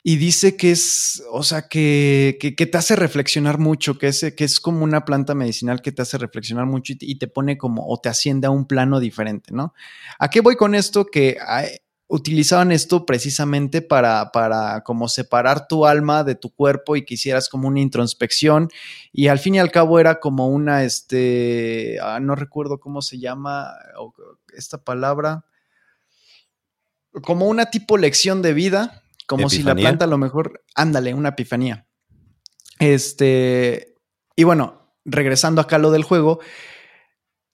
Y 0.08 0.18
dice 0.18 0.56
que 0.56 0.70
es, 0.70 1.24
o 1.32 1.42
sea, 1.42 1.68
que, 1.68 2.38
que, 2.40 2.66
te 2.68 2.78
hace 2.78 2.96
reflexionar 2.96 3.58
mucho, 3.58 3.98
que 3.98 4.10
es, 4.10 4.34
que 4.38 4.44
es 4.44 4.60
como 4.60 4.84
una 4.84 5.04
planta 5.04 5.34
medicinal 5.34 5.82
que 5.82 5.92
te 5.92 6.04
hace 6.04 6.20
reflexionar 6.20 6.68
mucho 6.68 6.94
y 7.00 7.18
te, 7.18 7.28
pone 7.28 7.58
como, 7.58 7.88
o 7.88 8.00
te 8.00 8.10
asciende 8.10 8.46
a 8.46 8.52
un 8.52 8.68
plano 8.68 9.00
diferente, 9.00 9.52
¿no? 9.52 9.74
¿A 10.20 10.30
qué 10.30 10.42
voy 10.42 10.58
con 10.58 10.76
esto? 10.76 11.06
Que 11.06 11.38
utilizaban 12.08 12.72
esto 12.72 13.06
precisamente 13.06 13.82
para, 13.82 14.32
para 14.32 14.82
como 14.82 15.08
separar 15.08 15.68
tu 15.68 15.86
alma 15.86 16.24
de 16.24 16.36
tu 16.36 16.54
cuerpo 16.54 16.96
y 16.96 17.04
que 17.04 17.16
hicieras 17.16 17.50
como 17.50 17.68
una 17.68 17.80
introspección 17.80 18.70
y 19.12 19.28
al 19.28 19.40
fin 19.40 19.56
y 19.56 19.60
al 19.60 19.72
cabo 19.72 20.00
era 20.00 20.20
como 20.20 20.48
una, 20.50 20.84
este, 20.84 21.98
ah, 22.02 22.20
no 22.20 22.36
recuerdo 22.36 22.80
cómo 22.80 23.02
se 23.02 23.18
llama 23.18 23.72
esta 24.56 24.84
palabra, 24.84 25.46
como 27.24 27.48
una 27.48 27.72
tipo 27.72 27.98
lección 27.98 28.42
de 28.42 28.54
vida, 28.54 29.04
como 29.26 29.50
si 29.50 29.64
la 29.64 29.76
planta 29.76 30.06
a 30.06 30.08
lo 30.08 30.18
mejor, 30.18 30.64
ándale, 30.76 31.14
una 31.14 31.30
epifanía. 31.30 31.88
Este, 32.78 33.96
y 34.36 34.44
bueno, 34.44 34.92
regresando 35.06 35.62
acá 35.62 35.78
a 35.78 35.80
lo 35.80 35.92
del 35.92 36.04
juego, 36.04 36.40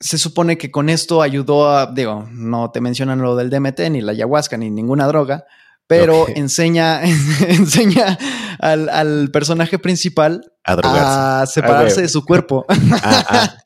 se 0.02 0.18
supone 0.18 0.58
que 0.58 0.72
con 0.72 0.90
esto 0.90 1.22
ayudó 1.22 1.70
a, 1.70 1.86
digo, 1.86 2.28
no 2.32 2.72
te 2.72 2.82
mencionan 2.82 3.22
lo 3.22 3.36
del 3.36 3.50
DMT, 3.50 3.80
ni 3.92 4.02
la 4.02 4.12
ayahuasca, 4.12 4.58
ni 4.58 4.70
ninguna 4.70 5.08
droga, 5.08 5.46
pero 5.88 6.28
enseña, 6.28 7.02
enseña 7.48 8.18
al, 8.60 9.30
personaje 9.32 9.78
principal 9.78 10.52
a, 10.64 11.46
separarse 11.48 12.02
de 12.02 12.10
su 12.10 12.26
cuerpo. 12.26 12.66
Ah, 13.04 13.26
ah. 13.30 13.58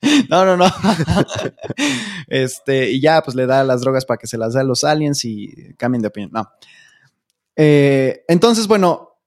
no, 0.30 0.44
no, 0.44 0.56
no. 0.56 0.66
este, 2.28 2.90
y 2.90 3.00
ya, 3.00 3.22
pues 3.22 3.36
le 3.36 3.46
da 3.46 3.64
las 3.64 3.80
drogas 3.82 4.04
para 4.04 4.18
que 4.18 4.26
se 4.26 4.38
las 4.38 4.54
dé 4.54 4.60
a 4.60 4.64
los 4.64 4.84
aliens 4.84 5.24
y 5.24 5.74
cambien 5.76 6.02
de 6.02 6.08
opinión. 6.08 6.30
No. 6.32 6.50
Eh, 7.56 8.24
entonces, 8.28 8.66
bueno, 8.66 9.18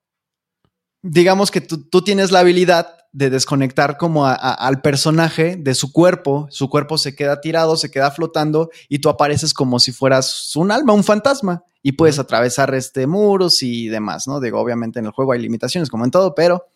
digamos 1.02 1.50
que 1.50 1.60
tú 1.60 2.02
tienes 2.02 2.30
la 2.30 2.40
habilidad 2.40 3.01
de 3.12 3.28
desconectar 3.28 3.98
como 3.98 4.26
al 4.26 4.80
personaje 4.80 5.56
de 5.56 5.74
su 5.74 5.92
cuerpo, 5.92 6.46
su 6.50 6.70
cuerpo 6.70 6.96
se 6.96 7.14
queda 7.14 7.42
tirado, 7.42 7.76
se 7.76 7.90
queda 7.90 8.10
flotando 8.10 8.70
y 8.88 9.00
tú 9.00 9.10
apareces 9.10 9.52
como 9.52 9.78
si 9.78 9.92
fueras 9.92 10.56
un 10.56 10.72
alma, 10.72 10.94
un 10.94 11.04
fantasma 11.04 11.62
y 11.82 11.92
puedes 11.92 12.18
atravesar 12.18 12.74
este 12.74 13.06
muros 13.06 13.62
y 13.62 13.88
demás, 13.88 14.26
¿no? 14.26 14.40
Digo, 14.40 14.58
obviamente 14.58 14.98
en 14.98 15.06
el 15.06 15.12
juego 15.12 15.32
hay 15.32 15.40
limitaciones 15.40 15.90
como 15.90 16.04
en 16.04 16.10
todo, 16.10 16.34
pero, 16.34 16.68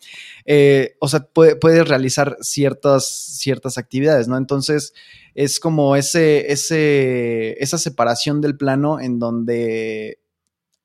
eh, 0.44 0.96
o 1.00 1.08
sea, 1.08 1.20
puedes 1.20 1.88
realizar 1.88 2.36
ciertas, 2.40 3.06
ciertas 3.06 3.78
actividades, 3.78 4.28
¿no? 4.28 4.36
Entonces 4.36 4.92
es 5.34 5.58
como 5.58 5.96
ese, 5.96 6.52
ese, 6.52 7.62
esa 7.62 7.78
separación 7.78 8.42
del 8.42 8.58
plano 8.58 9.00
en 9.00 9.18
donde 9.18 10.18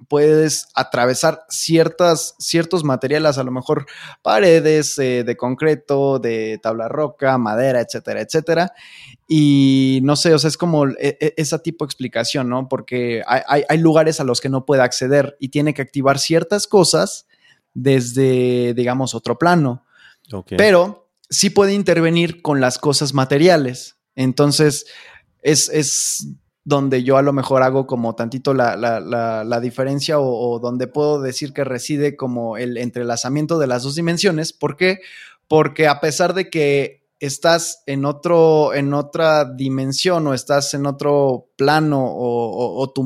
puedes 0.07 0.67
atravesar 0.75 1.45
ciertas, 1.49 2.35
ciertos 2.39 2.83
materiales, 2.83 3.37
a 3.37 3.43
lo 3.43 3.51
mejor 3.51 3.85
paredes 4.21 4.97
eh, 4.99 5.23
de 5.23 5.37
concreto, 5.37 6.19
de 6.19 6.59
tabla 6.61 6.87
roca, 6.87 7.37
madera, 7.37 7.81
etcétera, 7.81 8.21
etcétera. 8.21 8.73
Y 9.27 9.99
no 10.03 10.15
sé, 10.15 10.33
o 10.33 10.39
sea, 10.39 10.47
es 10.47 10.57
como 10.57 10.87
e, 10.87 10.95
e, 10.99 11.33
esa 11.37 11.59
tipo 11.59 11.85
de 11.85 11.87
explicación, 11.87 12.49
¿no? 12.49 12.67
Porque 12.67 13.23
hay, 13.27 13.63
hay, 13.67 13.77
lugares 13.77 14.19
a 14.19 14.23
los 14.23 14.41
que 14.41 14.49
no 14.49 14.65
puede 14.65 14.81
acceder 14.81 15.37
y 15.39 15.49
tiene 15.49 15.73
que 15.73 15.81
activar 15.81 16.19
ciertas 16.19 16.67
cosas 16.67 17.27
desde, 17.73 18.73
digamos, 18.73 19.15
otro 19.15 19.37
plano. 19.37 19.85
Pero 20.57 21.09
sí 21.29 21.49
puede 21.49 21.73
intervenir 21.73 22.41
con 22.41 22.61
las 22.61 22.77
cosas 22.77 23.13
materiales. 23.13 23.97
Entonces, 24.15 24.85
es, 25.41 25.69
es 25.69 26.27
donde 26.63 27.03
yo 27.03 27.17
a 27.17 27.21
lo 27.21 27.33
mejor 27.33 27.63
hago 27.63 27.87
como 27.87 28.15
tantito 28.15 28.53
la, 28.53 28.75
la, 28.75 28.99
la, 29.43 29.59
diferencia 29.59 30.19
o, 30.19 30.59
donde 30.59 30.87
puedo 30.87 31.21
decir 31.21 31.53
que 31.53 31.63
reside 31.63 32.15
como 32.15 32.57
el 32.57 32.77
entrelazamiento 32.77 33.57
de 33.57 33.67
las 33.67 33.83
dos 33.83 33.95
dimensiones. 33.95 34.53
¿Por 34.53 34.77
qué? 34.77 34.99
Porque 35.47 35.87
a 35.87 35.99
pesar 35.99 36.33
de 36.33 36.49
que 36.49 37.01
estás 37.19 37.83
en 37.87 38.05
otro, 38.05 38.73
en 38.73 38.93
otra 38.93 39.45
dimensión 39.45 40.27
o 40.27 40.33
estás 40.33 40.73
en 40.73 40.85
otro 40.85 41.49
plano 41.55 42.05
o, 42.05 42.79
o, 42.79 42.91
tu, 42.91 43.03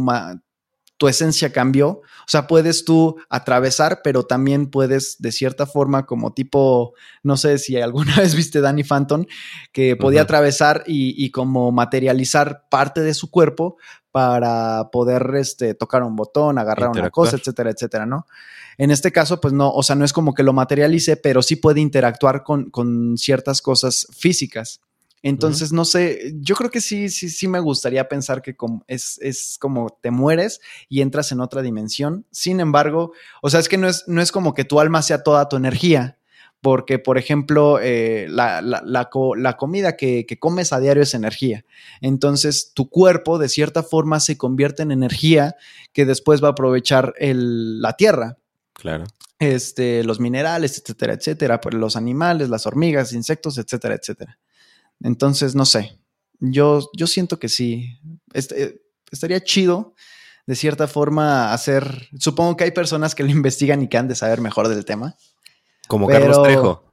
tu 0.98 1.08
esencia 1.08 1.52
cambió. 1.52 1.88
O 1.90 2.28
sea, 2.28 2.48
puedes 2.48 2.86
tú 2.86 3.18
atravesar, 3.30 4.02
pero 4.04 4.24
también 4.24 4.68
puedes 4.68 5.18
de 5.20 5.32
cierta 5.32 5.66
forma 5.66 6.06
como 6.06 6.34
tipo, 6.34 6.94
no 7.24 7.38
sé 7.38 7.58
si 7.58 7.80
alguna 7.80 8.16
vez 8.18 8.36
viste 8.36 8.62
Danny 8.62 8.84
Phantom, 8.84 9.26
que 9.72 9.96
podía 9.96 10.22
atravesar 10.22 10.84
y, 10.88 11.30
como 11.32 11.72
materializar 11.72 12.66
parte 12.70 13.02
de 13.02 13.14
su 13.14 13.30
cuerpo 13.30 13.78
para 14.12 14.90
poder 14.92 15.34
este, 15.36 15.74
tocar 15.74 16.04
un 16.04 16.16
botón, 16.16 16.58
agarrar 16.58 16.90
una 16.90 17.10
cosa, 17.10 17.36
etcétera, 17.36 17.72
etcétera, 17.72 18.06
¿no? 18.06 18.26
En 18.78 18.92
este 18.92 19.12
caso, 19.12 19.40
pues 19.40 19.54
no, 19.54 19.72
o 19.72 19.84
sea, 19.84 19.96
no 19.96 20.04
es 20.04 20.14
como 20.14 20.34
que 20.34 20.44
lo 20.44 20.54
materialice, 20.54 21.18
pero 21.18 21.42
sí 21.42 21.56
puede 21.56 21.80
interactuar 21.80 22.44
con, 22.44 22.70
con 22.70 23.18
ciertas 23.18 23.62
cosas 23.62 24.08
físicas. 24.12 24.82
Entonces, 25.28 25.74
no 25.74 25.86
sé, 25.86 26.36
yo 26.36 26.54
creo 26.54 26.70
que 26.70 26.82
sí, 26.82 27.10
sí, 27.10 27.30
sí 27.30 27.48
me 27.48 27.60
gustaría 27.60 28.08
pensar 28.08 28.44
que 28.44 28.56
como 28.56 28.86
es, 28.88 29.18
es, 29.24 29.58
como 29.60 29.98
te 30.00 30.12
mueres 30.12 30.62
y 30.88 31.02
entras 31.02 31.32
en 31.32 31.42
otra 31.42 31.64
dimensión. 31.64 32.28
Sin 32.30 32.60
embargo, 32.60 33.12
o 33.42 33.50
sea, 33.50 33.60
es 33.60 33.68
que 33.68 33.80
no 33.80 33.88
es, 33.88 34.04
no 34.06 34.22
es 34.22 34.32
como 34.32 34.54
que 34.54 34.66
tu 34.66 34.80
alma 34.80 35.02
sea 35.02 35.24
toda 35.24 35.50
tu 35.50 35.56
energía, 35.56 36.20
porque, 36.62 37.00
por 37.00 37.18
ejemplo, 37.18 37.80
eh, 37.82 38.28
la, 38.30 38.62
la, 38.62 38.84
la, 38.86 39.58
comida 39.58 39.98
que, 39.98 40.28
que, 40.28 40.38
comes 40.38 40.72
a 40.72 40.80
diario 40.80 41.02
es 41.02 41.16
energía. 41.16 41.66
Entonces, 42.02 42.74
tu 42.76 42.92
cuerpo, 42.92 43.40
de 43.40 43.50
cierta 43.50 43.82
forma, 43.82 44.20
se 44.20 44.38
convierte 44.38 44.84
en 44.84 44.92
energía 44.92 45.56
que 45.92 46.06
después 46.06 46.44
va 46.44 46.50
a 46.50 46.52
aprovechar 46.52 47.16
el, 47.18 47.82
la 47.82 47.94
tierra. 47.94 48.38
Claro. 48.74 49.06
Este, 49.40 50.04
los 50.04 50.20
minerales, 50.20 50.78
etcétera, 50.78 51.14
etcétera, 51.14 51.60
pues, 51.60 51.74
los 51.74 51.96
animales, 51.96 52.50
las 52.50 52.68
hormigas, 52.68 53.12
insectos, 53.12 53.58
etcétera, 53.58 53.96
etcétera. 53.96 54.38
Entonces, 55.02 55.56
no 55.56 55.66
sé. 55.66 56.00
Yo, 56.40 56.90
yo 56.96 57.08
siento 57.08 57.40
que 57.40 57.50
sí. 57.50 58.00
Este, 58.34 58.82
estaría 59.12 59.44
chido 59.44 59.94
de 60.48 60.56
cierta 60.56 60.88
forma 60.88 61.54
hacer. 61.54 62.10
Supongo 62.20 62.58
que 62.58 62.66
hay 62.66 62.72
personas 62.72 63.16
que 63.16 63.24
lo 63.24 63.30
investigan 63.32 63.82
y 63.82 63.88
que 63.88 63.98
han 63.98 64.08
de 64.08 64.16
saber 64.16 64.42
mejor 64.42 64.68
del 64.68 64.86
tema. 64.86 65.16
Como 65.88 66.08
Carlos 66.08 66.42
Trejo. 66.44 66.84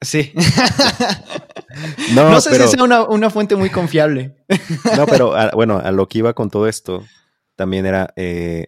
Sí. 0.00 0.32
no, 2.14 2.40
sé 2.40 2.60
si 2.60 2.68
sea 2.68 2.84
una, 2.84 3.30
fuente 3.30 3.56
muy 3.56 3.70
confiable. 3.70 4.36
no, 4.96 5.06
pero 5.06 5.32
bueno, 5.54 5.78
a 5.78 5.90
lo 5.90 6.06
que 6.06 6.18
iba 6.18 6.34
con 6.34 6.50
todo 6.50 6.66
esto 6.66 7.04
también 7.54 7.86
era 7.86 8.12
eh, 8.16 8.66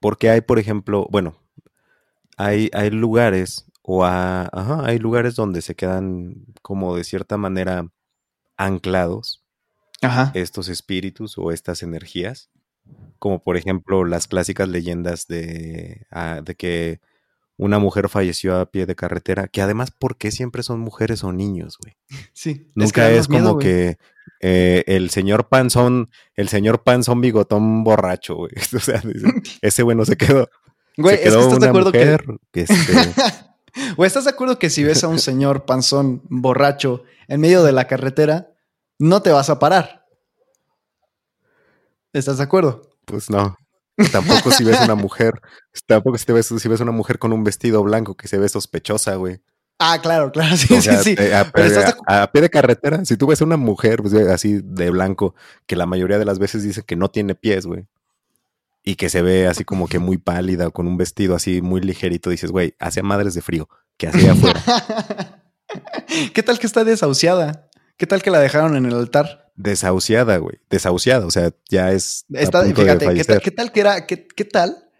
porque 0.00 0.30
hay, 0.30 0.40
por 0.40 0.58
ejemplo, 0.58 1.06
bueno, 1.10 1.36
hay, 2.36 2.70
hay 2.72 2.90
lugares 2.90 3.66
o 3.82 4.04
hay 4.04 4.98
lugares 4.98 5.34
donde 5.34 5.60
se 5.60 5.74
quedan 5.74 6.46
como 6.62 6.96
de 6.96 7.04
cierta 7.04 7.36
manera 7.36 7.90
anclados 8.56 9.44
estos 10.34 10.68
espíritus 10.68 11.38
o 11.38 11.50
estas 11.50 11.82
energías, 11.82 12.50
como 13.18 13.42
por 13.42 13.56
ejemplo 13.56 14.04
las 14.04 14.26
clásicas 14.28 14.68
leyendas 14.68 15.26
de, 15.26 16.06
ah, 16.10 16.40
de 16.44 16.54
que 16.54 17.00
una 17.56 17.78
mujer 17.78 18.08
falleció 18.08 18.58
a 18.58 18.70
pie 18.70 18.84
de 18.84 18.96
carretera, 18.96 19.48
que 19.48 19.62
además, 19.62 19.90
¿por 19.92 20.16
qué 20.16 20.30
siempre 20.30 20.62
son 20.62 20.80
mujeres 20.80 21.22
o 21.24 21.32
niños, 21.32 21.78
güey? 21.80 21.96
Sí. 22.32 22.70
Nunca 22.74 23.10
es, 23.10 23.28
como 23.28 23.58
que 23.58 23.96
eh, 24.40 24.82
el 24.86 25.10
señor 25.10 25.48
panzón, 25.48 26.10
el 26.34 26.48
señor 26.48 26.82
panzón 26.82 27.20
bigotón 27.20 27.84
borracho, 27.84 28.36
güey. 28.36 28.52
O 28.76 28.80
sea, 28.80 29.02
ese 29.62 29.82
güey 29.82 29.96
no 29.96 30.04
se 30.04 30.16
quedó. 30.16 30.50
Güey, 30.96 31.16
es 31.16 31.22
que 31.22 31.28
estás 31.28 31.60
de 31.60 31.68
acuerdo 31.68 31.92
que... 31.92 32.18
Este 32.52 32.74
güey, 33.96 34.06
¿estás 34.06 34.24
de 34.24 34.30
acuerdo 34.30 34.58
que 34.58 34.70
si 34.70 34.84
ves 34.84 35.04
a 35.04 35.08
un 35.08 35.18
señor 35.18 35.64
panzón 35.64 36.22
borracho 36.24 37.02
en 37.28 37.40
medio 37.40 37.62
de 37.62 37.72
la 37.72 37.86
carretera, 37.86 38.52
no 38.98 39.22
te 39.22 39.30
vas 39.30 39.50
a 39.50 39.58
parar? 39.58 40.06
¿Estás 42.12 42.38
de 42.38 42.44
acuerdo? 42.44 42.82
Pues 43.04 43.30
no. 43.30 43.56
Tampoco 44.10 44.50
si 44.50 44.64
ves 44.64 44.80
una 44.80 44.94
mujer, 44.94 45.34
tampoco 45.86 46.18
si, 46.18 46.32
ves, 46.32 46.46
si 46.46 46.68
ves 46.68 46.80
una 46.80 46.92
mujer 46.92 47.18
con 47.18 47.32
un 47.32 47.44
vestido 47.44 47.82
blanco 47.82 48.16
que 48.16 48.28
se 48.28 48.38
ve 48.38 48.48
sospechosa, 48.48 49.14
güey. 49.16 49.40
Ah, 49.78 49.98
claro, 50.00 50.30
claro, 50.30 50.56
sí, 50.56 50.80
sí, 50.80 50.90
sí. 51.02 51.16
A, 52.06 52.30
pie 52.30 52.42
de 52.42 52.50
carretera, 52.50 53.04
si 53.04 53.16
tú 53.16 53.26
ves 53.26 53.40
una 53.40 53.56
mujer 53.56 54.02
pues, 54.02 54.14
así 54.14 54.60
de 54.62 54.90
blanco, 54.90 55.34
que 55.66 55.74
la 55.76 55.86
mayoría 55.86 56.18
de 56.18 56.24
las 56.24 56.38
veces 56.38 56.62
dice 56.62 56.82
que 56.82 56.94
no 56.96 57.10
tiene 57.10 57.34
pies, 57.34 57.66
güey, 57.66 57.86
y 58.84 58.96
que 58.96 59.08
se 59.08 59.22
ve 59.22 59.46
así 59.46 59.64
como 59.64 59.88
que 59.88 59.98
muy 59.98 60.18
pálida 60.18 60.70
con 60.70 60.86
un 60.86 60.98
vestido 60.98 61.34
así 61.34 61.62
muy 61.62 61.80
ligerito, 61.80 62.28
dices, 62.28 62.50
güey, 62.50 62.74
hace 62.78 63.02
madres 63.02 63.32
de 63.34 63.40
frío, 63.40 63.68
que 63.96 64.08
hacía 64.08 64.32
afuera. 64.32 64.62
¿Qué 66.34 66.42
tal 66.42 66.58
que 66.58 66.66
está 66.66 66.84
desahuciada? 66.84 67.70
¿Qué 67.96 68.06
tal 68.06 68.22
que 68.22 68.30
la 68.30 68.40
dejaron 68.40 68.76
en 68.76 68.84
el 68.84 68.94
altar? 68.94 69.50
Desahuciada, 69.56 70.36
güey. 70.36 70.58
Desahuciada, 70.68 71.26
o 71.26 71.30
sea, 71.30 71.52
ya 71.70 71.92
es. 71.92 72.26
Está, 72.32 72.64
fíjate, 72.64 73.14
¿qué 73.14 73.24
tal, 73.24 73.40
¿qué 73.40 73.50
tal, 73.50 73.72
que 73.72 73.80
era? 73.80 74.06
Qué, 74.06 74.26
¿Qué 74.26 74.44
tal 74.44 74.90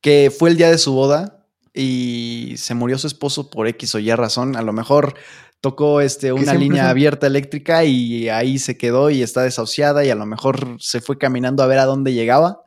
que 0.00 0.32
fue 0.36 0.50
el 0.50 0.56
día 0.56 0.70
de 0.70 0.78
su 0.78 0.92
boda 0.92 1.48
y 1.72 2.54
se 2.58 2.74
murió 2.74 2.98
su 2.98 3.06
esposo 3.06 3.50
por 3.50 3.66
X 3.66 3.94
o 3.96 3.98
Y 3.98 4.12
razón? 4.12 4.54
A 4.54 4.62
lo 4.62 4.72
mejor 4.72 5.14
tocó 5.60 6.00
este, 6.00 6.32
una 6.32 6.54
línea 6.54 6.90
abierta 6.90 7.26
eléctrica 7.26 7.84
y 7.84 8.28
ahí 8.28 8.58
se 8.58 8.76
quedó 8.76 9.10
y 9.10 9.22
está 9.22 9.42
desahuciada 9.42 10.04
y 10.04 10.10
a 10.10 10.14
lo 10.14 10.26
mejor 10.26 10.76
se 10.78 11.00
fue 11.00 11.18
caminando 11.18 11.62
a 11.62 11.66
ver 11.66 11.78
a 11.78 11.86
dónde 11.86 12.12
llegaba. 12.12 12.64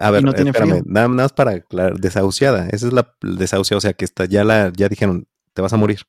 A 0.00 0.10
ver, 0.10 0.24
espérame, 0.26 0.82
nada, 0.86 1.08
más 1.08 1.32
para 1.32 1.52
aclarar, 1.52 1.98
desahuciada, 1.98 2.68
esa 2.70 2.86
es 2.86 2.92
la 2.92 3.14
desahuciada, 3.22 3.78
o 3.78 3.80
sea 3.80 3.92
que 3.92 4.04
está, 4.04 4.24
ya 4.24 4.44
la, 4.44 4.72
ya 4.74 4.88
dijeron, 4.88 5.26
te 5.52 5.62
vas 5.62 5.72
a 5.72 5.76
morir. 5.76 6.00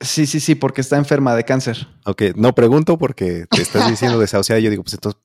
Sí, 0.00 0.26
sí, 0.26 0.38
sí, 0.40 0.54
porque 0.54 0.80
está 0.80 0.96
enferma 0.96 1.34
de 1.34 1.44
cáncer. 1.44 1.88
Ok, 2.04 2.22
no 2.36 2.54
pregunto 2.54 2.98
porque 2.98 3.46
te 3.50 3.62
estás 3.62 3.90
diciendo 3.90 4.18
desahuciada 4.20 4.60
y 4.60 4.64
yo 4.64 4.70
digo, 4.70 4.82
pues 4.82 4.94
entonces... 4.94 5.20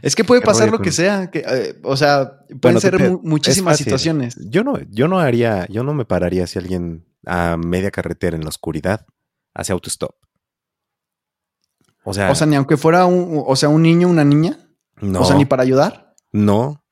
Es 0.00 0.14
que 0.14 0.22
puede 0.22 0.40
pasar 0.40 0.70
lo 0.70 0.78
que 0.78 0.92
sea, 0.92 1.30
que, 1.30 1.40
eh, 1.40 1.80
o 1.82 1.96
sea, 1.96 2.44
pueden 2.60 2.80
ser 2.80 3.18
muchísimas 3.22 3.78
situaciones. 3.78 4.36
Yo 4.48 4.62
no, 4.62 4.78
yo 4.90 5.08
no 5.08 5.18
haría, 5.18 5.66
yo 5.68 5.82
no 5.82 5.92
me 5.92 6.04
pararía 6.04 6.46
si 6.46 6.58
alguien 6.58 7.04
a 7.26 7.56
media 7.56 7.90
carretera 7.90 8.36
en 8.36 8.42
la 8.42 8.48
oscuridad 8.48 9.06
hace 9.54 9.72
autostop. 9.72 10.14
O 12.04 12.14
sea, 12.14 12.30
o 12.30 12.34
sea, 12.34 12.46
ni 12.46 12.56
aunque 12.56 12.76
fuera 12.76 13.06
un, 13.06 13.42
o 13.44 13.56
sea, 13.56 13.68
un 13.68 13.82
niño, 13.82 14.08
una 14.08 14.24
niña. 14.24 14.67
No. 15.00 15.20
O 15.20 15.24
sea, 15.24 15.36
ni 15.36 15.44
para 15.44 15.62
ayudar. 15.62 16.14
No. 16.32 16.84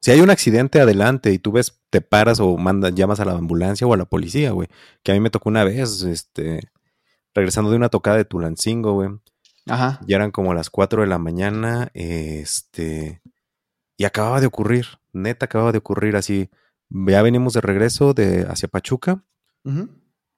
Si 0.00 0.10
hay 0.10 0.20
un 0.20 0.30
accidente 0.30 0.80
adelante 0.80 1.32
y 1.32 1.38
tú 1.38 1.52
ves, 1.52 1.80
te 1.90 2.00
paras 2.00 2.40
o 2.40 2.56
mandas, 2.56 2.94
llamas 2.94 3.20
a 3.20 3.24
la 3.24 3.32
ambulancia 3.32 3.86
o 3.86 3.94
a 3.94 3.96
la 3.96 4.04
policía, 4.04 4.50
güey. 4.50 4.68
Que 5.02 5.12
a 5.12 5.14
mí 5.14 5.20
me 5.20 5.30
tocó 5.30 5.48
una 5.48 5.62
vez, 5.62 6.02
este, 6.02 6.72
regresando 7.34 7.70
de 7.70 7.76
una 7.76 7.88
tocada 7.88 8.16
de 8.16 8.24
Tulancingo, 8.24 8.94
güey. 8.94 9.10
Ajá. 9.66 10.00
Ya 10.06 10.16
eran 10.16 10.32
como 10.32 10.54
las 10.54 10.70
4 10.70 11.02
de 11.02 11.08
la 11.08 11.18
mañana, 11.18 11.90
este, 11.94 13.22
y 13.96 14.04
acababa 14.04 14.40
de 14.40 14.48
ocurrir, 14.48 14.86
neta 15.12 15.46
acababa 15.46 15.70
de 15.70 15.78
ocurrir 15.78 16.16
así. 16.16 16.50
Ya 16.88 17.22
venimos 17.22 17.52
de 17.52 17.60
regreso 17.60 18.12
de 18.12 18.46
hacia 18.48 18.68
Pachuca 18.68 19.24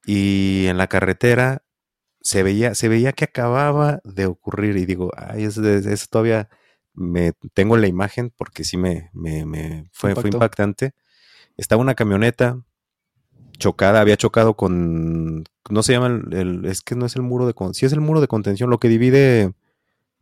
y 0.05 0.66
en 0.66 0.77
la 0.77 0.87
carretera 0.87 1.64
se 2.20 2.43
veía, 2.43 2.75
se 2.75 2.89
veía 2.89 3.12
que 3.12 3.25
acababa 3.25 4.01
de 4.05 4.27
ocurrir 4.27 4.77
y 4.77 4.85
digo, 4.85 5.11
ay, 5.16 5.45
es, 5.45 5.57
es 5.57 6.09
todavía 6.11 6.51
me 6.95 7.32
tengo 7.53 7.76
la 7.76 7.86
imagen 7.86 8.32
porque 8.36 8.64
sí 8.64 8.76
me, 8.76 9.11
me, 9.12 9.88
fue, 9.92 10.14
fue, 10.14 10.30
impactante. 10.30 10.92
Estaba 11.57 11.82
una 11.82 11.95
camioneta 11.95 12.61
chocada, 13.59 14.01
había 14.01 14.16
chocado 14.16 14.55
con, 14.55 15.45
no 15.70 15.82
se 15.82 15.92
llama, 15.92 16.07
el, 16.07 16.64
es 16.64 16.82
que 16.82 16.95
no 16.95 17.07
es 17.07 17.16
el 17.16 17.22
muro 17.22 17.47
de, 17.47 17.55
sí 17.72 17.86
es 17.86 17.92
el 17.92 18.01
muro 18.01 18.20
de 18.20 18.28
contención, 18.28 18.70
lo 18.70 18.78
que 18.78 18.88
divide 18.88 19.53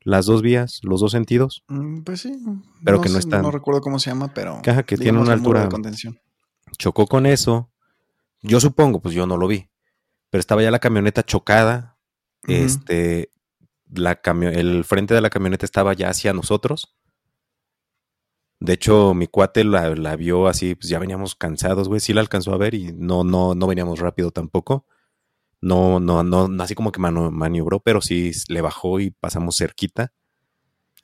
las 0.04 0.26
dos 0.26 0.42
vías, 0.42 0.80
los 0.82 1.00
dos 1.00 1.12
sentidos. 1.12 1.64
Mm, 1.68 2.00
pues 2.00 2.20
sí. 2.20 2.36
Pero 2.84 3.00
que 3.00 3.08
no 3.08 3.18
está. 3.18 3.40
No 3.40 3.50
recuerdo 3.50 3.80
cómo 3.80 3.98
se 3.98 4.10
llama, 4.10 4.32
pero. 4.34 4.60
Caja 4.62 4.82
que 4.82 4.96
tiene 4.96 5.18
una 5.18 5.32
altura. 5.32 5.62
De 5.62 5.68
contención. 5.68 6.18
Chocó 6.78 7.06
con 7.06 7.26
eso. 7.26 7.70
Yo 8.42 8.60
supongo, 8.60 9.00
pues 9.00 9.14
yo 9.14 9.26
no 9.26 9.36
lo 9.36 9.46
vi. 9.46 9.68
Pero 10.30 10.40
estaba 10.40 10.62
ya 10.62 10.70
la 10.70 10.80
camioneta 10.80 11.22
chocada. 11.22 11.98
Este, 12.48 13.30
la 13.94 14.20
el 14.52 14.84
frente 14.84 15.14
de 15.14 15.20
la 15.20 15.30
camioneta 15.30 15.64
estaba 15.64 15.92
ya 15.92 16.10
hacia 16.10 16.32
nosotros. 16.32 16.96
De 18.60 18.74
hecho, 18.74 19.12
mi 19.12 19.26
cuate 19.26 19.64
la, 19.64 20.16
vio 20.16 20.46
así, 20.46 20.76
pues 20.76 20.88
ya 20.88 21.00
veníamos 21.00 21.34
cansados, 21.34 21.88
güey. 21.88 22.00
Sí 22.00 22.12
la 22.12 22.20
alcanzó 22.20 22.54
a 22.54 22.58
ver 22.58 22.74
y 22.74 22.92
no, 22.92 23.24
no, 23.24 23.56
no 23.56 23.66
veníamos 23.66 23.98
rápido 23.98 24.30
tampoco. 24.30 24.86
No, 25.60 25.98
no, 25.98 26.22
no, 26.22 26.48
así 26.62 26.74
como 26.74 26.92
que 26.92 27.00
maniobró, 27.00 27.80
pero 27.80 28.00
sí 28.00 28.30
le 28.48 28.60
bajó 28.60 29.00
y 29.00 29.10
pasamos 29.10 29.56
cerquita. 29.56 30.12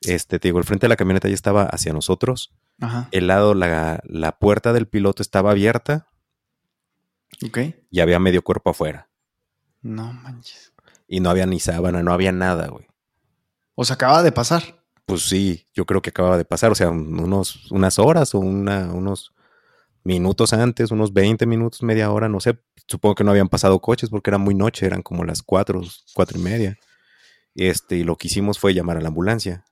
Este, 0.03 0.39
te 0.39 0.49
digo, 0.49 0.59
el 0.59 0.65
frente 0.65 0.87
de 0.87 0.89
la 0.91 0.97
camioneta 0.97 1.29
ya 1.29 1.35
estaba 1.35 1.65
hacia 1.65 1.93
nosotros. 1.93 2.55
El 3.11 3.27
lado, 3.27 3.55
la, 3.55 4.01
la 4.05 4.39
puerta 4.39 4.73
del 4.73 4.87
piloto 4.87 5.23
estaba 5.23 5.51
abierta. 5.51 6.09
Ok. 7.45 7.59
Y 7.91 8.01
había 8.01 8.21
medio 8.21 8.43
cuerpo 8.43 8.71
afuera. 8.71 9.11
No 9.83 10.13
manches. 10.13 10.73
Y 11.09 11.21
no 11.21 11.31
había 11.31 11.47
ni 11.47 11.59
sábana, 11.59 12.03
no 12.03 12.13
había 12.13 12.31
nada, 12.31 12.69
güey. 12.69 12.87
O 13.75 13.85
sea, 13.85 13.95
acaba 13.95 14.23
de 14.23 14.31
pasar. 14.31 14.85
Pues 15.07 15.23
sí, 15.23 15.67
yo 15.75 15.87
creo 15.87 16.03
que 16.03 16.11
acaba 16.11 16.37
de 16.37 16.45
pasar, 16.45 16.71
o 16.71 16.75
sea, 16.75 16.91
unos, 16.91 17.71
unas 17.73 17.99
horas 17.99 18.35
o 18.35 18.39
una, 18.41 18.93
unos 18.93 19.33
minutos 20.05 20.53
antes, 20.53 20.91
unos 20.91 21.13
20 21.13 21.47
minutos, 21.47 21.83
media 21.83 22.11
hora, 22.11 22.29
no 22.29 22.41
sé. 22.41 22.59
Supongo 22.87 23.15
que 23.15 23.25
no 23.25 23.31
habían 23.31 23.49
pasado 23.49 23.81
coches 23.81 24.11
porque 24.11 24.31
era 24.31 24.39
muy 24.39 24.55
noche, 24.55 24.87
eran 24.87 25.03
como 25.03 25.25
las 25.25 25.43
cuatro, 25.43 25.83
cuatro 26.15 26.39
y 26.39 26.43
media. 26.43 26.79
Este, 27.55 27.97
y 27.97 28.05
lo 28.05 28.17
que 28.17 28.29
hicimos 28.29 28.59
fue 28.59 28.75
llamar 28.75 28.99
a 28.99 29.01
la 29.01 29.09
ambulancia. 29.09 29.65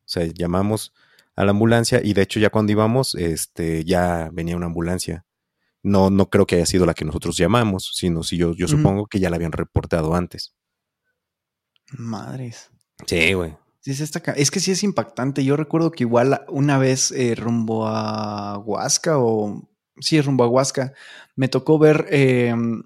O 0.00 0.08
sea, 0.08 0.26
llamamos 0.26 0.92
a 1.36 1.44
la 1.44 1.50
ambulancia 1.50 2.00
y 2.02 2.12
de 2.12 2.22
hecho 2.22 2.40
ya 2.40 2.50
cuando 2.50 2.72
íbamos, 2.72 3.14
este, 3.14 3.84
ya 3.84 4.30
venía 4.32 4.56
una 4.56 4.66
ambulancia. 4.66 5.24
No, 5.82 6.10
no 6.10 6.30
creo 6.30 6.46
que 6.46 6.56
haya 6.56 6.66
sido 6.66 6.86
la 6.86 6.94
que 6.94 7.04
nosotros 7.04 7.36
llamamos, 7.36 7.92
sino 7.94 8.22
si 8.22 8.36
yo, 8.36 8.54
yo 8.54 8.68
supongo 8.68 9.06
que 9.06 9.18
ya 9.18 9.30
la 9.30 9.36
habían 9.36 9.52
reportado 9.52 10.14
antes. 10.14 10.54
Madres. 11.98 12.70
Sí, 13.06 13.32
güey. 13.32 13.56
Sí, 13.80 13.90
es, 13.90 14.00
es 14.00 14.50
que 14.50 14.60
sí 14.60 14.70
es 14.70 14.82
impactante. 14.82 15.44
Yo 15.44 15.56
recuerdo 15.56 15.90
que 15.90 16.04
igual 16.04 16.44
una 16.48 16.78
vez 16.78 17.10
eh, 17.10 17.34
rumbo 17.34 17.88
a 17.88 18.58
Huasca 18.58 19.18
o... 19.18 19.68
Sí, 20.00 20.20
rumbo 20.20 20.44
a 20.44 20.48
Huasca. 20.48 20.92
Me 21.34 21.48
tocó 21.48 21.78
ver 21.78 22.06
em, 22.10 22.82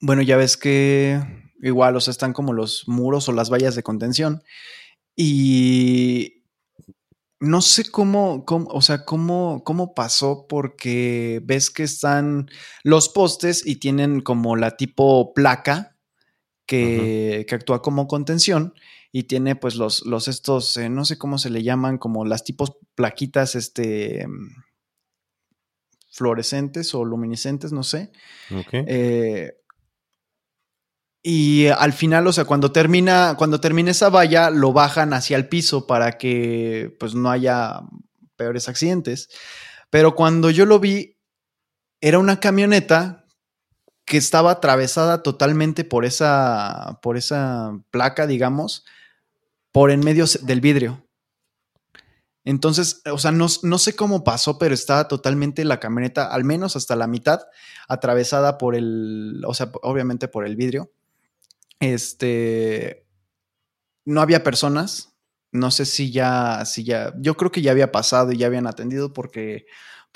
bueno, 0.00 0.22
ya 0.22 0.36
ves 0.36 0.56
que 0.56 1.20
igual, 1.62 1.96
o 1.96 2.00
sea, 2.00 2.12
están 2.12 2.32
como 2.32 2.52
los 2.52 2.86
muros 2.86 3.28
o 3.28 3.32
las 3.32 3.50
vallas 3.50 3.74
de 3.74 3.82
contención. 3.82 4.42
Y 5.16 6.44
no 7.40 7.62
sé 7.62 7.84
cómo, 7.90 8.44
cómo 8.44 8.68
o 8.70 8.82
sea, 8.82 9.04
cómo, 9.04 9.62
cómo 9.64 9.94
pasó, 9.94 10.46
porque 10.48 11.40
ves 11.44 11.70
que 11.70 11.82
están 11.82 12.50
los 12.82 13.08
postes 13.08 13.66
y 13.66 13.76
tienen 13.76 14.20
como 14.20 14.56
la 14.56 14.76
tipo 14.76 15.32
placa 15.34 15.95
que, 16.66 17.46
que 17.48 17.54
actúa 17.54 17.80
como 17.80 18.08
contención 18.08 18.74
y 19.12 19.24
tiene 19.24 19.56
pues 19.56 19.76
los, 19.76 20.04
los 20.04 20.28
estos, 20.28 20.76
eh, 20.76 20.88
no 20.88 21.04
sé 21.04 21.16
cómo 21.16 21.38
se 21.38 21.50
le 21.50 21.62
llaman, 21.62 21.96
como 21.96 22.24
las 22.24 22.44
tipos 22.44 22.76
plaquitas, 22.94 23.54
este, 23.54 24.26
fluorescentes 26.10 26.94
o 26.94 27.04
luminiscentes, 27.04 27.72
no 27.72 27.82
sé. 27.82 28.10
Eh, 28.72 29.52
y 31.22 31.66
al 31.66 31.92
final, 31.92 32.26
o 32.26 32.32
sea, 32.32 32.44
cuando 32.44 32.72
termina, 32.72 33.34
cuando 33.36 33.60
termina 33.60 33.90
esa 33.90 34.08
valla, 34.08 34.50
lo 34.50 34.72
bajan 34.72 35.12
hacia 35.12 35.36
el 35.36 35.48
piso 35.48 35.86
para 35.86 36.18
que 36.18 36.94
pues 36.98 37.14
no 37.14 37.30
haya 37.30 37.80
peores 38.36 38.68
accidentes. 38.68 39.28
Pero 39.90 40.14
cuando 40.14 40.50
yo 40.50 40.66
lo 40.66 40.78
vi, 40.78 41.18
era 42.00 42.18
una 42.18 42.40
camioneta 42.40 43.25
que 44.06 44.16
estaba 44.16 44.52
atravesada 44.52 45.22
totalmente 45.22 45.84
por 45.84 46.04
esa, 46.04 47.00
por 47.02 47.16
esa 47.16 47.78
placa, 47.90 48.26
digamos, 48.26 48.84
por 49.72 49.90
en 49.90 50.00
medio 50.00 50.24
del 50.42 50.60
vidrio. 50.60 51.06
Entonces, 52.44 53.02
o 53.12 53.18
sea, 53.18 53.32
no, 53.32 53.48
sé 53.48 53.96
cómo 53.96 54.22
pasó, 54.22 54.56
pero 54.56 54.72
estaba 54.72 55.08
totalmente 55.08 55.64
la 55.64 55.80
camioneta, 55.80 56.32
al 56.32 56.44
menos 56.44 56.76
hasta 56.76 56.94
la 56.94 57.08
mitad, 57.08 57.40
atravesada 57.88 58.56
por 58.56 58.76
el, 58.76 59.42
o 59.44 59.52
sea, 59.52 59.72
obviamente 59.82 60.28
por 60.28 60.46
el 60.46 60.54
vidrio. 60.54 60.92
Este, 61.80 63.04
no 64.04 64.20
había 64.20 64.44
personas. 64.44 65.16
No 65.50 65.72
sé 65.72 65.84
si 65.84 66.12
ya, 66.12 66.64
si 66.64 66.84
ya, 66.84 67.12
yo 67.18 67.36
creo 67.36 67.50
que 67.50 67.62
ya 67.62 67.72
había 67.72 67.90
pasado 67.90 68.30
y 68.30 68.36
ya 68.36 68.46
habían 68.46 68.68
atendido 68.68 69.12
porque, 69.12 69.66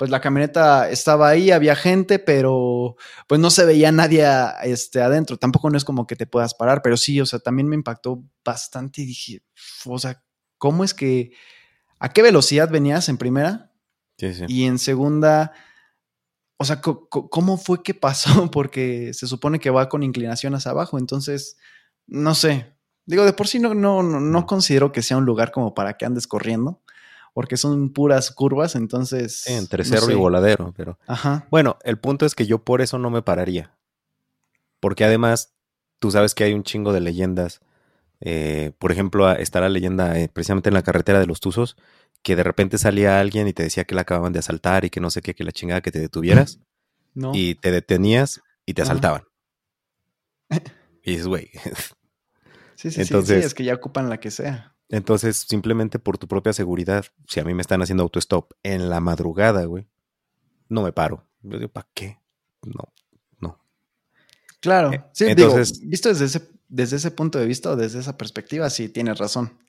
pues 0.01 0.09
la 0.09 0.19
camioneta 0.19 0.89
estaba 0.89 1.29
ahí, 1.29 1.51
había 1.51 1.75
gente, 1.75 2.17
pero 2.17 2.95
pues 3.27 3.39
no 3.39 3.51
se 3.51 3.65
veía 3.65 3.91
nadie 3.91 4.25
este, 4.63 4.99
adentro. 4.99 5.37
Tampoco 5.37 5.69
no 5.69 5.77
es 5.77 5.85
como 5.85 6.07
que 6.07 6.15
te 6.15 6.25
puedas 6.25 6.55
parar, 6.55 6.81
pero 6.81 6.97
sí, 6.97 7.21
o 7.21 7.27
sea, 7.27 7.37
también 7.37 7.67
me 7.67 7.75
impactó 7.75 8.23
bastante 8.43 9.03
y 9.03 9.05
dije, 9.05 9.43
o 9.85 9.99
sea, 9.99 10.23
¿cómo 10.57 10.83
es 10.83 10.95
que 10.95 11.33
a 11.99 12.09
qué 12.09 12.23
velocidad 12.23 12.71
venías 12.71 13.09
en 13.09 13.19
primera. 13.19 13.73
Sí, 14.17 14.33
sí. 14.33 14.45
Y 14.47 14.63
en 14.65 14.79
segunda, 14.79 15.51
o 16.57 16.65
sea, 16.65 16.81
¿cómo 16.81 17.57
fue 17.57 17.83
que 17.83 17.93
pasó? 17.93 18.49
Porque 18.51 19.13
se 19.13 19.27
supone 19.27 19.59
que 19.59 19.69
va 19.69 19.87
con 19.87 20.01
inclinación 20.01 20.55
hacia 20.55 20.71
abajo, 20.71 20.97
entonces, 20.97 21.57
no 22.07 22.33
sé. 22.33 22.75
Digo, 23.05 23.23
de 23.23 23.33
por 23.33 23.47
sí 23.47 23.59
no, 23.59 23.75
no, 23.75 24.01
no, 24.01 24.45
considero 24.47 24.91
que 24.91 25.03
sea 25.03 25.17
un 25.17 25.25
lugar 25.25 25.51
como 25.51 25.75
para 25.75 25.95
que 25.95 26.07
andes 26.07 26.25
corriendo, 26.25 26.81
porque 27.33 27.57
son 27.57 27.91
puras 27.91 28.31
curvas, 28.31 28.75
entonces... 28.75 29.47
entre 29.47 29.83
cerro 29.83 30.11
y 30.11 30.15
voladero, 30.15 30.73
pero... 30.75 30.97
Ajá. 31.07 31.47
Bueno, 31.49 31.77
el 31.83 31.97
punto 31.99 32.25
es 32.25 32.35
que 32.35 32.45
yo 32.45 32.63
por 32.63 32.81
eso 32.81 32.97
no 32.97 33.09
me 33.09 33.21
pararía. 33.21 33.77
Porque 34.79 35.05
además, 35.05 35.53
tú 35.99 36.11
sabes 36.11 36.35
que 36.35 36.43
hay 36.43 36.53
un 36.53 36.63
chingo 36.63 36.93
de 36.93 37.01
leyendas 37.01 37.61
eh, 38.21 38.71
por 38.77 38.91
ejemplo, 38.91 39.29
está 39.31 39.59
la 39.59 39.69
leyenda 39.69 40.17
eh, 40.19 40.29
precisamente 40.29 40.69
en 40.69 40.75
la 40.75 40.83
carretera 40.83 41.19
de 41.19 41.25
los 41.25 41.39
Tuzos, 41.39 41.75
que 42.21 42.35
de 42.35 42.43
repente 42.43 42.77
salía 42.77 43.19
alguien 43.19 43.47
y 43.47 43.53
te 43.53 43.63
decía 43.63 43.83
que 43.83 43.95
la 43.95 44.01
acababan 44.01 44.31
de 44.31 44.39
asaltar 44.39 44.85
y 44.85 44.91
que 44.91 45.01
no 45.01 45.09
sé 45.09 45.23
qué, 45.23 45.33
que 45.33 45.43
la 45.43 45.51
chingada 45.51 45.81
que 45.81 45.91
te 45.91 45.99
detuvieras. 45.99 46.59
Y 47.33 47.55
te 47.55 47.71
detenías 47.71 48.39
y 48.65 48.73
te 48.73 48.83
asaltaban. 48.83 49.23
y 51.03 51.11
dices, 51.11 51.27
güey. 51.27 51.49
sí, 52.75 52.89
sí, 52.89 53.01
entonces, 53.01 53.41
sí, 53.41 53.47
es 53.47 53.53
que 53.53 53.65
ya 53.65 53.73
ocupan 53.73 54.07
la 54.07 54.21
que 54.21 54.31
sea. 54.31 54.70
Entonces, 54.91 55.37
simplemente 55.47 55.97
por 55.97 56.17
tu 56.17 56.27
propia 56.27 56.53
seguridad, 56.53 57.05
si 57.27 57.39
a 57.39 57.43
mí 57.43 57.53
me 57.53 57.61
están 57.61 57.81
haciendo 57.81 58.03
autostop 58.03 58.51
en 58.61 58.89
la 58.89 58.99
madrugada, 58.99 59.65
güey, 59.65 59.87
no 60.69 60.83
me 60.83 60.91
paro. 60.91 61.25
Yo 61.41 61.57
digo, 61.57 61.71
¿para 61.71 61.87
qué? 61.93 62.19
No, 62.63 62.93
no. 63.39 63.59
Claro. 64.59 64.93
Eh, 64.93 65.03
sí, 65.13 65.25
entonces, 65.27 65.81
visto 65.81 66.09
desde 66.09 66.25
ese 66.25 66.51
desde 66.71 66.95
ese 66.95 67.11
punto 67.11 67.37
de 67.37 67.45
vista 67.45 67.69
o 67.71 67.75
desde 67.75 67.99
esa 67.99 68.17
perspectiva, 68.17 68.69
sí 68.69 68.89
tienes 68.89 69.19
razón. 69.19 69.59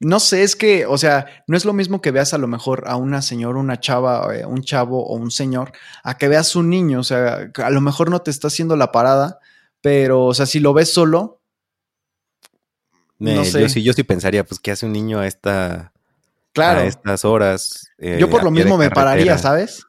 No 0.00 0.20
sé, 0.20 0.42
es 0.42 0.56
que, 0.56 0.86
o 0.86 0.96
sea, 0.96 1.26
no 1.46 1.56
es 1.56 1.64
lo 1.64 1.72
mismo 1.72 2.00
que 2.00 2.10
veas 2.10 2.32
a 2.32 2.38
lo 2.38 2.46
mejor 2.46 2.84
a 2.86 2.96
una 2.96 3.22
señora, 3.22 3.58
una 3.58 3.80
chava, 3.80 4.34
eh, 4.34 4.46
un 4.46 4.62
chavo 4.62 5.04
o 5.04 5.16
un 5.16 5.30
señor, 5.30 5.72
a 6.02 6.16
que 6.16 6.28
veas 6.28 6.56
un 6.56 6.70
niño, 6.70 7.00
o 7.00 7.04
sea, 7.04 7.50
a 7.54 7.70
lo 7.70 7.80
mejor 7.80 8.10
no 8.10 8.22
te 8.22 8.30
está 8.30 8.48
haciendo 8.48 8.76
la 8.76 8.92
parada, 8.92 9.40
pero, 9.80 10.24
o 10.26 10.34
sea, 10.34 10.46
si 10.46 10.60
lo 10.60 10.72
ves 10.74 10.92
solo, 10.92 11.40
no 13.32 13.44
sé. 13.44 13.60
Yo 13.60 13.68
sí, 13.68 13.82
yo 13.82 13.92
sí 13.92 14.02
pensaría, 14.02 14.44
pues, 14.44 14.60
¿qué 14.60 14.72
hace 14.72 14.86
un 14.86 14.92
niño 14.92 15.20
a 15.20 15.26
esta, 15.26 15.92
claro. 16.52 16.80
a 16.80 16.84
estas 16.84 17.24
horas? 17.24 17.88
Eh, 17.98 18.18
yo 18.20 18.28
por 18.28 18.44
lo 18.44 18.50
mismo 18.50 18.76
me 18.76 18.90
pararía, 18.90 19.38
¿sabes? 19.38 19.86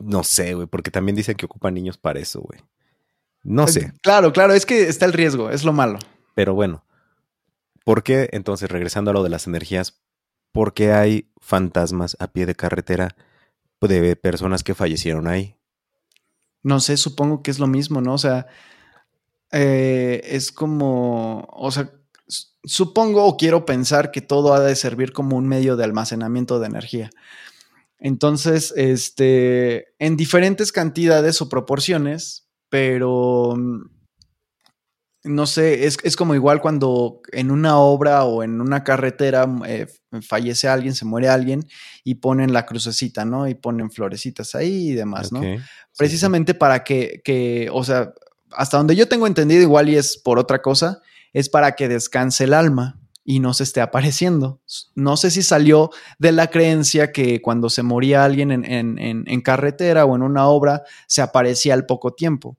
No 0.00 0.24
sé, 0.24 0.54
güey, 0.54 0.66
porque 0.66 0.90
también 0.90 1.16
dicen 1.16 1.36
que 1.36 1.46
ocupan 1.46 1.74
niños 1.74 1.98
para 1.98 2.18
eso, 2.18 2.40
güey. 2.40 2.60
No 3.42 3.68
sé. 3.68 3.92
Claro, 4.02 4.32
claro, 4.32 4.54
es 4.54 4.64
que 4.66 4.88
está 4.88 5.04
el 5.04 5.12
riesgo, 5.12 5.50
es 5.50 5.64
lo 5.64 5.72
malo. 5.72 5.98
Pero 6.34 6.54
bueno, 6.54 6.84
¿por 7.84 8.02
qué 8.02 8.28
entonces, 8.32 8.70
regresando 8.70 9.10
a 9.10 9.14
lo 9.14 9.22
de 9.22 9.28
las 9.28 9.46
energías, 9.46 10.00
por 10.50 10.72
qué 10.72 10.92
hay 10.92 11.30
fantasmas 11.40 12.16
a 12.18 12.28
pie 12.28 12.46
de 12.46 12.54
carretera 12.54 13.14
de 13.88 14.16
personas 14.16 14.62
que 14.62 14.74
fallecieron 14.74 15.26
ahí? 15.26 15.56
No 16.62 16.80
sé, 16.80 16.96
supongo 16.96 17.42
que 17.42 17.50
es 17.50 17.58
lo 17.58 17.66
mismo, 17.66 18.00
¿no? 18.00 18.14
O 18.14 18.18
sea, 18.18 18.46
eh, 19.56 20.20
es 20.24 20.50
como, 20.50 21.46
o 21.48 21.70
sea, 21.70 21.88
supongo 22.64 23.24
o 23.24 23.36
quiero 23.36 23.64
pensar 23.64 24.10
que 24.10 24.20
todo 24.20 24.52
ha 24.52 24.58
de 24.58 24.74
servir 24.74 25.12
como 25.12 25.36
un 25.36 25.46
medio 25.46 25.76
de 25.76 25.84
almacenamiento 25.84 26.58
de 26.58 26.66
energía. 26.66 27.10
Entonces, 28.00 28.74
este, 28.76 29.94
en 30.00 30.16
diferentes 30.16 30.72
cantidades 30.72 31.40
o 31.40 31.48
proporciones, 31.48 32.48
pero 32.68 33.54
mm, 33.56 33.82
no 35.22 35.46
sé, 35.46 35.86
es, 35.86 36.16
como 36.16 36.34
igual 36.34 36.60
cuando 36.60 37.20
en 37.30 37.52
una 37.52 37.78
obra 37.78 38.24
o 38.24 38.42
en 38.42 38.60
una 38.60 38.82
carretera 38.82 39.46
mm, 39.46 39.62
eh, 39.66 39.86
fallece 40.20 40.66
alguien, 40.66 40.96
se 40.96 41.04
muere 41.04 41.28
alguien 41.28 41.64
y 42.02 42.16
ponen 42.16 42.52
la 42.52 42.66
crucecita, 42.66 43.24
¿no? 43.24 43.46
Y 43.46 43.54
ponen 43.54 43.92
florecitas 43.92 44.56
ahí 44.56 44.90
y 44.90 44.94
demás, 44.94 45.30
¿no? 45.30 45.42
Precisamente 45.96 46.54
para 46.54 46.82
que, 46.82 47.22
que, 47.24 47.68
o 47.72 47.84
sea, 47.84 48.12
hasta 48.56 48.76
donde 48.76 48.96
yo 48.96 49.08
tengo 49.08 49.26
entendido, 49.26 49.62
igual 49.62 49.88
y 49.88 49.96
es 49.96 50.16
por 50.16 50.38
otra 50.38 50.62
cosa, 50.62 51.00
es 51.32 51.48
para 51.48 51.72
que 51.72 51.88
descanse 51.88 52.44
el 52.44 52.54
alma 52.54 53.00
y 53.24 53.40
no 53.40 53.54
se 53.54 53.64
esté 53.64 53.80
apareciendo. 53.80 54.60
No 54.94 55.16
sé 55.16 55.30
si 55.30 55.42
salió 55.42 55.90
de 56.18 56.32
la 56.32 56.48
creencia 56.48 57.12
que 57.12 57.40
cuando 57.40 57.70
se 57.70 57.82
moría 57.82 58.24
alguien 58.24 58.50
en, 58.50 58.98
en 58.98 59.40
carretera 59.40 60.04
o 60.04 60.14
en 60.14 60.22
una 60.22 60.46
obra, 60.46 60.82
se 61.06 61.22
aparecía 61.22 61.74
al 61.74 61.86
poco 61.86 62.12
tiempo 62.12 62.58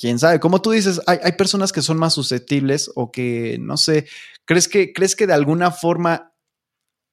quién 0.00 0.18
sabe. 0.18 0.40
Como 0.40 0.62
tú 0.62 0.70
dices, 0.70 1.00
hay, 1.06 1.32
personas 1.32 1.72
que 1.72 1.82
son 1.82 1.98
más 1.98 2.14
susceptibles 2.14 2.90
o 2.94 3.12
que, 3.12 3.58
no 3.60 3.76
sé, 3.76 4.06
¿crees 4.46 4.66
que, 4.66 4.94
¿crees 4.94 5.14
que 5.14 5.26
de 5.26 5.34
alguna 5.34 5.70
forma, 5.70 6.32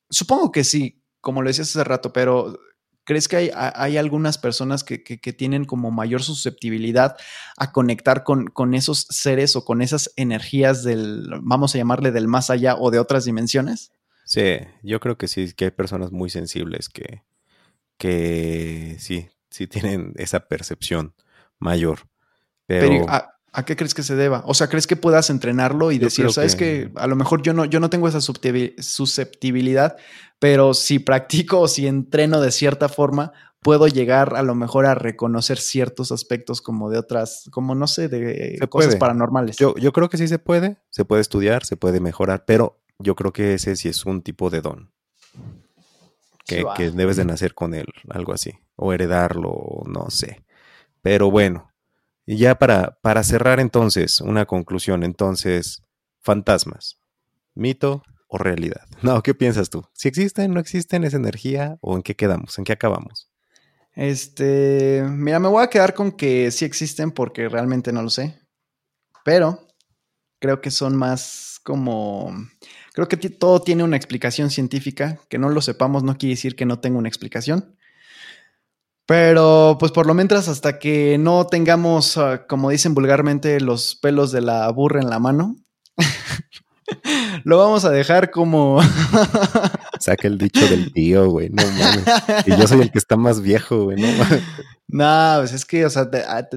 supongo 0.10 0.54
que 0.54 0.64
sí, 0.64 1.04
como 1.20 1.42
lo 1.42 1.50
decías 1.50 1.70
hace 1.70 1.84
rato, 1.84 2.14
pero 2.14 2.58
¿crees 3.08 3.30
que 3.30 3.38
hay, 3.38 3.52
hay 3.56 3.96
algunas 3.96 4.38
personas 4.38 4.84
que, 4.84 4.98
tienen 5.00 5.64
como 5.64 5.92
mayor 5.92 6.22
susceptibilidad 6.22 7.16
a 7.56 7.72
conectar 7.72 8.26
con, 8.26 8.48
con, 8.48 8.74
esos 8.74 9.08
seres 9.10 9.56
o 9.56 9.64
con 9.64 9.82
esas 9.82 10.12
energías 10.18 10.84
del, 10.84 11.30
vamos 11.42 11.74
a 11.74 11.78
llamarle, 11.78 12.12
del 12.12 12.28
más 12.28 12.50
allá 12.50 12.76
o 12.76 12.92
de 12.92 13.00
otras 13.00 13.24
dimensiones? 13.24 13.94
Sí, 14.26 14.58
yo 14.84 15.00
creo 15.00 15.18
que 15.18 15.30
sí, 15.30 15.54
que 15.54 15.66
hay 15.66 15.72
personas 15.72 16.12
muy 16.12 16.30
sensibles 16.30 16.90
que, 16.90 17.24
que 17.98 18.98
sí, 19.00 19.30
sí 19.50 19.68
tienen 19.68 20.12
esa 20.18 20.50
percepción 20.50 21.16
mayor. 21.60 22.10
Pero, 22.66 23.06
¿a, 23.08 23.37
qué 23.66 23.76
crees 23.76 23.94
que 23.94 24.04
se 24.04 24.16
deba? 24.16 24.44
O 24.46 24.54
sea, 24.54 24.68
¿crees 24.68 24.88
que 24.88 24.96
puedas 24.96 25.30
entrenarlo 25.30 25.92
y 25.92 25.98
decir, 25.98 26.32
sabes 26.32 26.56
que... 26.56 26.92
a 26.96 27.08
lo 27.08 27.16
mejor 27.16 27.42
yo 27.42 27.54
no, 27.54 27.66
yo 27.66 27.80
no 27.80 27.90
tengo 27.90 28.08
esa 28.08 28.22
susceptibilidad, 28.22 29.98
pero 30.40 30.74
si 30.74 31.00
practico 31.00 31.62
o 31.62 31.68
si 31.68 31.88
entreno 31.88 32.40
de 32.42 32.52
cierta 32.52 32.90
forma, 32.90 33.34
puedo 33.62 33.88
llegar 33.88 34.36
a 34.36 34.44
lo 34.44 34.56
mejor 34.56 34.86
a 34.86 34.96
reconocer 34.96 35.58
ciertos 35.58 36.12
aspectos 36.12 36.62
como 36.62 36.90
de 36.90 36.98
otras, 37.00 37.50
como 37.52 37.76
no 37.76 37.88
sé, 37.88 38.08
de 38.08 38.60
cosas 38.70 38.96
paranormales. 38.96 39.58
Yo, 39.58 39.76
yo 39.76 39.92
creo 39.92 40.10
que 40.10 40.18
sí 40.18 40.28
se 40.28 40.40
puede, 40.40 40.78
se 40.90 41.06
puede 41.06 41.22
estudiar, 41.22 41.66
se 41.66 41.78
puede 41.78 42.00
mejorar, 42.00 42.46
pero 42.46 42.80
yo 43.00 43.16
creo 43.16 43.34
que 43.34 43.56
ese 43.56 43.76
sí 43.76 43.90
es 43.90 44.06
un 44.06 44.22
tipo 44.22 44.50
de 44.50 44.62
don. 44.62 44.92
Que, 46.46 46.64
que 46.78 46.92
debes 46.92 47.18
de 47.18 47.26
nacer 47.26 47.54
con 47.54 47.74
él, 47.74 47.88
algo 48.08 48.32
así, 48.34 48.54
o 48.78 48.94
heredarlo, 48.94 49.84
no 49.86 50.10
sé. 50.10 50.46
Pero 51.02 51.30
bueno, 51.30 51.74
y 52.28 52.38
ya 52.38 52.60
para, 52.60 53.00
para 53.02 53.24
cerrar 53.24 53.62
entonces, 53.62 54.20
una 54.20 54.46
conclusión, 54.46 55.04
entonces, 55.04 55.82
fantasmas, 56.20 57.00
mito 57.56 58.04
o 58.28 58.38
realidad. 58.38 58.82
No, 59.02 59.24
¿qué 59.24 59.34
piensas 59.34 59.70
tú? 59.70 59.86
¿Si 59.94 60.10
existen, 60.10 60.54
no 60.54 60.60
existen, 60.60 61.06
es 61.06 61.14
energía 61.14 61.78
o 61.82 61.96
en 61.96 62.04
qué 62.04 62.16
quedamos, 62.16 62.58
en 62.58 62.66
qué 62.66 62.74
acabamos? 62.74 63.30
Este, 63.96 65.04
mira, 65.10 65.40
me 65.40 65.48
voy 65.48 65.64
a 65.64 65.70
quedar 65.70 65.94
con 65.94 66.12
que 66.12 66.52
sí 66.52 66.66
existen 66.66 67.12
porque 67.12 67.48
realmente 67.48 67.94
no 67.94 68.04
lo 68.04 68.10
sé. 68.10 68.38
Pero 69.24 69.66
creo 70.40 70.62
que 70.62 70.70
son 70.70 70.96
más 70.96 71.60
como... 71.64 72.32
Creo 72.94 73.08
que 73.08 73.18
todo 73.18 73.62
tiene 73.62 73.84
una 73.84 73.96
explicación 73.98 74.50
científica. 74.50 75.20
Que 75.30 75.38
no 75.38 75.50
lo 75.50 75.62
sepamos 75.62 76.04
no 76.04 76.18
quiere 76.18 76.36
decir 76.36 76.56
que 76.56 76.66
no 76.66 76.80
tenga 76.80 76.98
una 76.98 77.08
explicación. 77.08 77.77
Pero 79.08 79.78
pues 79.80 79.94
por 79.94 80.06
lo 80.06 80.14
menos 80.14 80.50
hasta 80.50 80.80
que 80.80 81.18
no 81.18 81.48
tengamos, 81.48 82.18
ah, 82.18 82.46
como 82.46 82.70
dicen 82.70 82.94
vulgarmente, 82.94 83.62
los 83.62 83.96
pelos 83.96 84.34
de 84.34 84.42
la 84.42 84.70
burra 84.70 85.02
en 85.02 85.10
la 85.10 85.18
mano, 85.18 85.56
lo 87.46 87.58
vamos 87.58 87.86
a 87.86 87.90
dejar 87.90 88.32
como... 88.32 88.82
Saca 90.02 90.28
el 90.28 90.38
dicho 90.38 90.68
del 90.68 90.92
tío, 90.92 91.30
güey, 91.30 91.50
no 91.50 91.64
mames. 91.66 92.04
Y 92.46 92.52
yo 92.52 92.68
soy 92.68 92.82
el 92.82 92.92
que 92.92 93.00
está 93.00 93.16
más 93.16 93.42
viejo, 93.42 93.86
güey, 93.86 93.98
no 94.00 94.08
mames. 94.12 94.44
No, 94.90 95.36
pues 95.40 95.52
es 95.52 95.66
que, 95.66 95.86
o 95.86 95.90
sea, 95.90 96.10
ah, 96.30 96.48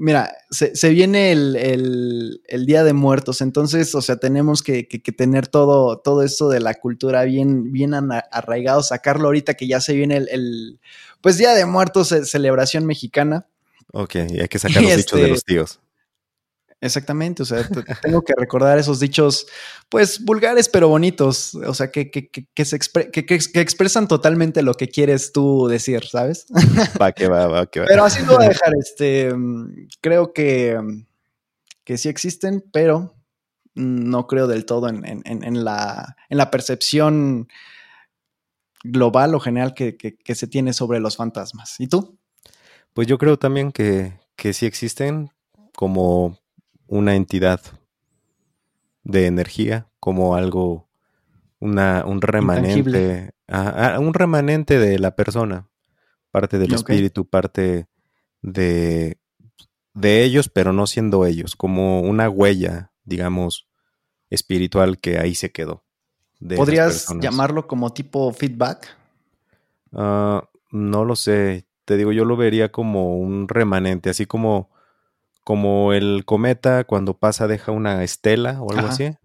mira, 0.00 0.36
se, 0.50 0.88
viene 0.88 1.30
el, 1.30 2.66
Día 2.66 2.82
de 2.82 2.92
Muertos, 2.92 3.40
entonces, 3.40 3.94
o 3.94 4.02
sea, 4.02 4.16
tenemos 4.16 4.64
que, 4.64 4.82
tener 5.16 5.46
todo, 5.46 5.98
todo 5.98 6.24
esto 6.24 6.48
de 6.48 6.58
la 6.58 6.74
cultura 6.74 7.22
bien, 7.22 7.70
bien 7.70 7.94
arraigado, 7.94 8.82
sacarlo 8.82 9.26
ahorita 9.26 9.54
que 9.54 9.68
ya 9.68 9.80
se 9.80 9.94
viene 9.94 10.16
el, 10.16 10.80
pues 11.20 11.38
Día 11.38 11.52
de 11.52 11.66
Muertos, 11.66 12.08
celebración 12.24 12.86
mexicana. 12.86 13.46
Ok, 13.92 14.14
y 14.28 14.40
hay 14.40 14.48
que 14.48 14.58
sacar 14.58 14.82
los 14.82 14.96
dichos 14.96 15.20
de 15.20 15.28
los 15.28 15.38
este, 15.38 15.52
tíos. 15.52 15.80
Exactamente, 16.78 17.42
o 17.42 17.46
sea, 17.46 17.66
tengo 18.02 18.22
que 18.22 18.34
recordar 18.36 18.78
esos 18.78 19.00
dichos, 19.00 19.46
pues 19.88 20.22
vulgares 20.22 20.68
pero 20.68 20.88
bonitos, 20.88 21.54
o 21.54 21.72
sea, 21.72 21.90
que, 21.90 22.10
que, 22.10 22.28
que, 22.30 22.64
se 22.66 22.78
que, 22.78 23.60
expresan 23.60 24.06
totalmente 24.06 24.62
lo 24.62 24.74
que 24.74 24.88
quieres 24.88 25.32
tú 25.32 25.68
decir, 25.68 26.04
¿sabes? 26.04 26.46
Va, 27.00 27.12
que 27.12 27.28
va, 27.28 27.46
va, 27.46 27.66
que 27.66 27.80
va. 27.80 27.86
Pero 27.86 28.04
así 28.04 28.22
lo 28.26 28.36
voy 28.36 28.44
a 28.44 28.48
dejar, 28.50 28.74
este, 28.78 29.32
creo 30.02 30.34
que, 30.34 30.78
que 31.82 31.96
sí 31.96 32.10
existen, 32.10 32.62
pero 32.72 33.14
no 33.74 34.26
creo 34.26 34.46
del 34.46 34.66
todo 34.66 34.90
en, 34.90 35.04
en, 35.06 35.22
en, 35.24 35.64
la, 35.64 36.16
en 36.28 36.36
la 36.36 36.50
percepción 36.50 37.48
global 38.90 39.34
o 39.34 39.40
general 39.40 39.74
que, 39.74 39.96
se 40.34 40.46
tiene 40.46 40.72
sobre 40.72 41.00
los 41.00 41.16
fantasmas. 41.16 41.80
¿Y 41.80 41.88
tú? 41.88 42.18
Pues 42.92 43.06
yo 43.06 43.18
creo 43.18 43.38
también 43.38 43.72
que, 43.72 44.18
que 44.36 44.52
sí 44.52 44.66
existen 44.66 45.30
como 45.74 46.38
una 46.86 47.14
entidad 47.14 47.60
de 49.04 49.26
energía, 49.26 49.88
como 50.00 50.34
algo, 50.34 50.88
una, 51.60 52.04
un 52.04 52.20
remanente, 52.20 53.32
un 53.98 54.14
remanente 54.14 54.78
de 54.78 54.98
la 54.98 55.14
persona, 55.14 55.68
parte 56.30 56.58
del 56.58 56.74
espíritu, 56.74 57.28
parte 57.28 57.86
de, 58.42 59.18
de 59.94 60.24
ellos, 60.24 60.48
pero 60.48 60.72
no 60.72 60.86
siendo 60.86 61.24
ellos, 61.24 61.56
como 61.56 62.00
una 62.00 62.28
huella, 62.28 62.92
digamos, 63.04 63.68
espiritual 64.30 64.98
que 64.98 65.18
ahí 65.18 65.34
se 65.34 65.52
quedó. 65.52 65.85
¿Podrías 66.56 67.08
llamarlo 67.20 67.66
como 67.66 67.92
tipo 67.92 68.32
feedback? 68.32 68.96
Ah, 69.92 70.48
no 70.70 71.04
lo 71.04 71.16
sé. 71.16 71.66
Te 71.84 71.96
digo, 71.96 72.12
yo 72.12 72.24
lo 72.24 72.36
vería 72.36 72.72
como 72.72 73.16
un 73.16 73.48
remanente, 73.48 74.10
así 74.10 74.26
como 74.26 74.70
como 75.46 75.92
el 75.92 76.24
cometa 76.24 76.82
cuando 76.82 77.18
pasa 77.18 77.46
deja 77.46 77.70
una 77.70 78.02
estela 78.02 78.60
o 78.60 78.72
algo 78.72 78.88
así, 78.88 79.16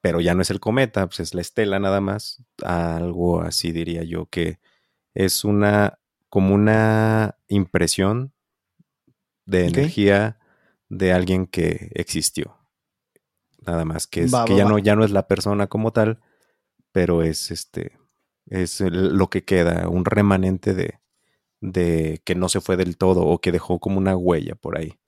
pero 0.00 0.22
ya 0.22 0.34
no 0.34 0.40
es 0.40 0.50
el 0.50 0.60
cometa, 0.60 1.06
pues 1.06 1.20
es 1.20 1.34
la 1.34 1.42
estela 1.42 1.78
nada 1.78 2.00
más, 2.00 2.42
algo 2.64 3.42
así 3.42 3.70
diría 3.70 4.02
yo 4.02 4.24
que 4.24 4.60
es 5.12 5.44
una 5.44 5.98
como 6.30 6.54
una 6.54 7.36
impresión 7.48 8.32
de 9.44 9.66
energía 9.66 10.38
de 10.88 11.12
alguien 11.12 11.46
que 11.46 11.90
existió. 11.96 12.56
Nada 13.66 13.84
más 13.84 14.06
que 14.06 14.22
es 14.22 14.32
que 14.46 14.56
ya 14.56 14.64
no 14.64 14.78
ya 14.78 14.96
no 14.96 15.04
es 15.04 15.10
la 15.10 15.28
persona 15.28 15.66
como 15.66 15.92
tal, 15.92 16.18
pero 16.92 17.22
es 17.22 17.50
este 17.50 17.98
es 18.46 18.80
lo 18.80 19.30
que 19.30 19.44
queda, 19.44 19.88
un 19.88 20.04
remanente 20.04 20.74
de 20.74 21.02
de 21.62 22.20
que 22.24 22.34
no 22.34 22.48
se 22.48 22.60
fue 22.60 22.76
del 22.76 22.98
todo 22.98 23.22
o 23.22 23.40
que 23.40 23.52
dejó 23.52 23.78
como 23.78 23.96
una 23.96 24.16
huella 24.16 24.54
por 24.56 24.76
ahí. 24.76 24.98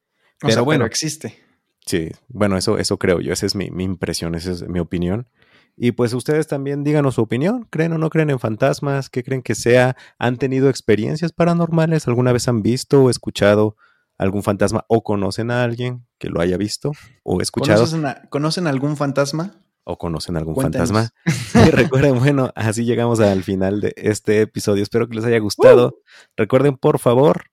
Pero 0.41 0.65
bueno, 0.65 0.87
existe. 0.87 1.39
Sí, 1.85 2.13
bueno, 2.29 2.57
eso, 2.57 2.79
eso 2.79 2.99
creo 2.99 3.21
yo, 3.21 3.33
esa 3.33 3.45
es 3.45 3.55
mi, 3.55 3.67
impresión, 3.67 4.35
esa 4.35 4.53
es 4.53 4.67
mi 4.67 4.79
opinión. 4.79 5.29
Y 5.77 5.93
pues 5.93 6.15
ustedes 6.15 6.47
también 6.47 6.85
díganos 6.85 7.17
su 7.17 7.23
opinión, 7.23 7.67
¿creen 7.69 7.93
o 7.93 7.99
no 7.99 8.09
creen 8.09 8.31
en 8.31 8.39
fantasmas? 8.39 9.11
¿Qué 9.11 9.25
creen 9.25 9.43
que 9.43 9.57
sea? 9.57 9.97
¿Han 10.19 10.39
tenido 10.39 10.71
experiencias 10.71 11.33
paranormales? 11.33 12.07
¿Alguna 12.07 12.33
vez 12.33 12.47
han 12.47 12.63
visto 12.63 13.03
o 13.03 13.11
escuchado 13.11 13.77
algún 14.17 14.45
fantasma 14.45 14.85
o 14.89 15.03
conocen 15.03 15.51
a 15.51 15.65
alguien 15.65 16.07
que 16.19 16.29
lo 16.29 16.41
haya 16.41 16.57
visto 16.57 16.93
o 17.25 17.41
escuchado? 17.41 17.85
¿Conocen, 18.31 18.69
algún 18.69 18.97
fantasma? 18.97 19.64
¿O 19.85 19.99
conocen 19.99 20.37
algún 20.37 20.57
fantasma? 20.57 21.11
Y 21.67 21.71
recuerden, 21.71 22.19
bueno, 22.19 22.51
así 22.55 22.85
llegamos 22.85 23.21
al 23.21 23.43
final 23.43 23.81
de 23.81 23.93
este 23.97 24.41
episodio. 24.41 24.83
Espero 24.83 25.09
que 25.09 25.15
les 25.15 25.25
haya 25.25 25.39
gustado. 25.39 25.89
Uh. 25.89 26.03
Recuerden, 26.37 26.77
por 26.77 26.99
favor, 26.99 27.45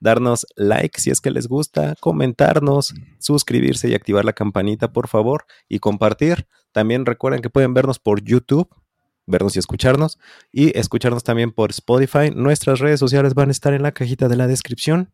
darnos 0.00 0.46
like 0.56 1.00
si 1.00 1.10
es 1.10 1.20
que 1.20 1.30
les 1.30 1.46
gusta, 1.46 1.94
comentarnos, 2.00 2.94
suscribirse 3.18 3.88
y 3.88 3.94
activar 3.94 4.24
la 4.24 4.32
campanita, 4.32 4.92
por 4.92 5.08
favor, 5.08 5.46
y 5.68 5.78
compartir. 5.78 6.46
También 6.72 7.06
recuerden 7.06 7.40
que 7.40 7.50
pueden 7.50 7.74
vernos 7.74 7.98
por 7.98 8.22
YouTube, 8.22 8.68
vernos 9.26 9.56
y 9.56 9.58
escucharnos, 9.58 10.18
y 10.52 10.76
escucharnos 10.78 11.24
también 11.24 11.52
por 11.52 11.70
Spotify. 11.70 12.30
Nuestras 12.34 12.80
redes 12.80 13.00
sociales 13.00 13.34
van 13.34 13.48
a 13.48 13.52
estar 13.52 13.72
en 13.72 13.82
la 13.82 13.92
cajita 13.92 14.28
de 14.28 14.36
la 14.36 14.46
descripción. 14.46 15.10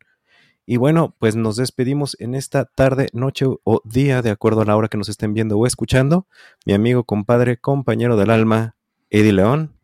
Y 0.67 0.77
bueno, 0.77 1.17
pues 1.19 1.37
nos 1.37 1.57
despedimos 1.57 2.17
en 2.21 2.35
esta 2.35 2.65
tarde, 2.65 3.09
noche 3.13 3.47
o 3.65 3.83
día, 3.85 4.23
de 4.23 4.31
acuerdo 4.31 4.61
a 4.61 4.65
la 4.65 4.77
hora 4.77 4.89
que 4.89 4.99
nos 4.99 5.09
estén 5.09 5.35
viendo 5.35 5.59
o 5.59 5.67
escuchando. 5.67 6.27
Mi 6.65 6.73
amigo, 6.73 7.05
compadre, 7.05 7.59
compañero 7.59 8.17
del 8.17 8.31
alma, 8.31 8.77
Eddie 9.11 9.33
León. 9.33 9.75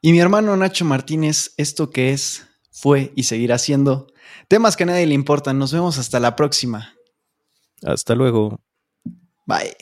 Y 0.00 0.12
mi 0.12 0.20
hermano 0.20 0.56
Nacho 0.56 0.84
Martínez, 0.84 1.54
esto 1.56 1.90
que 1.90 2.12
es, 2.12 2.48
fue 2.70 3.12
y 3.14 3.24
seguirá 3.24 3.58
siendo 3.58 4.12
Temas 4.48 4.76
que 4.76 4.82
a 4.84 4.86
nadie 4.86 5.06
le 5.06 5.14
importan. 5.14 5.58
Nos 5.58 5.72
vemos 5.72 5.98
hasta 5.98 6.20
la 6.20 6.36
próxima. 6.36 6.94
Hasta 7.82 8.14
luego. 8.14 8.60
Bye. 9.46 9.74